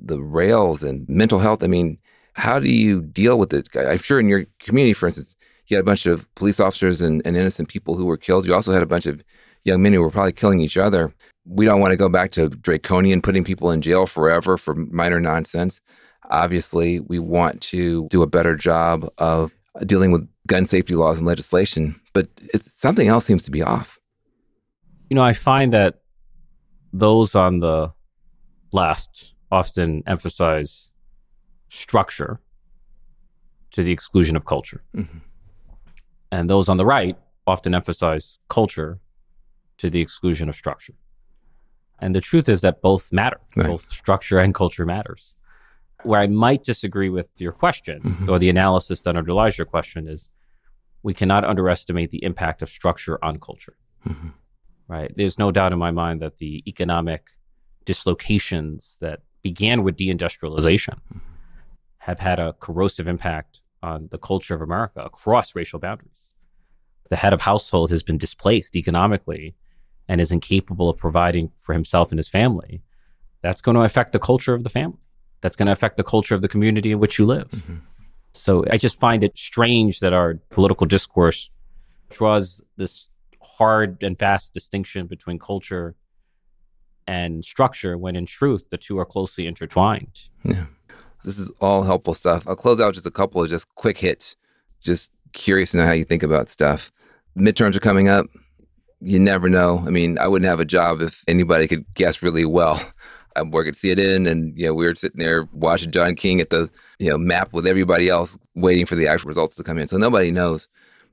the 0.00 0.20
rails 0.20 0.82
and 0.82 1.08
mental 1.08 1.38
health. 1.38 1.62
I 1.62 1.68
mean, 1.68 1.98
how 2.34 2.58
do 2.58 2.68
you 2.68 3.02
deal 3.02 3.38
with 3.38 3.54
it? 3.54 3.68
I'm 3.74 3.98
sure 3.98 4.20
in 4.20 4.28
your 4.28 4.46
community, 4.58 4.92
for 4.92 5.06
instance, 5.06 5.36
you 5.68 5.76
had 5.76 5.82
a 5.82 5.86
bunch 5.86 6.06
of 6.06 6.32
police 6.34 6.60
officers 6.60 7.00
and, 7.00 7.22
and 7.24 7.36
innocent 7.36 7.68
people 7.68 7.96
who 7.96 8.04
were 8.04 8.16
killed. 8.16 8.46
You 8.46 8.54
also 8.54 8.72
had 8.72 8.82
a 8.82 8.86
bunch 8.86 9.06
of 9.06 9.22
young 9.64 9.82
men 9.82 9.92
who 9.92 10.00
were 10.00 10.10
probably 10.10 10.32
killing 10.32 10.60
each 10.60 10.76
other. 10.76 11.14
We 11.44 11.64
don't 11.64 11.80
want 11.80 11.92
to 11.92 11.96
go 11.96 12.08
back 12.08 12.32
to 12.32 12.48
draconian 12.48 13.22
putting 13.22 13.44
people 13.44 13.70
in 13.70 13.80
jail 13.80 14.06
forever 14.06 14.56
for 14.56 14.74
minor 14.74 15.20
nonsense. 15.20 15.80
Obviously, 16.30 17.00
we 17.00 17.18
want 17.18 17.60
to 17.62 18.06
do 18.10 18.22
a 18.22 18.26
better 18.26 18.56
job 18.56 19.08
of 19.18 19.52
dealing 19.84 20.10
with 20.12 20.28
gun 20.46 20.66
safety 20.66 20.94
laws 20.94 21.18
and 21.18 21.26
legislation, 21.26 22.00
but 22.16 22.28
something 22.66 23.08
else 23.08 23.26
seems 23.26 23.42
to 23.42 23.50
be 23.50 23.62
off. 23.62 23.98
You 25.10 25.16
know, 25.16 25.22
I 25.22 25.34
find 25.34 25.70
that 25.74 26.00
those 26.90 27.34
on 27.34 27.60
the 27.60 27.92
left 28.72 29.34
often 29.52 30.02
emphasize 30.06 30.92
structure 31.68 32.40
to 33.72 33.82
the 33.82 33.92
exclusion 33.92 34.34
of 34.34 34.46
culture. 34.46 34.82
Mm-hmm. 34.96 35.18
And 36.32 36.48
those 36.48 36.70
on 36.70 36.78
the 36.78 36.86
right 36.86 37.18
often 37.46 37.74
emphasize 37.74 38.38
culture 38.48 38.98
to 39.76 39.90
the 39.90 40.00
exclusion 40.00 40.48
of 40.48 40.56
structure. 40.56 40.94
And 41.98 42.14
the 42.14 42.22
truth 42.22 42.48
is 42.48 42.62
that 42.62 42.80
both 42.80 43.12
matter, 43.12 43.40
right. 43.56 43.66
both 43.66 43.90
structure 43.90 44.38
and 44.38 44.54
culture 44.54 44.86
matters. 44.86 45.36
Where 46.02 46.20
I 46.20 46.28
might 46.28 46.64
disagree 46.64 47.10
with 47.10 47.38
your 47.38 47.52
question 47.52 48.00
mm-hmm. 48.00 48.30
or 48.30 48.38
the 48.38 48.48
analysis 48.48 49.02
that 49.02 49.16
underlies 49.16 49.58
your 49.58 49.66
question 49.66 50.08
is 50.08 50.30
we 51.02 51.14
cannot 51.14 51.44
underestimate 51.44 52.10
the 52.10 52.22
impact 52.24 52.62
of 52.62 52.68
structure 52.68 53.22
on 53.24 53.38
culture. 53.38 53.76
Mm-hmm 54.06 54.28
right? 54.88 55.12
There's 55.16 55.38
no 55.38 55.50
doubt 55.50 55.72
in 55.72 55.78
my 55.78 55.90
mind 55.90 56.20
that 56.22 56.38
the 56.38 56.62
economic 56.66 57.30
dislocations 57.84 58.96
that 59.00 59.20
began 59.42 59.82
with 59.82 59.96
deindustrialization 59.96 60.98
have 61.98 62.20
had 62.20 62.38
a 62.38 62.54
corrosive 62.54 63.08
impact 63.08 63.60
on 63.82 64.08
the 64.10 64.18
culture 64.18 64.54
of 64.54 64.62
America 64.62 65.00
across 65.00 65.54
racial 65.54 65.78
boundaries. 65.78 66.32
The 67.08 67.16
head 67.16 67.32
of 67.32 67.42
household 67.42 67.90
has 67.90 68.02
been 68.02 68.18
displaced 68.18 68.74
economically 68.74 69.54
and 70.08 70.20
is 70.20 70.32
incapable 70.32 70.88
of 70.88 70.96
providing 70.96 71.50
for 71.60 71.72
himself 71.72 72.10
and 72.10 72.18
his 72.18 72.28
family. 72.28 72.82
That's 73.42 73.60
going 73.60 73.76
to 73.76 73.82
affect 73.82 74.12
the 74.12 74.18
culture 74.18 74.54
of 74.54 74.64
the 74.64 74.70
family. 74.70 74.98
That's 75.40 75.56
going 75.56 75.66
to 75.66 75.72
affect 75.72 75.96
the 75.96 76.04
culture 76.04 76.34
of 76.34 76.42
the 76.42 76.48
community 76.48 76.90
in 76.90 76.98
which 76.98 77.18
you 77.18 77.26
live. 77.26 77.50
Mm-hmm. 77.50 77.76
So 78.36 78.64
I 78.70 78.76
just 78.76 79.00
find 79.00 79.24
it 79.24 79.36
strange 79.36 80.00
that 80.00 80.12
our 80.12 80.34
political 80.50 80.86
discourse 80.86 81.50
draws 82.10 82.60
this 82.76 83.08
hard 83.40 84.02
and 84.02 84.18
fast 84.18 84.52
distinction 84.52 85.06
between 85.06 85.38
culture 85.38 85.94
and 87.06 87.44
structure 87.44 87.96
when 87.96 88.16
in 88.16 88.26
truth 88.26 88.68
the 88.70 88.76
two 88.76 88.98
are 88.98 89.04
closely 89.04 89.46
intertwined. 89.46 90.28
Yeah. 90.44 90.66
This 91.24 91.38
is 91.38 91.50
all 91.60 91.82
helpful 91.82 92.14
stuff. 92.14 92.46
I'll 92.46 92.56
close 92.56 92.80
out 92.80 92.94
just 92.94 93.06
a 93.06 93.10
couple 93.10 93.42
of 93.42 93.48
just 93.48 93.66
quick 93.74 93.98
hits. 93.98 94.36
Just 94.80 95.08
curious 95.32 95.72
to 95.72 95.78
know 95.78 95.86
how 95.86 95.92
you 95.92 96.04
think 96.04 96.22
about 96.22 96.50
stuff. 96.50 96.92
Midterms 97.36 97.74
are 97.74 97.80
coming 97.80 98.08
up. 98.08 98.26
You 99.00 99.18
never 99.18 99.48
know. 99.48 99.82
I 99.86 99.90
mean, 99.90 100.18
I 100.18 100.28
wouldn't 100.28 100.48
have 100.48 100.60
a 100.60 100.64
job 100.64 101.00
if 101.00 101.24
anybody 101.26 101.66
could 101.66 101.84
guess 101.94 102.22
really 102.22 102.44
well. 102.44 102.80
I'm 103.36 103.50
working 103.50 103.74
CNN 103.74 104.28
and 104.30 104.58
you 104.58 104.66
know, 104.66 104.74
we 104.74 104.86
were 104.86 104.94
sitting 104.94 105.20
there 105.20 105.48
watching 105.52 105.90
John 105.90 106.14
King 106.14 106.40
at 106.40 106.50
the 106.50 106.70
you 106.98 107.10
know 107.10 107.18
map 107.18 107.52
with 107.52 107.66
everybody 107.66 108.08
else 108.08 108.38
waiting 108.54 108.86
for 108.86 108.96
the 108.96 109.06
actual 109.06 109.28
results 109.28 109.56
to 109.56 109.62
come 109.62 109.78
in. 109.78 109.88
So 109.88 109.98
nobody 109.98 110.30
knows. 110.30 110.68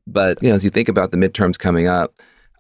But 0.08 0.42
you 0.42 0.50
know, 0.50 0.56
as 0.56 0.64
you 0.64 0.70
think 0.70 0.90
about 0.90 1.12
the 1.12 1.18
midterms 1.18 1.58
coming 1.58 1.88
up, 1.88 2.14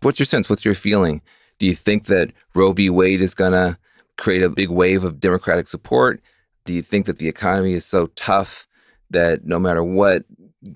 What's 0.03 0.19
your 0.19 0.25
sense? 0.25 0.49
What's 0.49 0.65
your 0.65 0.75
feeling? 0.75 1.21
Do 1.59 1.65
you 1.65 1.75
think 1.75 2.07
that 2.07 2.31
Roe 2.53 2.73
v. 2.73 2.89
Wade 2.89 3.21
is 3.21 3.33
going 3.33 3.53
to 3.53 3.77
create 4.17 4.43
a 4.43 4.49
big 4.49 4.69
wave 4.69 5.05
of 5.05 5.21
Democratic 5.21 5.67
support? 5.67 6.21
Do 6.65 6.73
you 6.73 6.81
think 6.81 7.05
that 7.05 7.19
the 7.19 7.29
economy 7.29 7.73
is 7.73 7.85
so 7.85 8.07
tough 8.07 8.67
that 9.11 9.45
no 9.45 9.59
matter 9.59 9.81
what, 9.81 10.25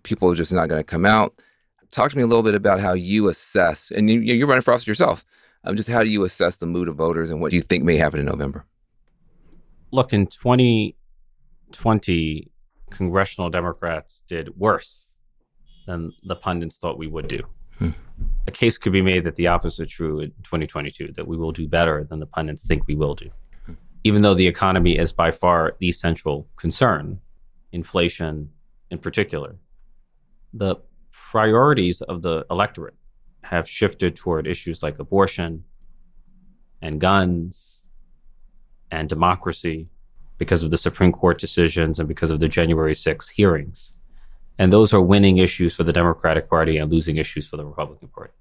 people 0.03 0.31
are 0.31 0.35
just 0.35 0.53
not 0.53 0.69
going 0.69 0.79
to 0.79 0.83
come 0.85 1.05
out? 1.05 1.41
Talk 1.91 2.11
to 2.11 2.17
me 2.17 2.23
a 2.23 2.27
little 2.27 2.43
bit 2.43 2.55
about 2.55 2.79
how 2.79 2.93
you 2.93 3.27
assess, 3.27 3.91
and 3.91 4.09
you, 4.09 4.21
you're 4.21 4.47
running 4.47 4.61
for 4.61 4.73
office 4.73 4.87
yourself. 4.87 5.25
Um, 5.65 5.75
just 5.75 5.89
how 5.89 6.03
do 6.03 6.09
you 6.09 6.23
assess 6.23 6.57
the 6.57 6.65
mood 6.65 6.87
of 6.87 6.95
voters 6.95 7.29
and 7.29 7.41
what 7.41 7.51
do 7.51 7.57
you 7.57 7.63
think 7.63 7.83
may 7.83 7.97
happen 7.97 8.21
in 8.21 8.25
November? 8.25 8.65
Look, 9.91 10.13
in 10.13 10.27
2020, 10.27 12.51
congressional 12.89 13.49
Democrats 13.49 14.23
did 14.27 14.57
worse 14.57 15.13
than 15.85 16.13
the 16.23 16.35
pundits 16.35 16.77
thought 16.77 16.97
we 16.97 17.07
would 17.07 17.27
do. 17.27 17.41
Hmm 17.77 17.91
a 18.47 18.51
case 18.51 18.77
could 18.77 18.93
be 18.93 19.01
made 19.01 19.25
that 19.25 19.35
the 19.35 19.47
opposite 19.47 19.87
is 19.87 19.93
true 19.93 20.21
in 20.21 20.29
2022, 20.43 21.11
that 21.15 21.27
we 21.27 21.37
will 21.37 21.51
do 21.51 21.67
better 21.67 22.07
than 22.09 22.19
the 22.19 22.25
pundits 22.25 22.65
think 22.65 22.87
we 22.87 22.95
will 22.95 23.13
do. 23.13 23.29
Even 24.03 24.21
though 24.21 24.33
the 24.33 24.47
economy 24.47 24.97
is 24.97 25.11
by 25.11 25.31
far 25.31 25.75
the 25.79 25.91
central 25.91 26.47
concern, 26.55 27.19
inflation 27.73 28.49
in 28.89 28.97
particular, 28.97 29.57
the 30.53 30.77
priorities 31.11 32.01
of 32.01 32.21
the 32.21 32.45
electorate 32.49 32.95
have 33.43 33.69
shifted 33.69 34.15
toward 34.15 34.47
issues 34.47 34.81
like 34.81 34.97
abortion 34.97 35.65
and 36.81 37.01
guns 37.01 37.76
and 38.91 39.09
democracy 39.09 39.87
because 40.37 40.63
of 40.63 40.71
the 40.71 40.77
Supreme 40.77 41.11
Court 41.11 41.39
decisions 41.39 41.99
and 41.99 42.07
because 42.07 42.29
of 42.29 42.39
the 42.39 42.47
January 42.47 42.93
6th 42.93 43.31
hearings. 43.31 43.93
And 44.59 44.73
those 44.73 44.93
are 44.93 45.01
winning 45.01 45.37
issues 45.37 45.75
for 45.75 45.83
the 45.83 45.93
Democratic 45.93 46.49
Party 46.49 46.77
and 46.77 46.91
losing 46.91 47.17
issues 47.17 47.47
for 47.47 47.57
the 47.57 47.65
Republican 47.65 48.07
Party. 48.07 48.33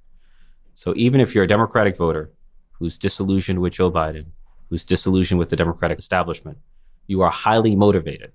So 0.75 0.95
even 0.97 1.21
if 1.21 1.35
you're 1.35 1.45
a 1.45 1.49
Democratic 1.49 1.97
voter 1.97 2.33
who's 2.73 2.99
disillusioned 2.99 3.61
with 3.61 3.75
Joe 3.75 3.91
Biden, 3.91 4.27
who's 4.69 4.85
disillusioned 4.85 5.39
with 5.39 5.49
the 5.49 5.57
Democratic 5.57 5.99
establishment, 5.99 6.59
you 7.07 7.23
are 7.23 7.31
highly 7.31 7.77
motivated 7.77 8.33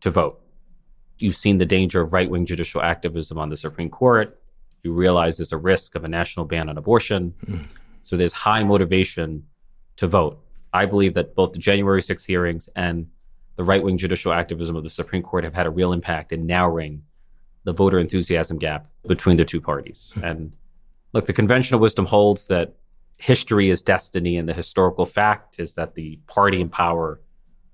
to 0.00 0.10
vote. 0.10 0.40
You've 1.18 1.36
seen 1.36 1.58
the 1.58 1.66
danger 1.66 2.00
of 2.00 2.12
right 2.12 2.28
wing 2.28 2.44
judicial 2.44 2.82
activism 2.82 3.38
on 3.38 3.48
the 3.48 3.56
Supreme 3.56 3.88
Court. 3.88 4.38
You 4.82 4.92
realize 4.92 5.36
there's 5.36 5.52
a 5.52 5.56
risk 5.56 5.94
of 5.94 6.04
a 6.04 6.08
national 6.08 6.44
ban 6.44 6.68
on 6.68 6.76
abortion. 6.76 7.34
Mm. 7.46 7.66
So 8.02 8.16
there's 8.16 8.32
high 8.34 8.64
motivation 8.64 9.44
to 9.96 10.06
vote. 10.06 10.43
I 10.74 10.86
believe 10.86 11.14
that 11.14 11.36
both 11.36 11.52
the 11.52 11.60
January 11.60 12.02
6 12.02 12.24
hearings 12.24 12.68
and 12.74 13.06
the 13.56 13.62
right 13.62 13.82
wing 13.82 13.96
judicial 13.96 14.32
activism 14.32 14.74
of 14.74 14.82
the 14.82 14.90
Supreme 14.90 15.22
Court 15.22 15.44
have 15.44 15.54
had 15.54 15.66
a 15.66 15.70
real 15.70 15.92
impact 15.92 16.32
in 16.32 16.46
narrowing 16.46 17.04
the 17.62 17.72
voter 17.72 17.98
enthusiasm 17.98 18.58
gap 18.58 18.88
between 19.06 19.36
the 19.36 19.44
two 19.44 19.60
parties. 19.60 20.12
Mm. 20.16 20.30
And 20.30 20.52
look, 21.12 21.26
the 21.26 21.32
conventional 21.32 21.78
wisdom 21.78 22.06
holds 22.06 22.48
that 22.48 22.74
history 23.18 23.70
is 23.70 23.82
destiny, 23.82 24.36
and 24.36 24.48
the 24.48 24.52
historical 24.52 25.06
fact 25.06 25.60
is 25.60 25.74
that 25.74 25.94
the 25.94 26.18
party 26.26 26.60
in 26.60 26.68
power 26.68 27.20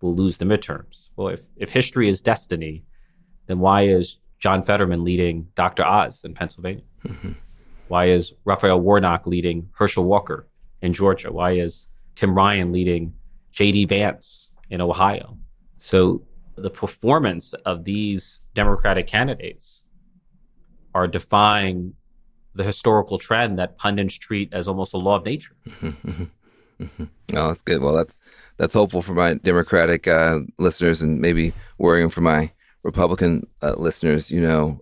will 0.03 0.14
lose 0.14 0.36
the 0.36 0.44
midterms. 0.44 1.09
Well, 1.16 1.28
if, 1.28 1.40
if 1.57 1.70
history 1.70 2.09
is 2.09 2.20
destiny, 2.20 2.84
then 3.46 3.61
why 3.61 3.86
is 3.86 4.18
John 4.38 4.62
Fetterman 4.62 5.05
leading 5.05 5.48
Dr. 5.55 5.84
Oz 5.84 6.24
in 6.24 6.34
Pennsylvania? 6.34 6.84
Mm-hmm. 7.07 7.32
Why 7.88 8.11
is 8.11 8.34
Raphael 8.44 8.80
Warnock 8.80 9.26
leading 9.26 9.70
Herschel 9.72 10.05
Walker 10.05 10.46
in 10.82 10.92
Georgia? 10.92 11.32
Why 11.32 11.53
is 11.53 11.86
Tim 12.21 12.35
Ryan 12.35 12.71
leading 12.71 13.14
J.D. 13.53 13.87
Vance 13.87 14.51
in 14.68 14.83
Ohio? 14.83 15.39
So 15.79 16.23
the 16.55 16.68
performance 16.68 17.55
of 17.64 17.85
these 17.85 18.41
Democratic 18.53 19.07
candidates 19.07 19.83
are 20.95 21.09
defying 21.09 21.95
the 22.55 22.62
historical 22.62 23.18
trend 23.18 23.59
that 23.59 23.79
pundits 23.79 24.16
treat 24.16 24.53
as 24.53 24.68
almost 24.68 24.93
a 24.93 24.99
law 24.99 25.16
of 25.16 25.25
nature. 25.25 25.57
Mm-hmm. 25.66 26.25
Oh, 27.35 27.49
that's 27.49 27.61
good. 27.61 27.83
Well, 27.83 27.93
that's 27.95 28.16
that's 28.57 28.73
hopeful 28.73 29.03
for 29.03 29.12
my 29.12 29.35
Democratic 29.35 30.09
uh, 30.09 30.41
listeners 30.59 31.03
and 31.03 31.21
maybe 31.21 31.53
worrying 31.77 32.09
for 32.09 32.23
my 32.23 32.51
Republican 32.83 33.47
uh, 33.61 33.75
listeners. 33.77 34.31
You 34.31 34.41
know, 34.41 34.81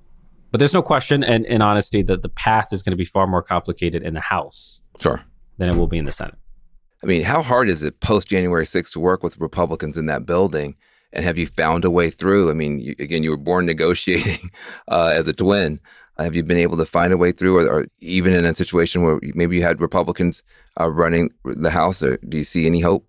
but 0.53 0.59
there's 0.61 0.73
no 0.73 0.81
question, 0.81 1.25
and 1.25 1.45
in 1.45 1.61
honesty, 1.61 2.03
that 2.03 2.23
the 2.23 2.29
path 2.29 2.73
is 2.73 2.85
going 2.85 2.93
to 2.93 2.97
be 2.97 3.05
far 3.05 3.27
more 3.27 3.43
complicated 3.43 4.05
in 4.05 4.15
the 4.15 4.21
House, 4.21 4.81
sure, 5.01 5.25
than 5.57 5.69
it 5.69 5.75
will 5.75 5.89
be 5.89 5.99
in 5.99 6.05
the 6.05 6.13
Senate. 6.13 6.39
I 7.03 7.07
mean, 7.07 7.23
how 7.23 7.43
hard 7.43 7.69
is 7.69 7.83
it 7.83 8.01
post 8.01 8.29
January 8.29 8.65
6th 8.65 8.93
to 8.93 9.01
work 9.01 9.23
with 9.23 9.39
Republicans 9.39 9.97
in 9.97 10.07
that 10.07 10.27
building? 10.27 10.77
And 11.13 11.25
have 11.25 11.39
you 11.39 11.47
found 11.47 11.85
a 11.85 11.91
way 11.91 12.11
through? 12.11 12.51
I 12.51 12.55
mean, 12.55 12.81
you, 12.81 12.95
again, 12.99 13.23
you 13.23 13.31
were 13.31 13.37
born 13.37 13.67
negotiating 13.73 14.51
uh, 14.89 15.13
as 15.15 15.29
a 15.29 15.33
twin. 15.33 15.81
Have 16.19 16.35
you 16.35 16.43
been 16.43 16.59
able 16.59 16.77
to 16.79 16.85
find 16.85 17.13
a 17.13 17.17
way 17.17 17.31
through, 17.31 17.59
or, 17.59 17.69
or 17.69 17.87
even 18.01 18.35
in 18.35 18.45
a 18.45 18.53
situation 18.53 19.03
where 19.03 19.21
maybe 19.35 19.57
you 19.57 19.63
had 19.63 19.81
Republicans 19.81 20.43
uh, 20.81 20.91
running 20.91 21.31
the 21.45 21.71
House? 21.71 22.03
Or 22.03 22.17
do 22.17 22.37
you 22.37 22.45
see 22.45 22.67
any 22.67 22.81
hope? 22.81 23.07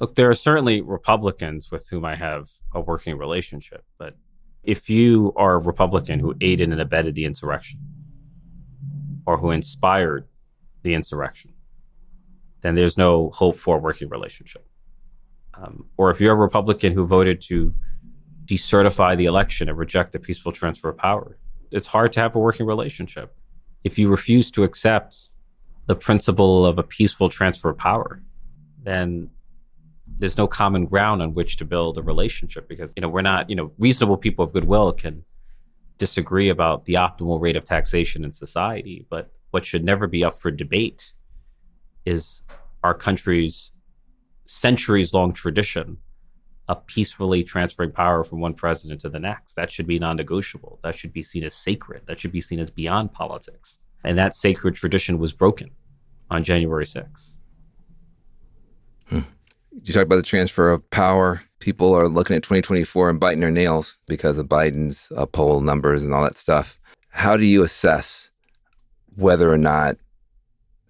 Look, 0.00 0.14
there 0.14 0.30
are 0.30 0.34
certainly 0.34 0.80
Republicans 0.80 1.70
with 1.70 1.88
whom 1.90 2.04
I 2.04 2.14
have 2.14 2.50
a 2.72 2.80
working 2.80 3.18
relationship, 3.18 3.84
but 3.98 4.16
if 4.62 4.88
you 4.88 5.32
are 5.36 5.54
a 5.54 5.58
Republican 5.58 6.20
who 6.20 6.34
aided 6.40 6.70
and 6.70 6.80
abetted 6.80 7.14
the 7.14 7.24
insurrection 7.24 7.80
or 9.26 9.38
who 9.38 9.50
inspired 9.50 10.28
the 10.82 10.94
insurrection, 10.94 11.52
then 12.62 12.74
there's 12.74 12.98
no 12.98 13.30
hope 13.30 13.56
for 13.56 13.76
a 13.76 13.80
working 13.80 14.08
relationship. 14.08 14.66
Um, 15.54 15.86
or 15.96 16.10
if 16.10 16.20
you're 16.20 16.34
a 16.34 16.36
Republican 16.36 16.92
who 16.92 17.06
voted 17.06 17.40
to 17.42 17.74
decertify 18.46 19.16
the 19.16 19.26
election 19.26 19.68
and 19.68 19.76
reject 19.76 20.12
the 20.12 20.18
peaceful 20.18 20.52
transfer 20.52 20.88
of 20.88 20.96
power, 20.96 21.38
it's 21.70 21.86
hard 21.86 22.12
to 22.12 22.20
have 22.20 22.34
a 22.34 22.38
working 22.38 22.66
relationship. 22.66 23.34
If 23.84 23.98
you 23.98 24.08
refuse 24.08 24.50
to 24.52 24.64
accept 24.64 25.30
the 25.86 25.96
principle 25.96 26.66
of 26.66 26.78
a 26.78 26.82
peaceful 26.82 27.28
transfer 27.28 27.70
of 27.70 27.78
power, 27.78 28.22
then 28.82 29.30
there's 30.18 30.36
no 30.38 30.46
common 30.46 30.86
ground 30.86 31.22
on 31.22 31.34
which 31.34 31.56
to 31.58 31.64
build 31.64 31.98
a 31.98 32.02
relationship 32.02 32.68
because 32.68 32.92
you 32.96 33.00
know 33.00 33.08
we're 33.08 33.22
not 33.22 33.48
you 33.48 33.56
know 33.56 33.72
reasonable 33.78 34.16
people 34.16 34.44
of 34.44 34.52
goodwill 34.52 34.92
can 34.92 35.24
disagree 35.98 36.48
about 36.48 36.84
the 36.86 36.94
optimal 36.94 37.40
rate 37.40 37.56
of 37.56 37.64
taxation 37.64 38.24
in 38.24 38.32
society 38.32 39.06
but 39.10 39.30
what 39.50 39.64
should 39.64 39.84
never 39.84 40.06
be 40.06 40.24
up 40.24 40.38
for 40.38 40.50
debate 40.50 41.12
is 42.04 42.42
our 42.82 42.94
country's 42.94 43.72
centuries 44.46 45.12
long 45.12 45.32
tradition 45.32 45.98
of 46.68 46.86
peacefully 46.86 47.42
transferring 47.42 47.92
power 47.92 48.24
from 48.24 48.40
one 48.40 48.54
president 48.54 49.00
to 49.00 49.08
the 49.08 49.18
next. 49.18 49.54
That 49.54 49.72
should 49.72 49.86
be 49.86 49.98
non-negotiable. 49.98 50.80
That 50.82 50.96
should 50.96 51.12
be 51.12 51.22
seen 51.22 51.44
as 51.44 51.54
sacred. 51.54 52.02
That 52.06 52.20
should 52.20 52.32
be 52.32 52.42
seen 52.42 52.60
as 52.60 52.70
beyond 52.70 53.12
politics. 53.12 53.78
And 54.04 54.18
that 54.18 54.34
sacred 54.34 54.74
tradition 54.74 55.18
was 55.18 55.32
broken 55.32 55.70
on 56.30 56.44
January 56.44 56.84
6th 56.84 57.36
you 59.84 59.92
talk 59.92 60.04
about 60.04 60.16
the 60.16 60.22
transfer 60.22 60.70
of 60.70 60.88
power. 60.90 61.42
People 61.60 61.94
are 61.94 62.08
looking 62.08 62.36
at 62.36 62.42
2024 62.42 63.10
and 63.10 63.20
biting 63.20 63.40
their 63.40 63.50
nails 63.50 63.98
because 64.06 64.38
of 64.38 64.48
Biden's 64.48 65.10
uh, 65.16 65.26
poll 65.26 65.60
numbers 65.60 66.04
and 66.04 66.14
all 66.14 66.22
that 66.22 66.38
stuff. 66.38 66.78
How 67.10 67.36
do 67.36 67.44
you 67.44 67.62
assess 67.62 68.30
whether 69.16 69.52
or 69.52 69.58
not 69.58 69.96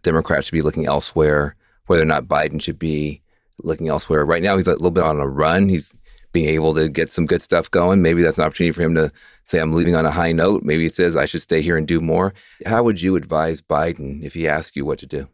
Democrats 0.03 0.47
should 0.47 0.53
be 0.53 0.62
looking 0.62 0.86
elsewhere, 0.86 1.57
whether 1.89 2.03
or 2.03 2.07
not 2.07 2.24
Biden 2.26 2.61
should 2.61 2.78
be 2.78 3.22
looking 3.62 3.89
elsewhere? 3.89 4.24
Right 4.24 4.43
now, 4.43 4.57
he's 4.57 4.68
a 4.68 4.72
little 4.72 4.91
bit 4.91 5.05
on 5.05 5.20
a 5.20 5.26
run. 5.26 5.68
He's 5.68 5.95
being 6.32 6.49
able 6.49 6.74
to 6.74 6.89
get 6.89 7.11
some 7.11 7.26
good 7.26 7.43
stuff 7.43 7.70
going. 7.70 8.03
Maybe 8.03 8.22
that's 8.22 8.39
an 8.39 8.45
opportunity 8.45 8.72
for 8.72 8.82
him 8.82 8.95
to 8.95 9.11
say, 9.45 9.59
I'm 9.59 9.72
leaving 9.72 9.95
on 9.95 10.07
a 10.07 10.11
high 10.11 10.32
note. 10.32 10.62
Maybe 10.62 10.84
he 10.84 10.89
says, 10.89 11.16
I 11.16 11.24
should 11.24 11.43
stay 11.43 11.62
here 11.62 11.76
and 11.76 11.86
do 11.86 12.01
more. 12.01 12.34
How 12.66 12.82
would 12.82 13.01
you 13.01 13.16
advise 13.16 13.62
Biden 13.62 14.22
if 14.22 14.34
he 14.34 14.47
asked 14.47 14.76
you 14.76 14.84
what 14.84 14.99
to 14.99 15.07
do? 15.07 15.28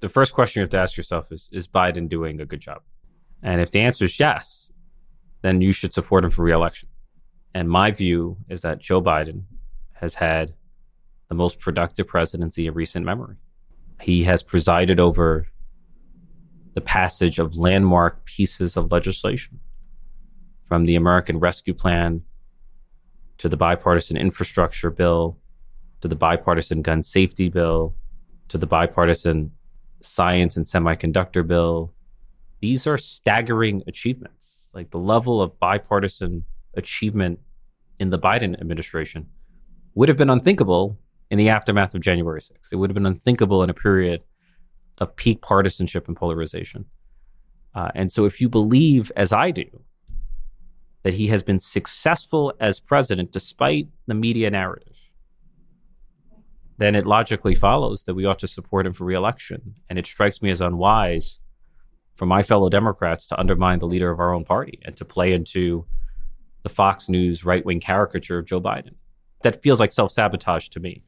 The 0.00 0.08
first 0.08 0.34
question 0.34 0.60
you 0.60 0.64
have 0.64 0.70
to 0.70 0.78
ask 0.78 0.96
yourself 0.96 1.32
is 1.32 1.48
Is 1.50 1.66
Biden 1.66 2.08
doing 2.08 2.40
a 2.40 2.46
good 2.46 2.60
job? 2.60 2.82
And 3.42 3.60
if 3.60 3.70
the 3.70 3.80
answer 3.80 4.04
is 4.04 4.20
yes, 4.20 4.70
then 5.42 5.60
you 5.60 5.72
should 5.72 5.94
support 5.94 6.24
him 6.24 6.30
for 6.30 6.42
reelection. 6.42 6.88
And 7.54 7.70
my 7.70 7.90
view 7.90 8.38
is 8.48 8.62
that 8.62 8.80
Joe 8.80 9.00
Biden 9.00 9.44
has 9.94 10.16
had 10.16 10.54
the 11.28 11.34
most 11.34 11.58
productive 11.58 12.06
presidency 12.06 12.66
in 12.66 12.74
recent 12.74 13.06
memory. 13.06 13.36
He 14.00 14.24
has 14.24 14.42
presided 14.42 15.00
over 15.00 15.46
the 16.74 16.80
passage 16.80 17.38
of 17.38 17.56
landmark 17.56 18.24
pieces 18.24 18.76
of 18.76 18.92
legislation 18.92 19.60
from 20.66 20.86
the 20.86 20.96
American 20.96 21.38
Rescue 21.38 21.74
Plan 21.74 22.22
to 23.38 23.48
the 23.48 23.56
bipartisan 23.56 24.16
infrastructure 24.16 24.90
bill 24.90 25.38
to 26.00 26.08
the 26.08 26.16
bipartisan 26.16 26.82
gun 26.82 27.02
safety 27.02 27.48
bill 27.48 27.94
to 28.48 28.58
the 28.58 28.66
bipartisan 28.66 29.52
science 30.00 30.56
and 30.56 30.66
semiconductor 30.66 31.46
bill 31.46 31.94
these 32.64 32.86
are 32.86 32.96
staggering 32.96 33.82
achievements. 33.86 34.70
Like 34.72 34.90
the 34.90 34.98
level 34.98 35.42
of 35.42 35.60
bipartisan 35.60 36.44
achievement 36.72 37.40
in 38.00 38.08
the 38.08 38.18
Biden 38.18 38.58
administration 38.58 39.26
would 39.94 40.08
have 40.08 40.16
been 40.16 40.30
unthinkable 40.30 40.98
in 41.30 41.36
the 41.36 41.50
aftermath 41.50 41.94
of 41.94 42.00
January 42.00 42.40
6th. 42.40 42.72
It 42.72 42.76
would 42.76 42.88
have 42.88 42.94
been 42.94 43.04
unthinkable 43.04 43.62
in 43.62 43.68
a 43.68 43.74
period 43.74 44.22
of 44.98 45.16
peak 45.16 45.42
partisanship 45.42 46.08
and 46.08 46.16
polarization. 46.16 46.86
Uh, 47.74 47.90
and 47.94 48.12
so, 48.12 48.24
if 48.24 48.40
you 48.40 48.48
believe, 48.48 49.10
as 49.16 49.32
I 49.32 49.50
do, 49.50 49.66
that 51.02 51.14
he 51.14 51.26
has 51.28 51.42
been 51.42 51.58
successful 51.58 52.52
as 52.60 52.80
president 52.80 53.32
despite 53.32 53.88
the 54.06 54.14
media 54.14 54.50
narrative, 54.50 54.96
then 56.78 56.94
it 56.94 57.06
logically 57.06 57.54
follows 57.54 58.04
that 58.04 58.14
we 58.14 58.24
ought 58.24 58.38
to 58.40 58.48
support 58.48 58.86
him 58.86 58.92
for 58.92 59.04
reelection. 59.04 59.74
And 59.88 59.98
it 59.98 60.06
strikes 60.06 60.42
me 60.42 60.50
as 60.50 60.60
unwise 60.60 61.38
for 62.16 62.26
my 62.26 62.42
fellow 62.42 62.68
Democrats 62.68 63.26
to 63.28 63.38
undermine 63.38 63.80
the 63.80 63.86
leader 63.86 64.10
of 64.10 64.20
our 64.20 64.32
own 64.32 64.44
party 64.44 64.80
and 64.84 64.96
to 64.96 65.04
play 65.04 65.32
into 65.32 65.86
the 66.62 66.68
Fox 66.68 67.08
News 67.08 67.44
right 67.44 67.64
wing 67.64 67.80
caricature 67.80 68.38
of 68.38 68.46
Joe 68.46 68.60
Biden. 68.60 68.94
That 69.42 69.62
feels 69.62 69.80
like 69.80 69.92
self 69.92 70.10
sabotage 70.10 70.68
to 70.68 70.80
me. 70.80 71.02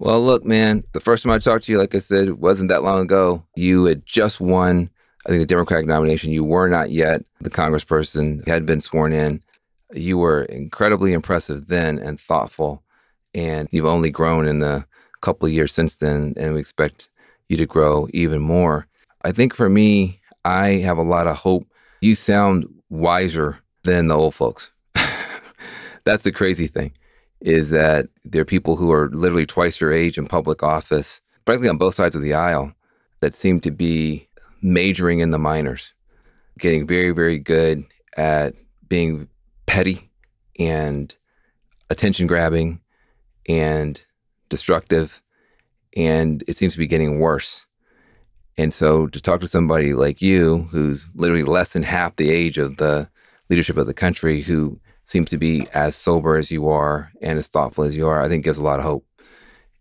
Well, 0.00 0.22
look, 0.24 0.46
man, 0.46 0.84
the 0.92 1.00
first 1.00 1.22
time 1.22 1.32
I 1.32 1.38
talked 1.38 1.66
to 1.66 1.72
you, 1.72 1.78
like 1.78 1.94
I 1.94 1.98
said, 1.98 2.30
wasn't 2.40 2.70
that 2.70 2.82
long 2.82 3.02
ago. 3.02 3.44
You 3.54 3.84
had 3.84 4.06
just 4.06 4.40
won, 4.40 4.88
I 5.26 5.28
think, 5.28 5.42
the 5.42 5.46
Democratic 5.46 5.86
nomination. 5.86 6.30
You 6.30 6.42
were 6.42 6.70
not 6.70 6.90
yet 6.90 7.22
the 7.42 7.50
congressperson, 7.50 8.48
had 8.48 8.64
been 8.64 8.80
sworn 8.80 9.12
in. 9.12 9.42
You 9.92 10.16
were 10.16 10.44
incredibly 10.44 11.12
impressive 11.12 11.66
then 11.66 11.98
and 11.98 12.18
thoughtful. 12.18 12.82
And 13.34 13.68
you've 13.72 13.84
only 13.84 14.08
grown 14.08 14.46
in 14.46 14.60
the 14.60 14.86
couple 15.20 15.46
of 15.46 15.52
years 15.52 15.74
since 15.74 15.96
then. 15.96 16.32
And 16.38 16.54
we 16.54 16.60
expect 16.60 17.10
you 17.50 17.58
to 17.58 17.66
grow 17.66 18.08
even 18.14 18.40
more. 18.40 18.86
I 19.20 19.32
think 19.32 19.54
for 19.54 19.68
me, 19.68 20.22
I 20.46 20.76
have 20.76 20.96
a 20.96 21.02
lot 21.02 21.26
of 21.26 21.36
hope. 21.36 21.66
You 22.00 22.14
sound 22.14 22.66
wiser 22.88 23.58
than 23.84 24.06
the 24.08 24.16
old 24.16 24.34
folks. 24.34 24.70
That's 26.04 26.24
the 26.24 26.32
crazy 26.32 26.68
thing 26.68 26.92
is 27.40 27.70
that 27.70 28.08
there 28.24 28.42
are 28.42 28.46
people 28.46 28.76
who 28.76 28.92
are 28.92 29.08
literally 29.10 29.46
twice 29.46 29.80
your 29.80 29.92
age 29.92 30.18
in 30.18 30.26
public 30.26 30.62
office, 30.62 31.20
frankly, 31.46 31.68
on 31.68 31.78
both 31.78 31.94
sides 31.94 32.14
of 32.14 32.22
the 32.22 32.34
aisle, 32.34 32.74
that 33.20 33.34
seem 33.34 33.60
to 33.60 33.70
be 33.70 34.28
majoring 34.62 35.20
in 35.20 35.30
the 35.30 35.38
minors, 35.38 35.92
getting 36.58 36.86
very, 36.86 37.10
very 37.12 37.38
good 37.38 37.84
at 38.16 38.54
being 38.88 39.28
petty 39.66 40.10
and 40.58 41.14
attention 41.88 42.26
grabbing 42.26 42.80
and 43.48 44.04
destructive. 44.48 45.22
And 45.96 46.44
it 46.46 46.56
seems 46.56 46.74
to 46.74 46.78
be 46.78 46.86
getting 46.86 47.18
worse. 47.18 47.66
And 48.58 48.74
so 48.74 49.06
to 49.06 49.20
talk 49.20 49.40
to 49.40 49.48
somebody 49.48 49.94
like 49.94 50.20
you, 50.20 50.68
who's 50.70 51.08
literally 51.14 51.44
less 51.44 51.72
than 51.72 51.84
half 51.84 52.16
the 52.16 52.30
age 52.30 52.58
of 52.58 52.76
the 52.76 53.08
leadership 53.48 53.76
of 53.76 53.86
the 53.86 53.94
country, 53.94 54.42
who 54.42 54.80
seems 55.10 55.28
to 55.28 55.38
be 55.38 55.66
as 55.74 55.96
sober 55.96 56.36
as 56.36 56.52
you 56.52 56.68
are 56.68 57.10
and 57.20 57.36
as 57.36 57.48
thoughtful 57.48 57.82
as 57.82 57.96
you 57.96 58.06
are, 58.06 58.22
I 58.22 58.28
think 58.28 58.44
gives 58.44 58.58
a 58.58 58.62
lot 58.62 58.78
of 58.78 58.84
hope. 58.84 59.04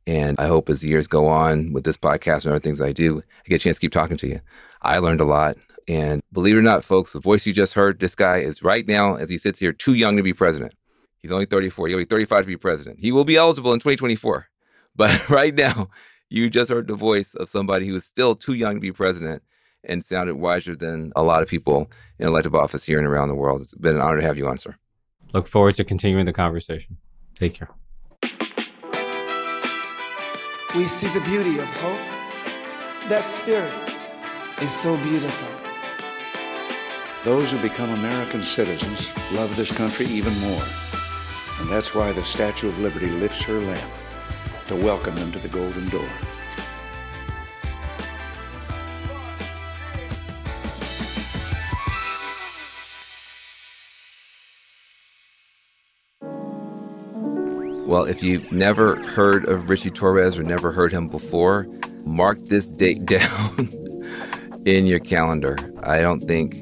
And 0.08 0.40
I 0.40 0.48
hope 0.48 0.70
as 0.70 0.82
the 0.82 0.88
years 0.88 1.06
go 1.06 1.28
on 1.28 1.72
with 1.72 1.84
this 1.84 1.98
podcast 1.98 2.46
and 2.46 2.48
other 2.48 2.60
things 2.60 2.82
I 2.82 2.92
do, 2.94 3.20
I 3.20 3.50
get 3.50 3.58
a 3.58 3.60
chance 3.60 3.78
to 3.78 3.82
keep 3.82 3.92
talking 3.92 4.18
to 4.18 4.28
you. 4.28 4.42
I 4.82 4.98
learned 4.98 5.22
a 5.22 5.26
lot. 5.26 5.58
And 5.88 6.24
believe 6.34 6.56
it 6.56 6.60
or 6.60 6.64
not, 6.64 6.84
folks, 6.84 7.14
the 7.14 7.20
voice 7.20 7.46
you 7.46 7.54
just 7.54 7.76
heard, 7.76 8.00
this 8.00 8.16
guy 8.16 8.38
is 8.38 8.64
right 8.64 8.88
now, 8.88 9.16
as 9.16 9.30
he 9.30 9.38
sits 9.38 9.60
here, 9.60 9.72
too 9.72 9.94
young 9.94 10.18
to 10.18 10.24
be 10.24 10.34
president. 10.34 10.74
He's 11.20 11.32
only 11.32 11.46
34. 11.46 11.90
He'll 11.90 11.98
be 12.00 12.06
35 12.06 12.42
to 12.42 12.48
be 12.48 12.58
president. 12.58 13.00
He 13.00 13.12
will 13.12 13.26
be 13.26 13.38
eligible 13.38 13.72
in 13.74 13.80
2024. 13.80 14.48
But 14.96 15.30
right 15.30 15.54
now, 15.54 15.90
you 16.30 16.50
just 16.50 16.72
heard 16.72 16.88
the 16.88 16.96
voice 16.96 17.34
of 17.36 17.48
somebody 17.48 17.88
who 17.88 17.96
is 17.96 18.04
still 18.04 18.36
too 18.36 18.54
young 18.54 18.76
to 18.76 18.82
be 18.82 18.92
president 18.92 19.44
and 19.84 20.04
sounded 20.04 20.36
wiser 20.36 20.76
than 20.76 21.14
a 21.16 21.24
lot 21.24 21.42
of 21.42 21.48
people 21.48 21.90
in 22.18 22.28
elective 22.28 22.56
office 22.56 22.84
here 22.84 22.98
and 22.98 23.08
around 23.08 23.30
the 23.30 23.36
world. 23.36 23.62
It's 23.62 23.74
been 23.76 23.96
an 23.96 24.02
honor 24.02 24.20
to 24.20 24.28
have 24.28 24.38
you 24.38 24.48
on, 24.48 24.58
sir. 24.58 24.76
Look 25.34 25.48
forward 25.48 25.76
to 25.76 25.84
continuing 25.84 26.26
the 26.26 26.34
conversation. 26.34 26.98
Take 27.36 27.54
care. 27.54 27.70
We 30.76 30.88
see 30.88 31.08
the 31.10 31.22
beauty 31.22 31.60
of 31.60 31.66
hope. 31.66 32.00
That 33.10 33.28
spirit 33.28 33.74
is 34.62 34.72
so 34.72 34.98
beautiful. 34.98 35.48
Those 37.24 37.52
who 37.52 37.62
become 37.62 37.92
American 37.92 38.42
citizens 38.42 39.12
love 39.34 39.56
this 39.56 39.72
country 39.72 40.06
even 40.08 40.38
more. 40.40 40.64
And 41.60 41.70
that's 41.70 41.94
why 41.94 42.12
the 42.12 42.24
Statue 42.24 42.68
of 42.68 42.80
Liberty 42.80 43.10
lifts 43.10 43.44
her 43.44 43.60
lamp 43.60 43.92
to 44.68 44.76
welcome 44.76 45.16
them 45.16 45.32
to 45.34 45.40
the 45.40 45.50
Golden 45.50 45.90
Door. 45.90 46.10
Well, 57.90 58.04
if 58.04 58.22
you've 58.22 58.52
never 58.52 59.04
heard 59.04 59.46
of 59.46 59.68
Ritchie 59.68 59.90
Torres 59.90 60.38
or 60.38 60.44
never 60.44 60.72
heard 60.72 60.92
him 60.92 61.08
before, 61.08 61.66
mark 62.06 62.38
this 62.46 62.68
date 62.68 63.04
down 63.08 63.68
in 64.68 64.86
your 64.86 65.00
calendar. 65.00 65.58
I 65.82 66.00
don't 66.00 66.20
think 66.20 66.58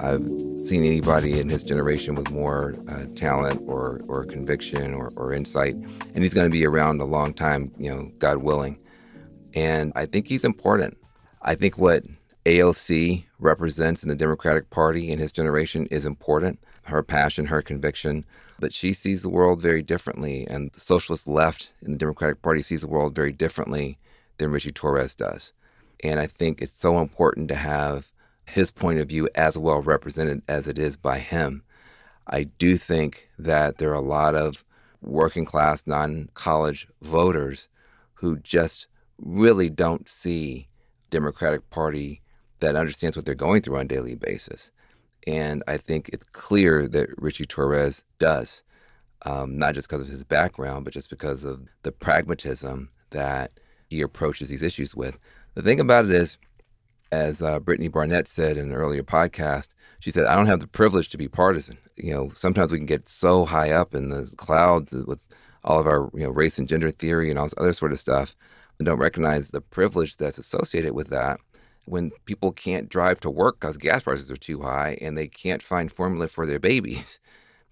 I've 0.00 0.26
seen 0.66 0.82
anybody 0.82 1.38
in 1.38 1.48
his 1.48 1.62
generation 1.62 2.16
with 2.16 2.32
more 2.32 2.74
uh, 2.90 3.06
talent 3.14 3.62
or, 3.68 4.00
or 4.08 4.24
conviction 4.24 4.92
or, 4.92 5.12
or 5.14 5.32
insight. 5.32 5.74
And 5.74 6.24
he's 6.24 6.34
going 6.34 6.48
to 6.48 6.52
be 6.52 6.66
around 6.66 7.00
a 7.00 7.04
long 7.04 7.32
time, 7.32 7.70
you 7.78 7.88
know, 7.88 8.10
God 8.18 8.38
willing. 8.38 8.76
And 9.54 9.92
I 9.94 10.04
think 10.04 10.26
he's 10.26 10.42
important. 10.42 10.98
I 11.42 11.54
think 11.54 11.78
what 11.78 12.02
AOC 12.44 13.24
represents 13.38 14.02
in 14.02 14.08
the 14.08 14.16
Democratic 14.16 14.68
Party 14.70 15.12
in 15.12 15.20
his 15.20 15.30
generation 15.30 15.86
is 15.92 16.06
important 16.06 16.58
her 16.84 17.02
passion, 17.02 17.46
her 17.46 17.62
conviction. 17.62 18.24
But 18.58 18.74
she 18.74 18.92
sees 18.92 19.22
the 19.22 19.28
world 19.28 19.60
very 19.60 19.82
differently, 19.82 20.46
and 20.46 20.70
the 20.72 20.80
socialist 20.80 21.26
left 21.26 21.72
in 21.82 21.92
the 21.92 21.98
Democratic 21.98 22.42
Party 22.42 22.62
sees 22.62 22.82
the 22.82 22.88
world 22.88 23.14
very 23.14 23.32
differently 23.32 23.98
than 24.38 24.50
Ritchie 24.50 24.72
Torres 24.72 25.14
does. 25.14 25.52
And 26.02 26.20
I 26.20 26.26
think 26.26 26.60
it's 26.60 26.78
so 26.78 27.00
important 27.00 27.48
to 27.48 27.54
have 27.54 28.12
his 28.44 28.70
point 28.70 28.98
of 28.98 29.08
view 29.08 29.28
as 29.34 29.56
well 29.56 29.80
represented 29.80 30.42
as 30.48 30.66
it 30.66 30.78
is 30.78 30.96
by 30.96 31.18
him. 31.18 31.62
I 32.26 32.44
do 32.44 32.76
think 32.76 33.28
that 33.38 33.78
there 33.78 33.90
are 33.90 33.94
a 33.94 34.00
lot 34.00 34.34
of 34.34 34.64
working 35.00 35.44
class, 35.44 35.84
non 35.86 36.28
college 36.34 36.88
voters 37.00 37.68
who 38.14 38.38
just 38.38 38.86
really 39.18 39.68
don't 39.68 40.08
see 40.08 40.68
Democratic 41.10 41.68
Party 41.70 42.20
that 42.60 42.76
understands 42.76 43.16
what 43.16 43.26
they're 43.26 43.34
going 43.34 43.62
through 43.62 43.76
on 43.76 43.82
a 43.82 43.88
daily 43.88 44.14
basis. 44.14 44.70
And 45.26 45.62
I 45.66 45.76
think 45.76 46.10
it's 46.12 46.26
clear 46.32 46.88
that 46.88 47.10
Ritchie 47.16 47.46
Torres 47.46 48.04
does, 48.18 48.62
um, 49.24 49.56
not 49.58 49.74
just 49.74 49.88
because 49.88 50.02
of 50.02 50.08
his 50.08 50.24
background, 50.24 50.84
but 50.84 50.94
just 50.94 51.10
because 51.10 51.44
of 51.44 51.68
the 51.82 51.92
pragmatism 51.92 52.90
that 53.10 53.52
he 53.88 54.00
approaches 54.00 54.48
these 54.48 54.62
issues 54.62 54.94
with. 54.94 55.18
The 55.54 55.62
thing 55.62 55.80
about 55.80 56.06
it 56.06 56.12
is, 56.12 56.38
as 57.12 57.42
uh, 57.42 57.60
Brittany 57.60 57.88
Barnett 57.88 58.26
said 58.26 58.56
in 58.56 58.70
an 58.70 58.74
earlier 58.74 59.02
podcast, 59.02 59.68
she 60.00 60.10
said, 60.10 60.24
I 60.24 60.34
don't 60.34 60.46
have 60.46 60.60
the 60.60 60.66
privilege 60.66 61.10
to 61.10 61.18
be 61.18 61.28
partisan. 61.28 61.78
You 61.96 62.14
know, 62.14 62.30
sometimes 62.34 62.72
we 62.72 62.78
can 62.78 62.86
get 62.86 63.08
so 63.08 63.44
high 63.44 63.70
up 63.70 63.94
in 63.94 64.08
the 64.08 64.32
clouds 64.36 64.92
with 64.92 65.22
all 65.62 65.78
of 65.78 65.86
our, 65.86 66.10
you 66.14 66.24
know, 66.24 66.30
race 66.30 66.58
and 66.58 66.66
gender 66.66 66.90
theory 66.90 67.30
and 67.30 67.38
all 67.38 67.44
this 67.44 67.54
other 67.58 67.72
sort 67.72 67.92
of 67.92 68.00
stuff 68.00 68.34
and 68.78 68.86
don't 68.86 68.98
recognize 68.98 69.48
the 69.48 69.60
privilege 69.60 70.16
that's 70.16 70.38
associated 70.38 70.92
with 70.92 71.08
that 71.08 71.38
when 71.84 72.12
people 72.24 72.52
can't 72.52 72.88
drive 72.88 73.20
to 73.20 73.30
work 73.30 73.58
because 73.60 73.76
gas 73.76 74.02
prices 74.02 74.30
are 74.30 74.36
too 74.36 74.62
high 74.62 74.96
and 75.00 75.16
they 75.16 75.26
can't 75.26 75.62
find 75.62 75.90
formula 75.90 76.28
for 76.28 76.46
their 76.46 76.58
babies, 76.70 77.18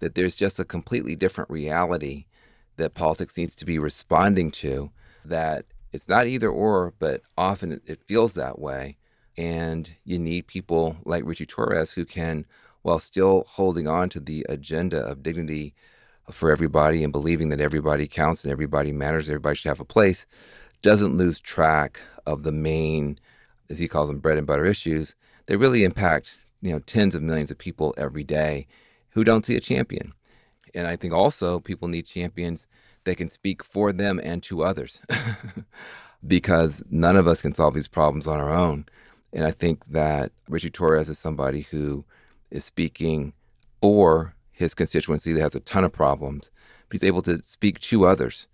that 0.00 0.14
there's 0.14 0.34
just 0.34 0.58
a 0.58 0.64
completely 0.64 1.14
different 1.14 1.50
reality 1.50 2.26
that 2.76 2.94
politics 2.94 3.36
needs 3.36 3.54
to 3.54 3.64
be 3.64 3.78
responding 3.78 4.50
to. 4.50 4.90
That 5.24 5.66
it's 5.92 6.08
not 6.08 6.26
either 6.26 6.48
or, 6.48 6.94
but 6.98 7.22
often 7.36 7.80
it, 7.86 8.02
feels 8.04 8.34
that 8.34 8.58
way. 8.58 8.96
And 9.36 9.90
you 10.04 10.18
need 10.18 10.46
people 10.46 10.96
like 11.04 11.24
Ritchie 11.24 11.46
Torres 11.46 11.92
who 11.92 12.04
can, 12.04 12.46
while 12.82 12.98
still 12.98 13.44
holding 13.48 13.86
on 13.86 14.08
to 14.11 14.20
the 14.20 14.46
agenda 14.48 14.98
of 14.98 15.22
dignity 15.22 15.74
for 16.30 16.50
everybody 16.50 17.02
and 17.04 17.12
believing 17.12 17.48
that 17.50 17.61
everybody 17.61 18.06
counts 18.06 18.44
and 18.44 18.52
everybody 18.52 18.92
matters, 18.92 19.28
everybody 19.28 19.56
should 19.56 19.68
have 19.68 19.80
a 19.80 19.84
place, 19.84 20.26
doesn't 20.82 21.16
lose 21.16 21.40
track 21.40 22.00
of 22.26 22.42
the 22.42 22.52
main 22.52 23.18
as 23.70 23.78
he 23.78 23.88
calls 23.88 24.08
them, 24.08 24.18
bread 24.18 24.36
and 24.36 24.46
butter 24.46 24.66
issues, 24.66 25.14
they 25.46 25.56
really 25.56 25.84
impact 25.84 26.36
you 26.60 26.72
know 26.72 26.80
tens 26.80 27.14
of 27.14 27.22
millions 27.22 27.50
of 27.50 27.58
people 27.58 27.94
every 27.96 28.24
day 28.24 28.66
who 29.10 29.24
don't 29.24 29.46
see 29.46 29.56
a 29.56 29.60
champion. 29.60 30.12
And 30.74 30.86
I 30.86 30.96
think 30.96 31.12
also 31.12 31.58
people 31.58 31.88
need 31.88 32.06
champions 32.06 32.66
that 33.04 33.16
can 33.16 33.30
speak 33.30 33.64
for 33.64 33.92
them 33.92 34.20
and 34.22 34.42
to 34.44 34.62
others, 34.62 35.00
because 36.26 36.82
none 36.90 37.16
of 37.16 37.26
us 37.26 37.40
can 37.40 37.54
solve 37.54 37.74
these 37.74 37.88
problems 37.88 38.28
on 38.28 38.38
our 38.38 38.50
own. 38.50 38.86
And 39.32 39.44
I 39.46 39.52
think 39.52 39.86
that 39.86 40.32
Ritchie 40.48 40.70
Torres 40.70 41.08
is 41.08 41.18
somebody 41.18 41.62
who 41.62 42.04
is 42.50 42.64
speaking 42.64 43.32
for 43.80 44.34
his 44.52 44.74
constituency 44.74 45.32
that 45.32 45.40
has 45.40 45.54
a 45.54 45.60
ton 45.60 45.84
of 45.84 45.92
problems, 45.92 46.50
but 46.88 47.00
he's 47.00 47.06
able 47.06 47.22
to 47.22 47.40
speak 47.44 47.80
to 47.80 48.06
others 48.06 48.46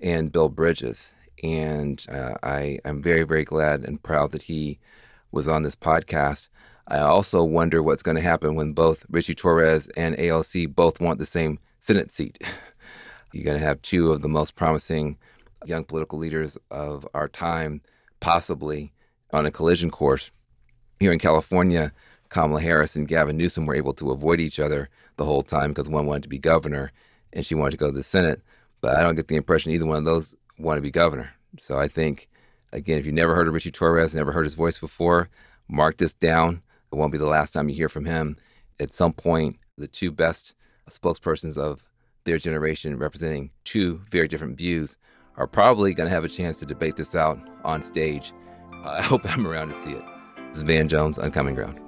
and 0.00 0.32
build 0.32 0.54
bridges 0.54 1.12
and 1.42 2.04
uh, 2.10 2.34
I 2.42 2.78
am 2.84 3.02
very, 3.02 3.24
very 3.24 3.44
glad 3.44 3.84
and 3.84 4.02
proud 4.02 4.32
that 4.32 4.42
he 4.42 4.78
was 5.30 5.48
on 5.48 5.62
this 5.62 5.76
podcast. 5.76 6.48
I 6.86 6.98
also 6.98 7.44
wonder 7.44 7.82
what's 7.82 8.02
going 8.02 8.16
to 8.16 8.22
happen 8.22 8.54
when 8.54 8.72
both 8.72 9.04
Ritchie 9.10 9.34
Torres 9.34 9.88
and 9.96 10.16
AOC 10.16 10.74
both 10.74 11.00
want 11.00 11.18
the 11.18 11.26
same 11.26 11.58
Senate 11.80 12.10
seat. 12.10 12.42
You're 13.32 13.44
going 13.44 13.58
to 13.58 13.64
have 13.64 13.82
two 13.82 14.10
of 14.10 14.22
the 14.22 14.28
most 14.28 14.54
promising 14.54 15.18
young 15.66 15.84
political 15.84 16.18
leaders 16.18 16.56
of 16.70 17.06
our 17.12 17.28
time, 17.28 17.82
possibly 18.20 18.92
on 19.32 19.44
a 19.44 19.50
collision 19.50 19.90
course. 19.90 20.30
Here 20.98 21.12
in 21.12 21.18
California, 21.18 21.92
Kamala 22.30 22.60
Harris 22.60 22.96
and 22.96 23.06
Gavin 23.06 23.36
Newsom 23.36 23.66
were 23.66 23.74
able 23.74 23.92
to 23.94 24.10
avoid 24.10 24.40
each 24.40 24.58
other 24.58 24.88
the 25.16 25.24
whole 25.24 25.42
time 25.42 25.70
because 25.70 25.88
one 25.88 26.06
wanted 26.06 26.22
to 26.22 26.28
be 26.28 26.38
governor 26.38 26.92
and 27.32 27.44
she 27.44 27.54
wanted 27.54 27.72
to 27.72 27.76
go 27.76 27.90
to 27.90 27.96
the 27.96 28.02
Senate. 28.02 28.40
But 28.80 28.96
I 28.96 29.02
don't 29.02 29.16
get 29.16 29.28
the 29.28 29.36
impression 29.36 29.72
either 29.72 29.86
one 29.86 29.98
of 29.98 30.04
those 30.04 30.36
want 30.58 30.78
to 30.78 30.82
be 30.82 30.90
governor. 30.90 31.32
So 31.58 31.78
I 31.78 31.88
think, 31.88 32.28
again, 32.72 32.98
if 32.98 33.06
you 33.06 33.12
never 33.12 33.34
heard 33.34 33.48
of 33.48 33.54
Ritchie 33.54 33.70
Torres, 33.70 34.14
never 34.14 34.32
heard 34.32 34.44
his 34.44 34.54
voice 34.54 34.78
before, 34.78 35.28
mark 35.68 35.98
this 35.98 36.12
down. 36.12 36.62
It 36.92 36.96
won't 36.96 37.12
be 37.12 37.18
the 37.18 37.26
last 37.26 37.52
time 37.52 37.68
you 37.68 37.74
hear 37.74 37.88
from 37.88 38.04
him. 38.04 38.36
At 38.80 38.92
some 38.92 39.12
point, 39.12 39.58
the 39.76 39.88
two 39.88 40.10
best 40.10 40.54
spokespersons 40.90 41.56
of 41.56 41.84
their 42.24 42.38
generation, 42.38 42.98
representing 42.98 43.50
two 43.64 44.02
very 44.10 44.28
different 44.28 44.56
views, 44.56 44.96
are 45.36 45.46
probably 45.46 45.94
going 45.94 46.08
to 46.08 46.14
have 46.14 46.24
a 46.24 46.28
chance 46.28 46.58
to 46.58 46.66
debate 46.66 46.96
this 46.96 47.14
out 47.14 47.38
on 47.64 47.82
stage. 47.82 48.32
Uh, 48.84 48.88
I 48.98 49.02
hope 49.02 49.22
I'm 49.24 49.46
around 49.46 49.68
to 49.68 49.84
see 49.84 49.92
it. 49.92 50.04
This 50.48 50.58
is 50.58 50.62
Van 50.62 50.88
Jones, 50.88 51.18
Uncommon 51.18 51.54
Ground. 51.54 51.80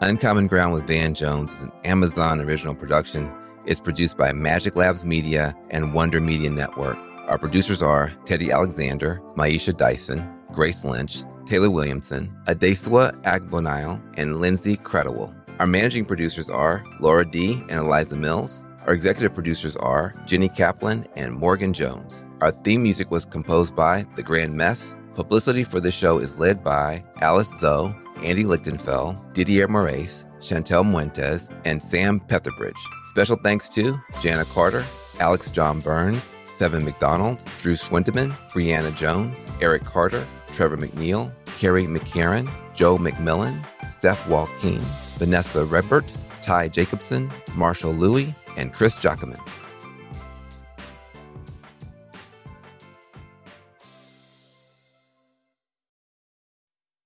Uncommon 0.00 0.46
Ground 0.48 0.74
with 0.74 0.86
Van 0.86 1.14
Jones 1.14 1.52
is 1.52 1.62
an 1.62 1.72
Amazon 1.84 2.40
original 2.40 2.74
production 2.74 3.32
it's 3.66 3.80
produced 3.80 4.16
by 4.16 4.32
Magic 4.32 4.76
Labs 4.76 5.04
Media 5.04 5.54
and 5.70 5.94
Wonder 5.94 6.20
Media 6.20 6.50
Network. 6.50 6.98
Our 7.28 7.38
producers 7.38 7.82
are 7.82 8.12
Teddy 8.24 8.50
Alexander, 8.50 9.20
Maisha 9.36 9.76
Dyson, 9.76 10.28
Grace 10.52 10.84
Lynch, 10.84 11.22
Taylor 11.46 11.70
Williamson, 11.70 12.34
Adeswa 12.46 13.12
Agbonile, 13.22 14.00
and 14.16 14.40
Lindsay 14.40 14.76
Credible. 14.76 15.34
Our 15.58 15.66
managing 15.66 16.04
producers 16.04 16.50
are 16.50 16.82
Laura 17.00 17.24
D. 17.24 17.52
and 17.68 17.80
Eliza 17.80 18.16
Mills. 18.16 18.64
Our 18.86 18.94
executive 18.94 19.34
producers 19.34 19.76
are 19.76 20.12
Jenny 20.26 20.48
Kaplan 20.48 21.06
and 21.14 21.34
Morgan 21.34 21.72
Jones. 21.72 22.24
Our 22.40 22.50
theme 22.50 22.82
music 22.82 23.10
was 23.10 23.24
composed 23.24 23.76
by 23.76 24.04
The 24.16 24.22
Grand 24.22 24.54
Mess. 24.54 24.94
Publicity 25.14 25.62
for 25.62 25.78
this 25.78 25.94
show 25.94 26.18
is 26.18 26.38
led 26.38 26.64
by 26.64 27.04
Alice 27.20 27.50
Zoe, 27.60 27.94
Andy 28.22 28.44
Lichtenfeld, 28.44 29.32
Didier 29.34 29.68
Moraes, 29.68 30.24
Chantel 30.40 30.84
Muentes, 30.84 31.48
and 31.64 31.82
Sam 31.82 32.20
Petherbridge. 32.20 32.78
Special 33.10 33.36
thanks 33.42 33.68
to 33.70 34.00
Jana 34.20 34.44
Carter, 34.46 34.84
Alex 35.20 35.50
John 35.50 35.80
Burns, 35.80 36.32
Seven 36.56 36.84
McDonald, 36.84 37.42
Drew 37.60 37.74
Swindeman, 37.74 38.30
Brianna 38.52 38.94
Jones, 38.96 39.38
Eric 39.60 39.84
Carter, 39.84 40.24
Trevor 40.54 40.76
McNeil, 40.76 41.32
Carrie 41.58 41.86
McCarran, 41.86 42.50
Joe 42.74 42.96
McMillan, 42.98 43.54
Steph 43.86 44.24
Walkeen, 44.26 44.80
Vanessa 45.18 45.64
Redbert, 45.64 46.10
Ty 46.42 46.68
Jacobson, 46.68 47.30
Marshall 47.56 47.92
Louie, 47.92 48.34
and 48.56 48.72
Chris 48.72 48.94
Jacquemin. 48.96 49.40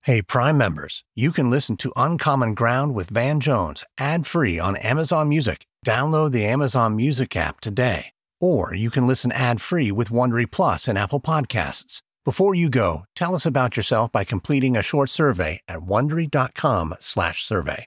Hey, 0.07 0.23
Prime 0.23 0.57
members, 0.57 1.03
you 1.17 1.33
can 1.33 1.51
listen 1.51 1.77
to 1.79 1.93
Uncommon 1.97 2.55
Ground 2.55 2.95
with 2.95 3.09
Van 3.09 3.41
Jones 3.41 3.85
ad 3.99 4.25
free 4.25 4.57
on 4.57 4.77
Amazon 4.77 5.29
Music. 5.29 5.67
Download 5.85 6.31
the 6.31 6.45
Amazon 6.45 6.95
Music 6.95 7.35
app 7.35 7.59
today. 7.61 8.13
Or 8.39 8.73
you 8.73 8.89
can 8.89 9.09
listen 9.09 9.33
ad 9.33 9.61
free 9.61 9.91
with 9.91 10.11
Wondery 10.11 10.49
Plus 10.49 10.87
and 10.87 10.97
Apple 10.97 11.19
Podcasts. 11.19 12.03
Before 12.25 12.55
you 12.55 12.71
go, 12.71 13.05
tell 13.17 13.35
us 13.35 13.45
about 13.45 13.77
yourself 13.77 14.13
by 14.13 14.23
completing 14.23 14.77
a 14.77 14.81
short 14.81 15.11
survey 15.11 15.59
at 15.67 15.81
wondery.com/slash 15.81 17.43
survey. 17.43 17.87